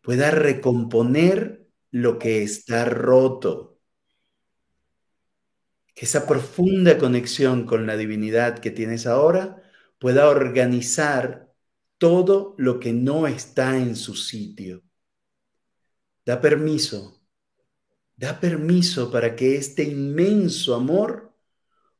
pueda 0.00 0.30
recomponer 0.30 1.66
lo 1.90 2.20
que 2.20 2.42
está 2.44 2.84
roto 2.84 3.77
que 5.98 6.04
esa 6.04 6.28
profunda 6.28 6.96
conexión 6.96 7.66
con 7.66 7.84
la 7.84 7.96
divinidad 7.96 8.60
que 8.60 8.70
tienes 8.70 9.04
ahora 9.04 9.60
pueda 9.98 10.28
organizar 10.28 11.52
todo 11.98 12.54
lo 12.56 12.78
que 12.78 12.92
no 12.92 13.26
está 13.26 13.76
en 13.76 13.96
su 13.96 14.14
sitio. 14.14 14.84
Da 16.24 16.40
permiso, 16.40 17.20
da 18.14 18.38
permiso 18.38 19.10
para 19.10 19.34
que 19.34 19.56
este 19.56 19.82
inmenso 19.82 20.76
amor 20.76 21.36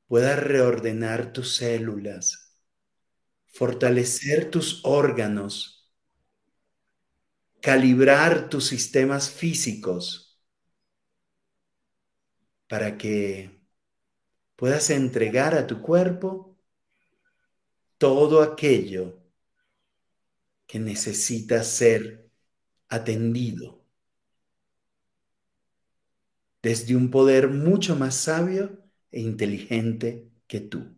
pueda 0.06 0.36
reordenar 0.36 1.32
tus 1.32 1.56
células, 1.56 2.56
fortalecer 3.48 4.48
tus 4.48 4.80
órganos, 4.84 5.92
calibrar 7.60 8.48
tus 8.48 8.66
sistemas 8.66 9.28
físicos 9.28 10.40
para 12.68 12.96
que 12.96 13.57
puedas 14.58 14.90
entregar 14.90 15.54
a 15.54 15.68
tu 15.68 15.80
cuerpo 15.80 16.58
todo 17.96 18.42
aquello 18.42 19.22
que 20.66 20.80
necesita 20.80 21.62
ser 21.62 22.28
atendido 22.88 23.84
desde 26.60 26.96
un 26.96 27.08
poder 27.12 27.46
mucho 27.46 27.94
más 27.94 28.16
sabio 28.16 28.82
e 29.12 29.20
inteligente 29.20 30.28
que 30.48 30.58
tú. 30.58 30.92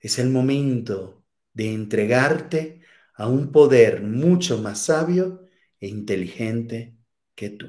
Es 0.00 0.18
el 0.18 0.30
momento 0.30 1.24
de 1.52 1.72
entregarte 1.72 2.80
a 3.14 3.28
un 3.28 3.52
poder 3.52 4.02
mucho 4.02 4.58
más 4.58 4.80
sabio 4.80 5.46
e 5.78 5.86
inteligente 5.86 6.96
que 7.36 7.50
tú. 7.50 7.68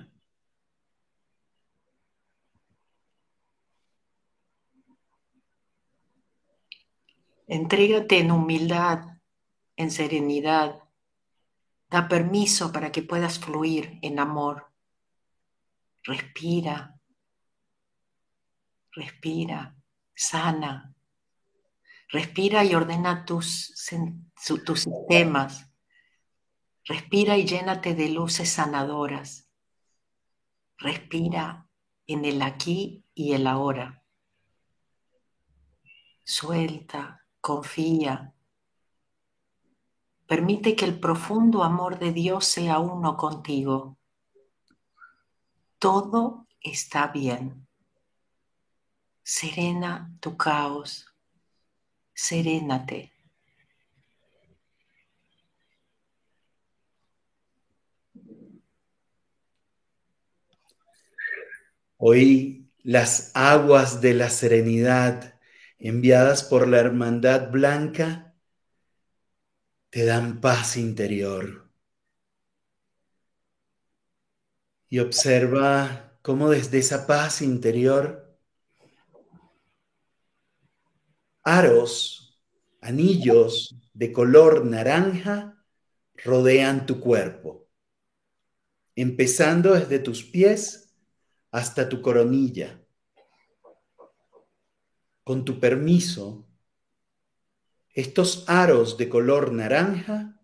Entrégate 7.47 8.19
en 8.19 8.31
humildad, 8.31 9.19
en 9.75 9.91
serenidad. 9.91 10.83
Da 11.89 12.07
permiso 12.07 12.71
para 12.71 12.91
que 12.91 13.03
puedas 13.03 13.39
fluir 13.39 13.99
en 14.01 14.19
amor. 14.19 14.71
Respira. 16.03 16.99
Respira. 18.91 19.75
Sana. 20.15 20.93
Respira 22.09 22.63
y 22.63 22.73
ordena 22.73 23.25
tus, 23.25 23.75
tus 24.65 24.79
sistemas. 24.81 25.69
Respira 26.85 27.37
y 27.37 27.45
llénate 27.45 27.95
de 27.95 28.09
luces 28.09 28.49
sanadoras. 28.49 29.49
Respira 30.77 31.67
en 32.07 32.25
el 32.25 32.41
aquí 32.41 33.05
y 33.13 33.33
el 33.33 33.47
ahora. 33.47 34.03
Suelta, 36.23 37.24
confía. 37.45 38.33
Permite 40.25 40.75
que 40.75 40.85
el 40.85 40.99
profundo 40.99 41.63
amor 41.63 41.99
de 41.99 42.11
Dios 42.11 42.45
sea 42.45 42.79
uno 42.79 43.15
contigo. 43.15 43.99
Todo 45.77 46.47
está 46.59 47.09
bien. 47.09 47.67
Serena 49.21 50.11
tu 50.19 50.35
caos. 50.35 51.05
Serénate. 52.15 53.13
Hoy 61.97 62.71
las 62.81 63.31
aguas 63.35 64.01
de 64.01 64.15
la 64.15 64.31
serenidad 64.31 65.34
enviadas 65.79 66.43
por 66.43 66.67
la 66.67 66.79
Hermandad 66.79 67.51
Blanca, 67.51 68.35
te 69.89 70.05
dan 70.05 70.41
paz 70.41 70.77
interior. 70.77 71.69
Y 74.87 74.99
observa 74.99 76.19
cómo 76.21 76.49
desde 76.49 76.79
esa 76.79 77.07
paz 77.07 77.41
interior, 77.41 78.37
aros, 81.43 82.39
anillos 82.81 83.75
de 83.93 84.11
color 84.11 84.65
naranja 84.65 85.63
rodean 86.23 86.85
tu 86.85 86.99
cuerpo, 86.99 87.67
empezando 88.95 89.73
desde 89.73 89.99
tus 89.99 90.23
pies 90.23 90.93
hasta 91.51 91.89
tu 91.89 92.01
coronilla 92.01 92.84
con 95.25 95.43
tu 95.43 95.59
permiso, 95.59 96.47
estos 97.89 98.45
aros 98.47 98.97
de 98.97 99.09
color 99.09 99.51
naranja 99.51 100.39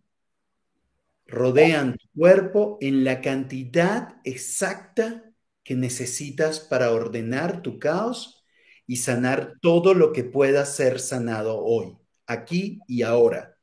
rodean 1.28 1.98
tu 1.98 2.08
cuerpo 2.18 2.78
en 2.82 3.04
la 3.04 3.22
cantidad 3.22 4.16
exacta 4.24 5.32
que 5.64 5.76
necesitas 5.76 6.60
para 6.60 6.92
ordenar 6.92 7.62
tu 7.62 7.78
caos 7.78 8.44
y 8.88 8.98
sanar 8.98 9.60
todo 9.62 9.94
lo 9.94 10.12
que 10.14 10.24
pueda 10.24 10.66
ser 10.66 11.00
sanado 11.00 11.60
hoy, 11.60 11.98
aquí 12.26 12.80
y 12.88 13.04
ahora. 13.04 13.58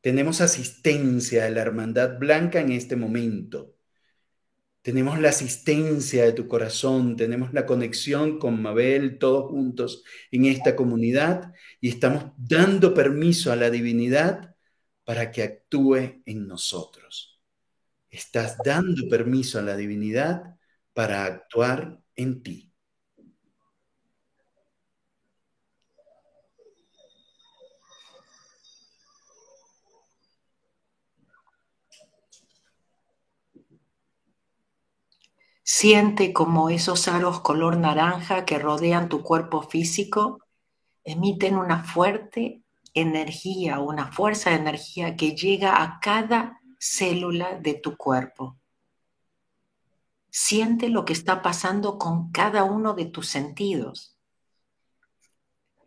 Tenemos 0.00 0.40
asistencia 0.40 1.44
de 1.44 1.50
la 1.50 1.60
Hermandad 1.60 2.18
Blanca 2.18 2.60
en 2.60 2.72
este 2.72 2.96
momento. 2.96 3.77
Tenemos 4.88 5.20
la 5.20 5.28
asistencia 5.28 6.24
de 6.24 6.32
tu 6.32 6.48
corazón, 6.48 7.14
tenemos 7.14 7.52
la 7.52 7.66
conexión 7.66 8.38
con 8.38 8.62
Mabel, 8.62 9.18
todos 9.18 9.50
juntos 9.50 10.02
en 10.30 10.46
esta 10.46 10.74
comunidad 10.74 11.52
y 11.78 11.90
estamos 11.90 12.32
dando 12.38 12.94
permiso 12.94 13.52
a 13.52 13.56
la 13.56 13.68
divinidad 13.68 14.56
para 15.04 15.30
que 15.30 15.42
actúe 15.42 16.22
en 16.24 16.48
nosotros. 16.48 17.38
Estás 18.08 18.56
dando 18.64 19.06
permiso 19.10 19.58
a 19.58 19.62
la 19.62 19.76
divinidad 19.76 20.56
para 20.94 21.26
actuar 21.26 22.00
en 22.16 22.42
ti. 22.42 22.67
Siente 35.70 36.32
como 36.32 36.70
esos 36.70 37.08
aros 37.08 37.42
color 37.42 37.76
naranja 37.76 38.46
que 38.46 38.58
rodean 38.58 39.10
tu 39.10 39.22
cuerpo 39.22 39.60
físico 39.60 40.38
emiten 41.04 41.58
una 41.58 41.84
fuerte 41.84 42.62
energía, 42.94 43.78
una 43.78 44.10
fuerza 44.10 44.48
de 44.48 44.56
energía 44.56 45.14
que 45.14 45.36
llega 45.36 45.82
a 45.82 46.00
cada 46.00 46.58
célula 46.78 47.58
de 47.60 47.74
tu 47.74 47.98
cuerpo. 47.98 48.56
Siente 50.30 50.88
lo 50.88 51.04
que 51.04 51.12
está 51.12 51.42
pasando 51.42 51.98
con 51.98 52.32
cada 52.32 52.64
uno 52.64 52.94
de 52.94 53.04
tus 53.04 53.28
sentidos. 53.28 54.16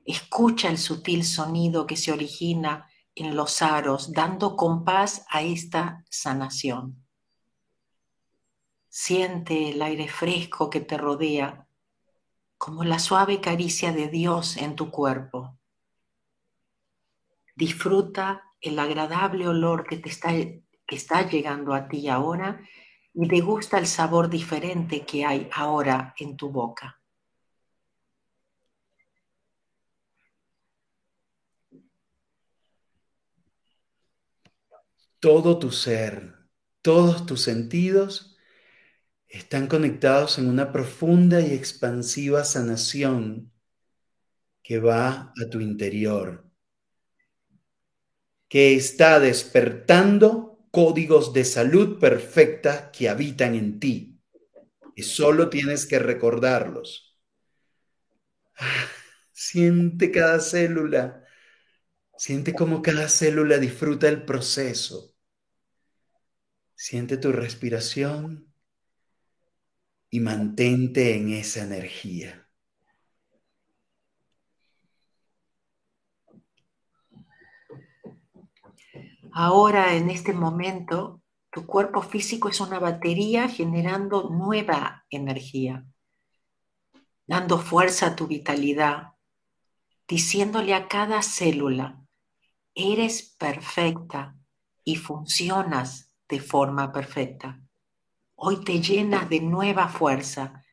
Escucha 0.05 0.69
el 0.69 0.77
sutil 0.77 1.25
sonido 1.25 1.87
que 1.87 1.97
se 1.97 2.11
origina 2.11 2.87
en 3.15 3.35
los 3.35 3.63
aros, 3.63 4.13
dando 4.13 4.55
compás 4.55 5.25
a 5.27 5.41
esta 5.41 6.05
sanación. 6.07 7.01
Siente 8.93 9.69
el 9.69 9.81
aire 9.81 10.09
fresco 10.09 10.69
que 10.69 10.81
te 10.81 10.97
rodea 10.97 11.65
como 12.57 12.83
la 12.83 12.99
suave 12.99 13.39
caricia 13.39 13.93
de 13.93 14.09
Dios 14.09 14.57
en 14.57 14.75
tu 14.75 14.91
cuerpo. 14.91 15.57
Disfruta 17.55 18.51
el 18.59 18.77
agradable 18.77 19.47
olor 19.47 19.87
que 19.87 19.95
te 19.95 20.09
está, 20.09 20.33
que 20.33 20.67
está 20.89 21.25
llegando 21.25 21.73
a 21.73 21.87
ti 21.87 22.09
ahora 22.09 22.67
y 23.13 23.29
degusta 23.29 23.77
el 23.77 23.87
sabor 23.87 24.29
diferente 24.29 25.05
que 25.05 25.25
hay 25.25 25.49
ahora 25.53 26.13
en 26.17 26.35
tu 26.35 26.49
boca. 26.49 27.01
Todo 35.21 35.57
tu 35.57 35.71
ser, 35.71 36.49
todos 36.81 37.25
tus 37.25 37.41
sentidos 37.41 38.30
están 39.31 39.67
conectados 39.67 40.37
en 40.39 40.49
una 40.49 40.73
profunda 40.73 41.39
y 41.39 41.53
expansiva 41.53 42.43
sanación 42.43 43.51
que 44.61 44.79
va 44.79 45.33
a 45.41 45.49
tu 45.49 45.61
interior, 45.61 46.45
que 48.49 48.75
está 48.75 49.21
despertando 49.21 50.67
códigos 50.69 51.31
de 51.33 51.45
salud 51.45 51.97
perfecta 51.97 52.91
que 52.91 53.07
habitan 53.07 53.55
en 53.55 53.79
ti. 53.79 54.21
Y 54.95 55.03
solo 55.03 55.49
tienes 55.49 55.85
que 55.85 55.97
recordarlos. 55.99 57.17
Ah, 58.57 58.85
siente 59.31 60.11
cada 60.11 60.41
célula. 60.41 61.23
Siente 62.17 62.53
cómo 62.53 62.81
cada 62.81 63.07
célula 63.07 63.57
disfruta 63.57 64.09
el 64.09 64.25
proceso. 64.25 65.15
Siente 66.75 67.15
tu 67.17 67.31
respiración 67.31 68.50
y 70.11 70.19
mantente 70.19 71.15
en 71.15 71.31
esa 71.31 71.63
energía. 71.63 72.47
Ahora, 79.31 79.95
en 79.95 80.09
este 80.09 80.33
momento, 80.33 81.21
tu 81.49 81.65
cuerpo 81.65 82.01
físico 82.01 82.49
es 82.49 82.59
una 82.59 82.79
batería 82.79 83.47
generando 83.47 84.29
nueva 84.29 85.05
energía, 85.09 85.85
dando 87.25 87.57
fuerza 87.57 88.07
a 88.07 88.15
tu 88.15 88.27
vitalidad, 88.27 89.13
diciéndole 90.05 90.73
a 90.73 90.89
cada 90.89 91.21
célula, 91.21 92.05
eres 92.75 93.33
perfecta 93.39 94.35
y 94.83 94.97
funcionas 94.97 96.13
de 96.27 96.41
forma 96.41 96.91
perfecta. 96.91 97.61
Hoy 98.43 98.63
te 98.63 98.81
llenas 98.81 99.29
de 99.29 99.39
nueva 99.39 99.87
fuerza. 99.87 100.65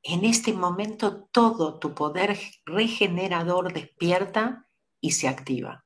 En 0.00 0.24
este 0.24 0.52
momento 0.52 1.28
todo 1.32 1.80
tu 1.80 1.92
poder 1.92 2.38
regenerador 2.64 3.72
despierta 3.72 4.68
y 5.00 5.10
se 5.10 5.26
activa. 5.26 5.84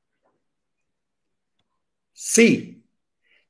Sí, 2.12 2.84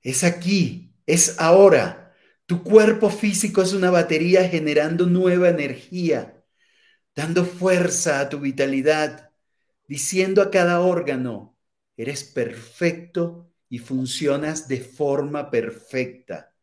es 0.02 0.24
aquí, 0.24 0.94
es 1.06 1.40
ahora. 1.40 2.14
Tu 2.46 2.62
cuerpo 2.62 3.10
físico 3.10 3.62
es 3.62 3.72
una 3.72 3.90
batería 3.90 4.48
generando 4.48 5.06
nueva 5.06 5.48
energía, 5.48 6.44
dando 7.16 7.44
fuerza 7.44 8.20
a 8.20 8.30
tu 8.30 8.40
vitalidad, 8.40 9.32
diciendo 9.88 10.42
a 10.42 10.50
cada 10.50 10.80
órgano, 10.80 11.58
eres 11.96 12.24
perfecto 12.24 13.52
y 13.68 13.78
funcionas 13.80 14.68
de 14.68 14.80
forma 14.80 15.50
perfecta. 15.50 16.53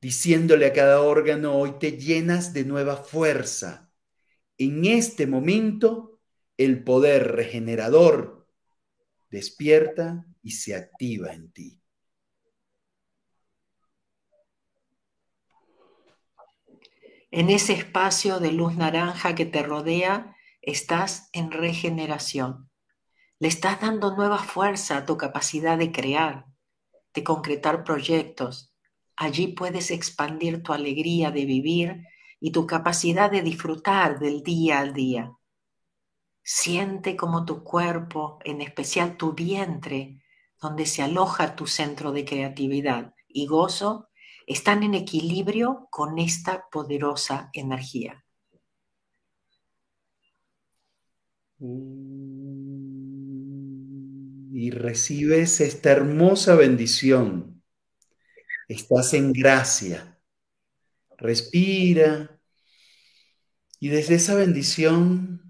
Diciéndole 0.00 0.66
a 0.66 0.72
cada 0.72 1.00
órgano, 1.00 1.54
hoy 1.54 1.78
te 1.78 1.92
llenas 1.92 2.52
de 2.52 2.64
nueva 2.64 2.96
fuerza. 2.96 3.90
En 4.58 4.84
este 4.84 5.26
momento, 5.26 6.20
el 6.56 6.84
poder 6.84 7.32
regenerador 7.32 8.46
despierta 9.30 10.26
y 10.42 10.52
se 10.52 10.74
activa 10.74 11.32
en 11.32 11.50
ti. 11.52 11.80
En 17.30 17.50
ese 17.50 17.74
espacio 17.74 18.40
de 18.40 18.52
luz 18.52 18.76
naranja 18.76 19.34
que 19.34 19.44
te 19.44 19.62
rodea, 19.62 20.36
estás 20.62 21.28
en 21.32 21.50
regeneración. 21.50 22.70
Le 23.38 23.48
estás 23.48 23.80
dando 23.80 24.16
nueva 24.16 24.38
fuerza 24.38 24.98
a 24.98 25.04
tu 25.04 25.18
capacidad 25.18 25.76
de 25.76 25.92
crear, 25.92 26.46
de 27.12 27.24
concretar 27.24 27.84
proyectos. 27.84 28.75
Allí 29.16 29.48
puedes 29.48 29.90
expandir 29.90 30.62
tu 30.62 30.72
alegría 30.72 31.30
de 31.30 31.46
vivir 31.46 32.02
y 32.38 32.52
tu 32.52 32.66
capacidad 32.66 33.30
de 33.30 33.42
disfrutar 33.42 34.18
del 34.18 34.42
día 34.42 34.80
al 34.80 34.92
día. 34.92 35.32
Siente 36.42 37.16
como 37.16 37.44
tu 37.44 37.64
cuerpo, 37.64 38.38
en 38.44 38.60
especial 38.60 39.16
tu 39.16 39.32
vientre, 39.32 40.22
donde 40.60 40.86
se 40.86 41.02
aloja 41.02 41.56
tu 41.56 41.66
centro 41.66 42.12
de 42.12 42.24
creatividad 42.24 43.14
y 43.26 43.46
gozo, 43.46 44.08
están 44.46 44.82
en 44.82 44.94
equilibrio 44.94 45.88
con 45.90 46.18
esta 46.18 46.68
poderosa 46.70 47.50
energía. 47.52 48.24
Y 54.52 54.70
recibes 54.70 55.60
esta 55.60 55.90
hermosa 55.90 56.54
bendición. 56.54 57.55
Estás 58.68 59.14
en 59.14 59.32
gracia. 59.32 60.18
Respira. 61.18 62.40
Y 63.78 63.88
desde 63.88 64.14
esa 64.14 64.34
bendición 64.34 65.46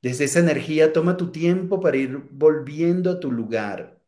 desde 0.00 0.24
esa 0.24 0.38
energía 0.38 0.92
toma 0.92 1.16
tu 1.16 1.32
tiempo 1.32 1.80
para 1.80 1.96
ir 1.96 2.16
volviendo 2.30 3.10
a 3.10 3.20
tu 3.20 3.32
lugar, 3.32 4.00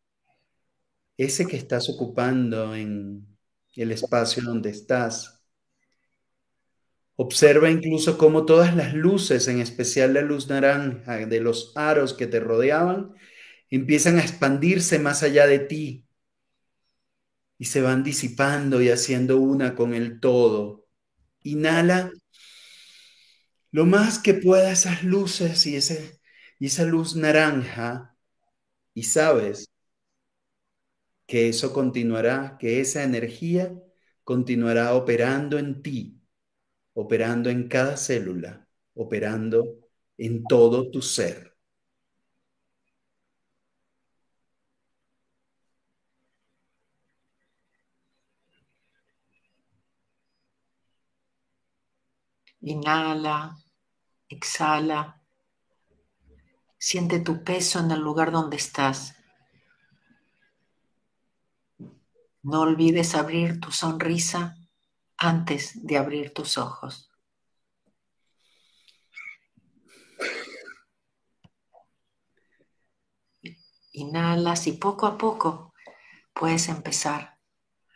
ese 1.16 1.46
que 1.46 1.56
estás 1.56 1.88
ocupando 1.88 2.74
en 2.74 3.26
el 3.74 3.92
espacio 3.92 4.42
donde 4.42 4.70
estás. 4.70 5.42
Observa 7.16 7.70
incluso 7.70 8.16
cómo 8.16 8.46
todas 8.46 8.74
las 8.74 8.94
luces, 8.94 9.48
en 9.48 9.60
especial 9.60 10.14
la 10.14 10.22
luz 10.22 10.48
naranja 10.48 11.26
de 11.26 11.40
los 11.40 11.72
aros 11.76 12.14
que 12.14 12.26
te 12.26 12.40
rodeaban, 12.40 13.12
empiezan 13.68 14.16
a 14.16 14.22
expandirse 14.22 14.98
más 14.98 15.22
allá 15.22 15.46
de 15.46 15.58
ti 15.58 16.06
y 17.60 17.66
se 17.66 17.82
van 17.82 18.02
disipando 18.02 18.82
y 18.82 18.88
haciendo 18.90 19.38
una 19.38 19.76
con 19.76 19.94
el 19.94 20.18
todo. 20.18 20.86
Inhala 21.44 22.10
lo 23.72 23.86
más 23.86 24.18
que 24.18 24.34
pueda 24.34 24.70
esas 24.72 25.02
luces 25.04 25.66
y, 25.66 25.76
ese, 25.76 26.20
y 26.58 26.66
esa 26.66 26.84
luz 26.84 27.16
naranja, 27.16 28.16
y 28.94 29.04
sabes 29.04 29.70
que 31.26 31.48
eso 31.48 31.72
continuará, 31.72 32.56
que 32.58 32.80
esa 32.80 33.02
energía 33.04 33.74
continuará 34.24 34.94
operando 34.94 35.58
en 35.58 35.82
ti, 35.82 36.20
operando 36.94 37.50
en 37.50 37.68
cada 37.68 37.96
célula, 37.96 38.68
operando 38.94 39.78
en 40.18 40.44
todo 40.44 40.90
tu 40.90 41.02
ser. 41.02 41.49
Inhala, 52.62 53.56
exhala. 54.28 55.20
Siente 56.78 57.20
tu 57.20 57.42
peso 57.42 57.80
en 57.80 57.90
el 57.90 58.00
lugar 58.00 58.30
donde 58.30 58.56
estás. 58.56 59.14
No 62.42 62.60
olvides 62.60 63.14
abrir 63.14 63.60
tu 63.60 63.70
sonrisa 63.70 64.56
antes 65.16 65.86
de 65.86 65.98
abrir 65.98 66.32
tus 66.32 66.58
ojos. 66.58 67.10
Inhalas 73.92 74.66
y 74.66 74.72
poco 74.72 75.06
a 75.06 75.18
poco 75.18 75.74
puedes 76.32 76.68
empezar 76.68 77.38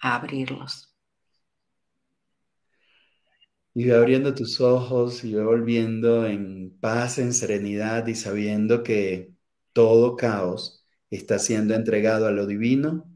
a 0.00 0.16
abrirlos. 0.16 0.83
Y 3.74 3.86
ve 3.86 3.94
abriendo 3.94 4.34
tus 4.34 4.60
ojos 4.60 5.24
y 5.24 5.34
ve 5.34 5.42
volviendo 5.42 6.26
en 6.26 6.78
paz, 6.80 7.18
en 7.18 7.34
serenidad 7.34 8.06
y 8.06 8.14
sabiendo 8.14 8.82
que 8.82 9.32
todo 9.72 10.16
caos 10.16 10.86
está 11.10 11.38
siendo 11.38 11.74
entregado 11.74 12.26
a 12.26 12.32
lo 12.32 12.46
divino 12.46 13.10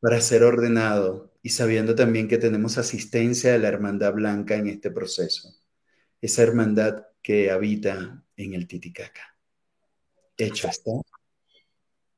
para 0.00 0.20
ser 0.20 0.44
ordenado 0.44 1.32
y 1.42 1.50
sabiendo 1.50 1.94
también 1.94 2.28
que 2.28 2.38
tenemos 2.38 2.78
asistencia 2.78 3.52
de 3.52 3.58
la 3.58 3.68
Hermandad 3.68 4.12
Blanca 4.14 4.56
en 4.56 4.68
este 4.68 4.90
proceso, 4.90 5.54
esa 6.20 6.42
hermandad 6.42 7.04
que 7.22 7.50
habita 7.50 8.24
en 8.36 8.54
el 8.54 8.66
Titicaca. 8.66 9.36
Hecho 10.36 10.68
está. 10.68 10.90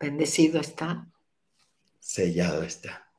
Bendecido 0.01 0.61
está. 0.61 1.07
Sellado 1.99 2.63
está. 2.63 3.11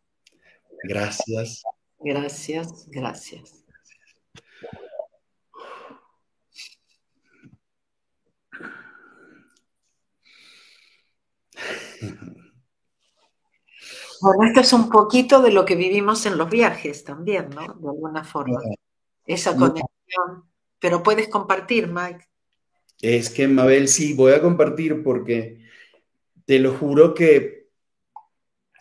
Gracias. 0.83 1.63
Gracias, 1.99 2.88
gracias. 2.89 3.64
Bueno, 14.21 14.43
esto 14.47 14.61
es 14.61 14.73
un 14.73 14.89
poquito 14.89 15.41
de 15.41 15.51
lo 15.51 15.65
que 15.65 15.75
vivimos 15.75 16.25
en 16.25 16.37
los 16.37 16.49
viajes 16.49 17.03
también, 17.03 17.49
¿no? 17.49 17.61
De 17.61 17.89
alguna 17.89 18.23
forma. 18.23 18.59
Esa 19.25 19.55
conexión. 19.55 20.45
Pero 20.79 21.03
puedes 21.03 21.27
compartir, 21.27 21.87
Mike. 21.87 22.25
Es 23.01 23.29
que, 23.29 23.47
Mabel, 23.47 23.87
sí, 23.87 24.13
voy 24.13 24.33
a 24.33 24.41
compartir 24.41 25.03
porque 25.03 25.65
te 26.45 26.59
lo 26.59 26.73
juro 26.73 27.13
que 27.13 27.65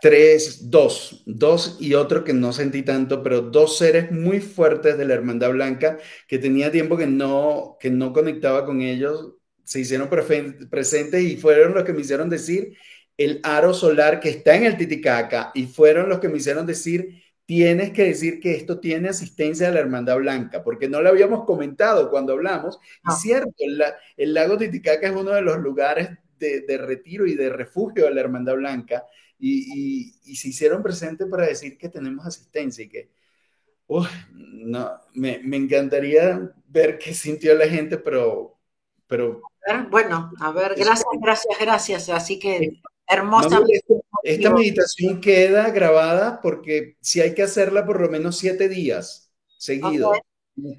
tres, 0.00 0.70
dos, 0.70 1.22
dos 1.24 1.78
y 1.80 1.94
otro 1.94 2.24
que 2.24 2.34
no 2.34 2.52
sentí 2.52 2.82
tanto, 2.82 3.22
pero 3.22 3.40
dos 3.40 3.78
seres 3.78 4.12
muy 4.12 4.40
fuertes 4.40 4.98
de 4.98 5.06
la 5.06 5.14
Hermandad 5.14 5.52
Blanca 5.52 5.98
que 6.28 6.38
tenía 6.38 6.70
tiempo 6.70 6.96
que 6.96 7.06
no, 7.06 7.78
que 7.80 7.90
no 7.90 8.12
conectaba 8.12 8.66
con 8.66 8.82
ellos, 8.82 9.34
se 9.64 9.80
hicieron 9.80 10.10
presentes 10.10 11.22
y 11.22 11.38
fueron 11.38 11.72
los 11.72 11.84
que 11.84 11.94
me 11.94 12.02
hicieron 12.02 12.28
decir 12.28 12.76
el 13.16 13.40
aro 13.42 13.74
solar 13.74 14.20
que 14.20 14.28
está 14.28 14.56
en 14.56 14.64
el 14.64 14.76
Titicaca 14.76 15.52
y 15.54 15.66
fueron 15.66 16.08
los 16.08 16.18
que 16.18 16.28
me 16.28 16.38
hicieron 16.38 16.66
decir, 16.66 17.22
tienes 17.46 17.92
que 17.92 18.04
decir 18.04 18.40
que 18.40 18.54
esto 18.56 18.80
tiene 18.80 19.08
asistencia 19.08 19.68
de 19.68 19.74
la 19.74 19.80
Hermandad 19.80 20.16
Blanca, 20.16 20.64
porque 20.64 20.88
no 20.88 21.00
lo 21.00 21.10
habíamos 21.10 21.44
comentado 21.44 22.10
cuando 22.10 22.32
hablamos. 22.32 22.78
Y 23.08 23.12
cierto, 23.12 23.52
el, 24.16 24.34
lago 24.34 24.58
Titicaca 24.58 25.06
es 25.06 25.14
uno 25.14 25.30
de 25.30 25.42
los 25.42 25.58
lugares 25.58 26.10
de, 26.38 26.78
retiro 26.78 27.26
y 27.26 27.34
de 27.34 27.48
refugio 27.48 28.04
de 28.04 28.14
la 28.14 28.20
Hermandad 28.20 28.56
Blanca 28.56 29.04
y, 29.38 30.12
se 30.36 30.48
hicieron 30.48 30.82
presentes 30.82 31.26
para 31.28 31.46
decir 31.46 31.78
que 31.78 31.88
tenemos 31.88 32.26
asistencia 32.26 32.84
y 32.84 32.88
que, 32.88 33.10
no, 34.32 34.90
me, 35.12 35.40
me 35.44 35.56
encantaría 35.56 36.52
ver 36.66 36.98
qué 36.98 37.14
sintió 37.14 37.54
la 37.54 37.68
gente, 37.68 37.98
pero... 37.98 38.58
pero 39.06 39.42
bueno, 39.90 40.30
a 40.40 40.52
ver, 40.52 40.74
gracias, 40.76 41.06
gracias, 41.20 41.58
gracias. 41.58 42.08
Así 42.10 42.38
que 42.38 42.82
Hermosa. 43.06 43.60
esta, 44.22 44.50
meditación 44.50 45.20
queda 45.20 45.70
grabada 45.70 46.40
porque 46.40 46.96
si 47.00 47.20
hay 47.20 47.34
que 47.34 47.42
hacerla 47.42 47.84
por 47.84 48.00
lo 48.00 48.08
menos 48.08 48.38
siete 48.38 48.68
días 48.68 49.30
seguidos. 49.58 50.18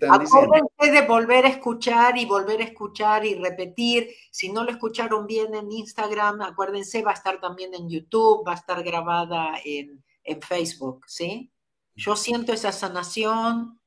Acuérdense 0.10 0.92
de 0.92 1.06
volver 1.06 1.46
a 1.46 1.50
escuchar 1.50 2.18
y 2.18 2.26
volver 2.26 2.62
a 2.62 2.64
escuchar 2.64 3.26
y 3.26 3.36
repetir. 3.36 4.10
Si 4.32 4.50
no 4.50 4.64
lo 4.64 4.72
escucharon 4.72 5.28
bien 5.28 5.54
en 5.54 5.72
Instagram, 5.72 6.42
acuérdense, 6.42 7.02
va 7.02 7.12
a 7.12 7.16
estar 7.16 7.42
también 7.42 7.74
en 7.74 7.90
YouTube, 7.90 8.48
va 8.48 8.54
a 8.54 8.56
estar 8.56 8.82
grabada 8.84 9.60
en, 9.66 10.04
en 10.24 10.42
Facebook, 10.42 11.04
¿sí? 11.08 11.52
Yo 11.94 12.16
siento 12.16 12.54
esa 12.54 12.72
sanación, 12.72 13.80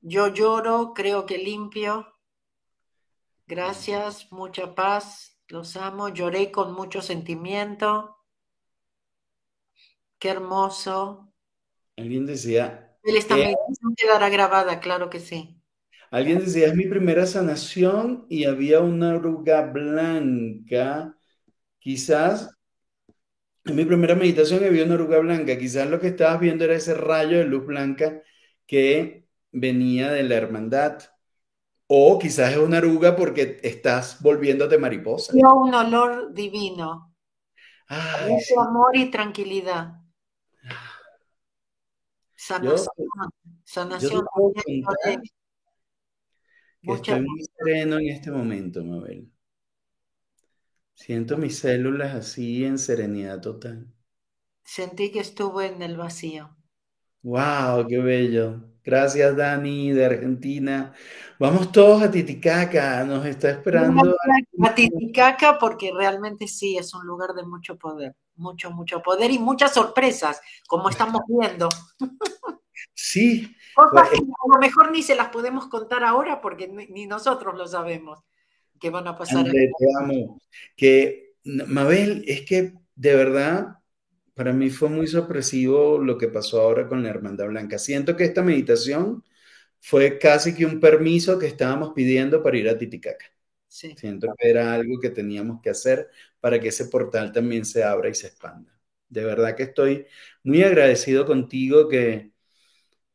yo 0.00 0.28
lloro, 0.28 0.92
creo 0.94 1.26
que 1.26 1.38
limpio. 1.38 2.06
Gracias, 3.46 4.30
mucha 4.30 4.74
paz. 4.74 5.37
Los 5.48 5.76
amo, 5.76 6.10
lloré 6.10 6.50
con 6.50 6.74
mucho 6.74 7.00
sentimiento. 7.00 8.18
Qué 10.18 10.28
hermoso. 10.28 11.32
Alguien 11.96 12.26
decía. 12.26 12.96
Esta 13.02 13.38
eh, 13.38 13.54
quedará 13.96 14.28
grabada, 14.28 14.80
claro 14.80 15.08
que 15.08 15.20
sí. 15.20 15.60
Alguien 16.10 16.40
decía, 16.40 16.66
es 16.66 16.74
mi 16.74 16.86
primera 16.86 17.26
sanación 17.26 18.26
y 18.28 18.44
había 18.44 18.80
una 18.80 19.14
oruga 19.14 19.62
blanca. 19.62 21.16
Quizás 21.78 22.50
en 23.64 23.76
mi 23.76 23.84
primera 23.84 24.14
meditación 24.14 24.64
había 24.64 24.84
una 24.84 24.94
oruga 24.94 25.18
blanca. 25.18 25.58
Quizás 25.58 25.88
lo 25.88 26.00
que 26.00 26.08
estabas 26.08 26.40
viendo 26.40 26.64
era 26.64 26.74
ese 26.74 26.94
rayo 26.94 27.38
de 27.38 27.44
luz 27.44 27.66
blanca 27.66 28.22
que 28.66 29.26
venía 29.52 30.10
de 30.10 30.22
la 30.22 30.36
hermandad. 30.36 31.02
O 31.90 32.18
quizás 32.18 32.52
es 32.52 32.58
una 32.58 32.78
aruga 32.78 33.16
porque 33.16 33.58
estás 33.62 34.20
volviéndote 34.22 34.76
mariposa. 34.76 35.32
un 35.34 35.74
olor 35.74 36.34
divino. 36.34 37.14
Mucho 38.28 38.60
amor 38.60 38.94
y 38.94 39.10
tranquilidad. 39.10 39.94
Sanación. 42.36 42.86
sanación. 43.64 44.24
estoy 46.82 47.20
muy 47.20 47.44
sereno 47.56 47.98
en 47.98 48.08
este 48.08 48.30
momento, 48.30 48.84
Mabel. 48.84 49.32
Siento 50.92 51.38
mis 51.38 51.58
células 51.58 52.14
así 52.14 52.64
en 52.64 52.78
serenidad 52.78 53.40
total. 53.40 53.90
Sentí 54.62 55.10
que 55.10 55.20
estuve 55.20 55.66
en 55.66 55.80
el 55.80 55.96
vacío. 55.96 56.57
¡Wow! 57.28 57.86
¡Qué 57.86 57.98
bello! 57.98 58.58
Gracias, 58.82 59.36
Dani, 59.36 59.92
de 59.92 60.06
Argentina. 60.06 60.94
Vamos 61.38 61.70
todos 61.70 62.02
a 62.02 62.10
Titicaca, 62.10 63.04
nos 63.04 63.26
está 63.26 63.50
esperando. 63.50 64.16
A 64.62 64.74
Titicaca 64.74 65.58
porque 65.58 65.92
realmente 65.94 66.48
sí, 66.48 66.78
es 66.78 66.94
un 66.94 67.06
lugar 67.06 67.34
de 67.34 67.42
mucho 67.44 67.76
poder, 67.76 68.14
mucho, 68.36 68.70
mucho 68.70 69.02
poder 69.02 69.30
y 69.30 69.38
muchas 69.38 69.74
sorpresas, 69.74 70.40
como 70.66 70.88
estamos 70.90 71.20
viendo. 71.28 71.68
Sí. 72.94 73.54
Cosas 73.74 74.08
que 74.08 74.16
a 74.16 74.54
lo 74.54 74.58
mejor 74.58 74.90
ni 74.90 75.02
se 75.02 75.14
las 75.14 75.28
podemos 75.28 75.66
contar 75.66 76.04
ahora 76.04 76.40
porque 76.40 76.66
ni 76.66 77.06
nosotros 77.06 77.58
lo 77.58 77.68
sabemos 77.68 78.20
que 78.80 78.88
van 78.88 79.06
a 79.06 79.18
pasar. 79.18 79.44
te 79.44 79.70
amo. 80.00 80.40
Que, 80.74 81.34
Mabel, 81.44 82.24
es 82.26 82.46
que 82.46 82.72
de 82.94 83.14
verdad 83.14 83.77
para 84.38 84.52
mí 84.54 84.70
fue 84.70 84.88
muy 84.88 85.08
sorpresivo 85.08 85.98
lo 85.98 86.16
que 86.18 86.28
pasó 86.28 86.62
ahora 86.62 86.88
con 86.88 87.02
la 87.02 87.10
Hermandad 87.10 87.48
Blanca. 87.48 87.78
Siento 87.78 88.16
que 88.16 88.24
esta 88.24 88.42
meditación 88.42 89.24
fue 89.80 90.18
casi 90.18 90.54
que 90.54 90.66
un 90.66 90.80
permiso 90.80 91.38
que 91.40 91.46
estábamos 91.48 91.92
pidiendo 91.94 92.42
para 92.42 92.58
ir 92.58 92.68
a 92.68 92.78
Titicaca. 92.78 93.26
Siento 93.96 94.28
que 94.38 94.50
era 94.50 94.74
algo 94.74 95.00
que 95.00 95.10
teníamos 95.10 95.60
que 95.62 95.70
hacer 95.70 96.10
para 96.40 96.60
que 96.60 96.68
ese 96.68 96.86
portal 96.86 97.32
también 97.32 97.64
se 97.64 97.84
abra 97.84 98.10
y 98.10 98.14
se 98.14 98.28
expanda. 98.28 98.72
De 99.08 99.24
verdad 99.24 99.56
que 99.56 99.64
estoy 99.64 100.06
muy 100.44 100.62
agradecido 100.62 101.26
contigo 101.26 101.88
que, 101.88 102.32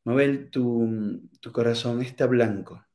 Mabel, 0.06 0.50
tu, 0.52 1.30
tu 1.42 1.52
corazón 1.54 2.02
está 2.02 2.28
blanco. 2.28 2.86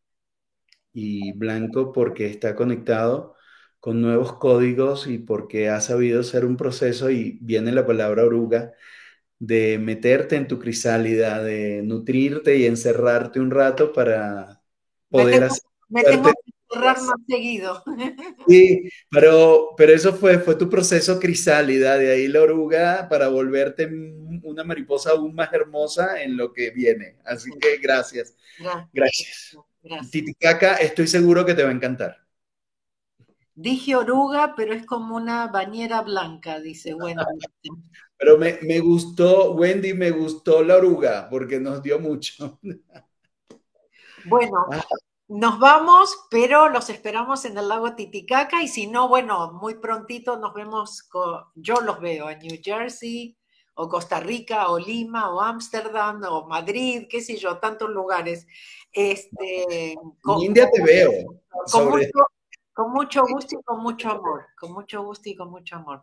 Y 0.93 1.33
blanco 1.33 1.93
porque 1.93 2.26
está 2.26 2.55
conectado 2.57 3.37
con 3.81 4.03
nuevos 4.03 4.35
códigos 4.35 5.07
y 5.07 5.18
porque 5.18 5.68
ha 5.68 5.81
sabido 5.81 6.22
ser 6.22 6.45
un 6.45 6.57
proceso 6.57 7.11
y 7.11 7.39
viene 7.41 7.72
la 7.72 7.87
palabra 7.87 8.24
oruga 8.24 8.74
de 9.39 9.79
meterte 9.79 10.37
en 10.37 10.49
tu 10.49 10.59
crisálida, 10.59 11.43
de 11.43 11.83
nutrirte 11.83 12.57
y 12.57 12.66
encerrarte 12.66 13.41
un 13.41 13.51
rato 13.51 13.93
para 13.93 14.62
poder 15.09 15.45
hacer... 15.45 15.62
Me 15.89 16.03
tengo 16.03 16.24
que 16.24 16.53
encerrar 16.68 17.01
más 17.01 17.20
seguido. 17.29 17.85
Sí, 18.49 18.89
pero, 19.11 19.74
pero 19.76 19.93
eso 19.93 20.14
fue, 20.14 20.39
fue 20.39 20.55
tu 20.55 20.68
proceso 20.70 21.20
crisálida, 21.20 21.99
de 21.99 22.11
ahí 22.12 22.29
la 22.29 22.43
oruga 22.43 23.07
para 23.09 23.29
volverte 23.29 23.87
una 24.43 24.64
mariposa 24.64 25.11
aún 25.11 25.35
más 25.35 25.53
hermosa 25.53 26.22
en 26.22 26.37
lo 26.37 26.53
que 26.53 26.70
viene. 26.70 27.16
Así 27.24 27.51
que 27.61 27.76
gracias. 27.76 28.35
Gracias. 28.93 29.57
gracias. 29.83 30.11
Titicaca, 30.11 30.76
estoy 30.76 31.07
seguro 31.07 31.45
que 31.45 31.55
te 31.55 31.62
va 31.62 31.68
a 31.68 31.74
encantar. 31.74 32.28
Dije 33.61 33.96
oruga, 33.96 34.54
pero 34.56 34.72
es 34.72 34.86
como 34.86 35.16
una 35.16 35.48
bañera 35.48 36.02
blanca, 36.02 36.61
dice 36.61 36.94
Wendy. 36.94 37.24
Pero 38.16 38.36
me, 38.36 38.80
gustó, 38.80 39.52
Wendy, 39.52 39.94
me 39.94 40.11
gustó 40.11 40.64
la 40.64 40.76
oruga, 40.76 41.28
porque 41.30 41.61
nos 41.61 41.80
dio 41.80 42.00
mucho. 42.00 42.59
Bueno, 44.24 44.66
ah. 44.72 44.84
nos 45.28 45.61
vamos, 45.61 46.26
pero 46.28 46.68
los 46.68 46.90
esperamos 46.90 47.44
en 47.44 47.56
el 47.56 47.68
lago 47.68 47.94
Titicaca 47.94 48.61
y 48.61 48.66
si 48.66 48.88
no, 48.88 49.09
bueno, 49.09 49.52
muy 49.52 49.76
prontito 49.76 50.36
nos 50.36 50.52
vemos, 50.52 51.04
con, 51.04 51.44
yo 51.54 51.80
los 51.80 52.00
veo 52.00 52.28
en 52.28 52.40
New 52.40 52.59
Jersey 52.61 53.38
o 53.74 53.88
Costa 53.88 54.18
Rica 54.18 54.68
o 54.70 54.80
Lima 54.80 55.30
o 55.30 55.40
Ámsterdam 55.40 56.22
o 56.28 56.48
Madrid, 56.48 57.06
qué 57.09 57.20
sé 57.20 57.36
yo, 57.36 57.59
tantos 57.59 57.88
lugares. 57.88 58.48
Este, 58.92 59.92
en 59.92 60.42
India 60.42 60.68
te 60.72 60.82
veo. 60.82 61.12
Con 61.70 61.90
mucho 61.90 62.26
gusto 62.87 63.57
y 63.59 63.62
con 63.62 63.83
mucho 63.83 64.11
amor, 64.11 64.47
con 64.59 64.72
mucho 64.72 65.03
gusto 65.03 65.29
y 65.29 65.35
con 65.35 65.51
mucho 65.51 65.76
amor. 65.76 66.03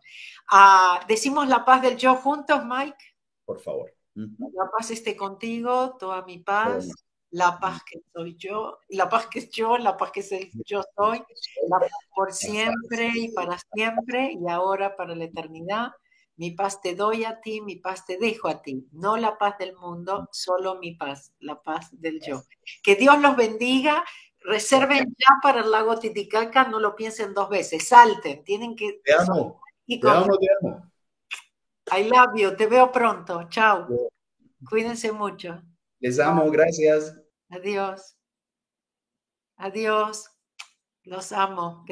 Ah, 0.50 1.00
decimos 1.08 1.48
la 1.48 1.64
paz 1.64 1.82
del 1.82 1.96
yo 1.96 2.14
juntos, 2.16 2.64
Mike. 2.64 3.16
Por 3.44 3.60
favor. 3.60 3.92
La 4.14 4.70
paz 4.70 4.90
esté 4.90 5.16
contigo, 5.16 5.96
toda 5.98 6.22
mi 6.22 6.38
paz, 6.38 6.88
la 7.30 7.58
paz 7.58 7.82
que 7.84 8.00
soy 8.14 8.34
yo, 8.36 8.78
la 8.88 9.08
paz 9.08 9.26
que 9.26 9.40
es 9.40 9.50
yo, 9.50 9.76
la 9.76 9.96
paz 9.96 10.10
que 10.10 10.22
soy, 10.22 10.50
yo 10.64 10.82
soy, 10.96 11.22
la 11.68 11.80
paz 11.80 11.90
por 12.14 12.32
siempre 12.32 13.10
y 13.14 13.32
para 13.32 13.58
siempre 13.74 14.32
y 14.32 14.48
ahora 14.48 14.96
para 14.96 15.14
la 15.14 15.24
eternidad. 15.24 15.92
Mi 16.38 16.50
paz 16.50 16.82
te 16.82 16.94
doy 16.94 17.24
a 17.24 17.40
ti, 17.40 17.62
mi 17.62 17.76
paz 17.76 18.04
te 18.04 18.18
dejo 18.18 18.48
a 18.48 18.60
ti. 18.60 18.86
No 18.92 19.16
la 19.16 19.38
paz 19.38 19.56
del 19.58 19.74
mundo, 19.74 20.28
solo 20.32 20.78
mi 20.78 20.94
paz, 20.94 21.32
la 21.40 21.62
paz 21.62 21.88
del 21.92 22.20
yo. 22.20 22.42
Que 22.82 22.94
Dios 22.94 23.20
los 23.20 23.36
bendiga 23.36 24.04
Reserven 24.46 25.14
ya 25.18 25.34
para 25.42 25.60
el 25.60 25.70
lago 25.72 25.98
Titicaca, 25.98 26.68
no 26.68 26.78
lo 26.78 26.94
piensen 26.94 27.34
dos 27.34 27.48
veces, 27.48 27.88
salten, 27.88 28.44
tienen 28.44 28.76
que... 28.76 29.00
Te 29.04 29.12
amo, 29.14 29.60
te 29.86 30.00
amo, 30.08 30.38
te 30.38 30.46
amo. 30.60 30.92
I 31.90 32.08
love 32.08 32.36
you, 32.36 32.56
te 32.56 32.66
veo 32.66 32.92
pronto, 32.92 33.48
chao. 33.48 33.88
Cuídense 34.68 35.10
mucho. 35.10 35.60
Les 35.98 36.20
amo, 36.20 36.48
gracias. 36.50 37.16
Adiós. 37.48 38.16
Adiós. 39.56 40.30
Los 41.02 41.32
amo. 41.32 41.84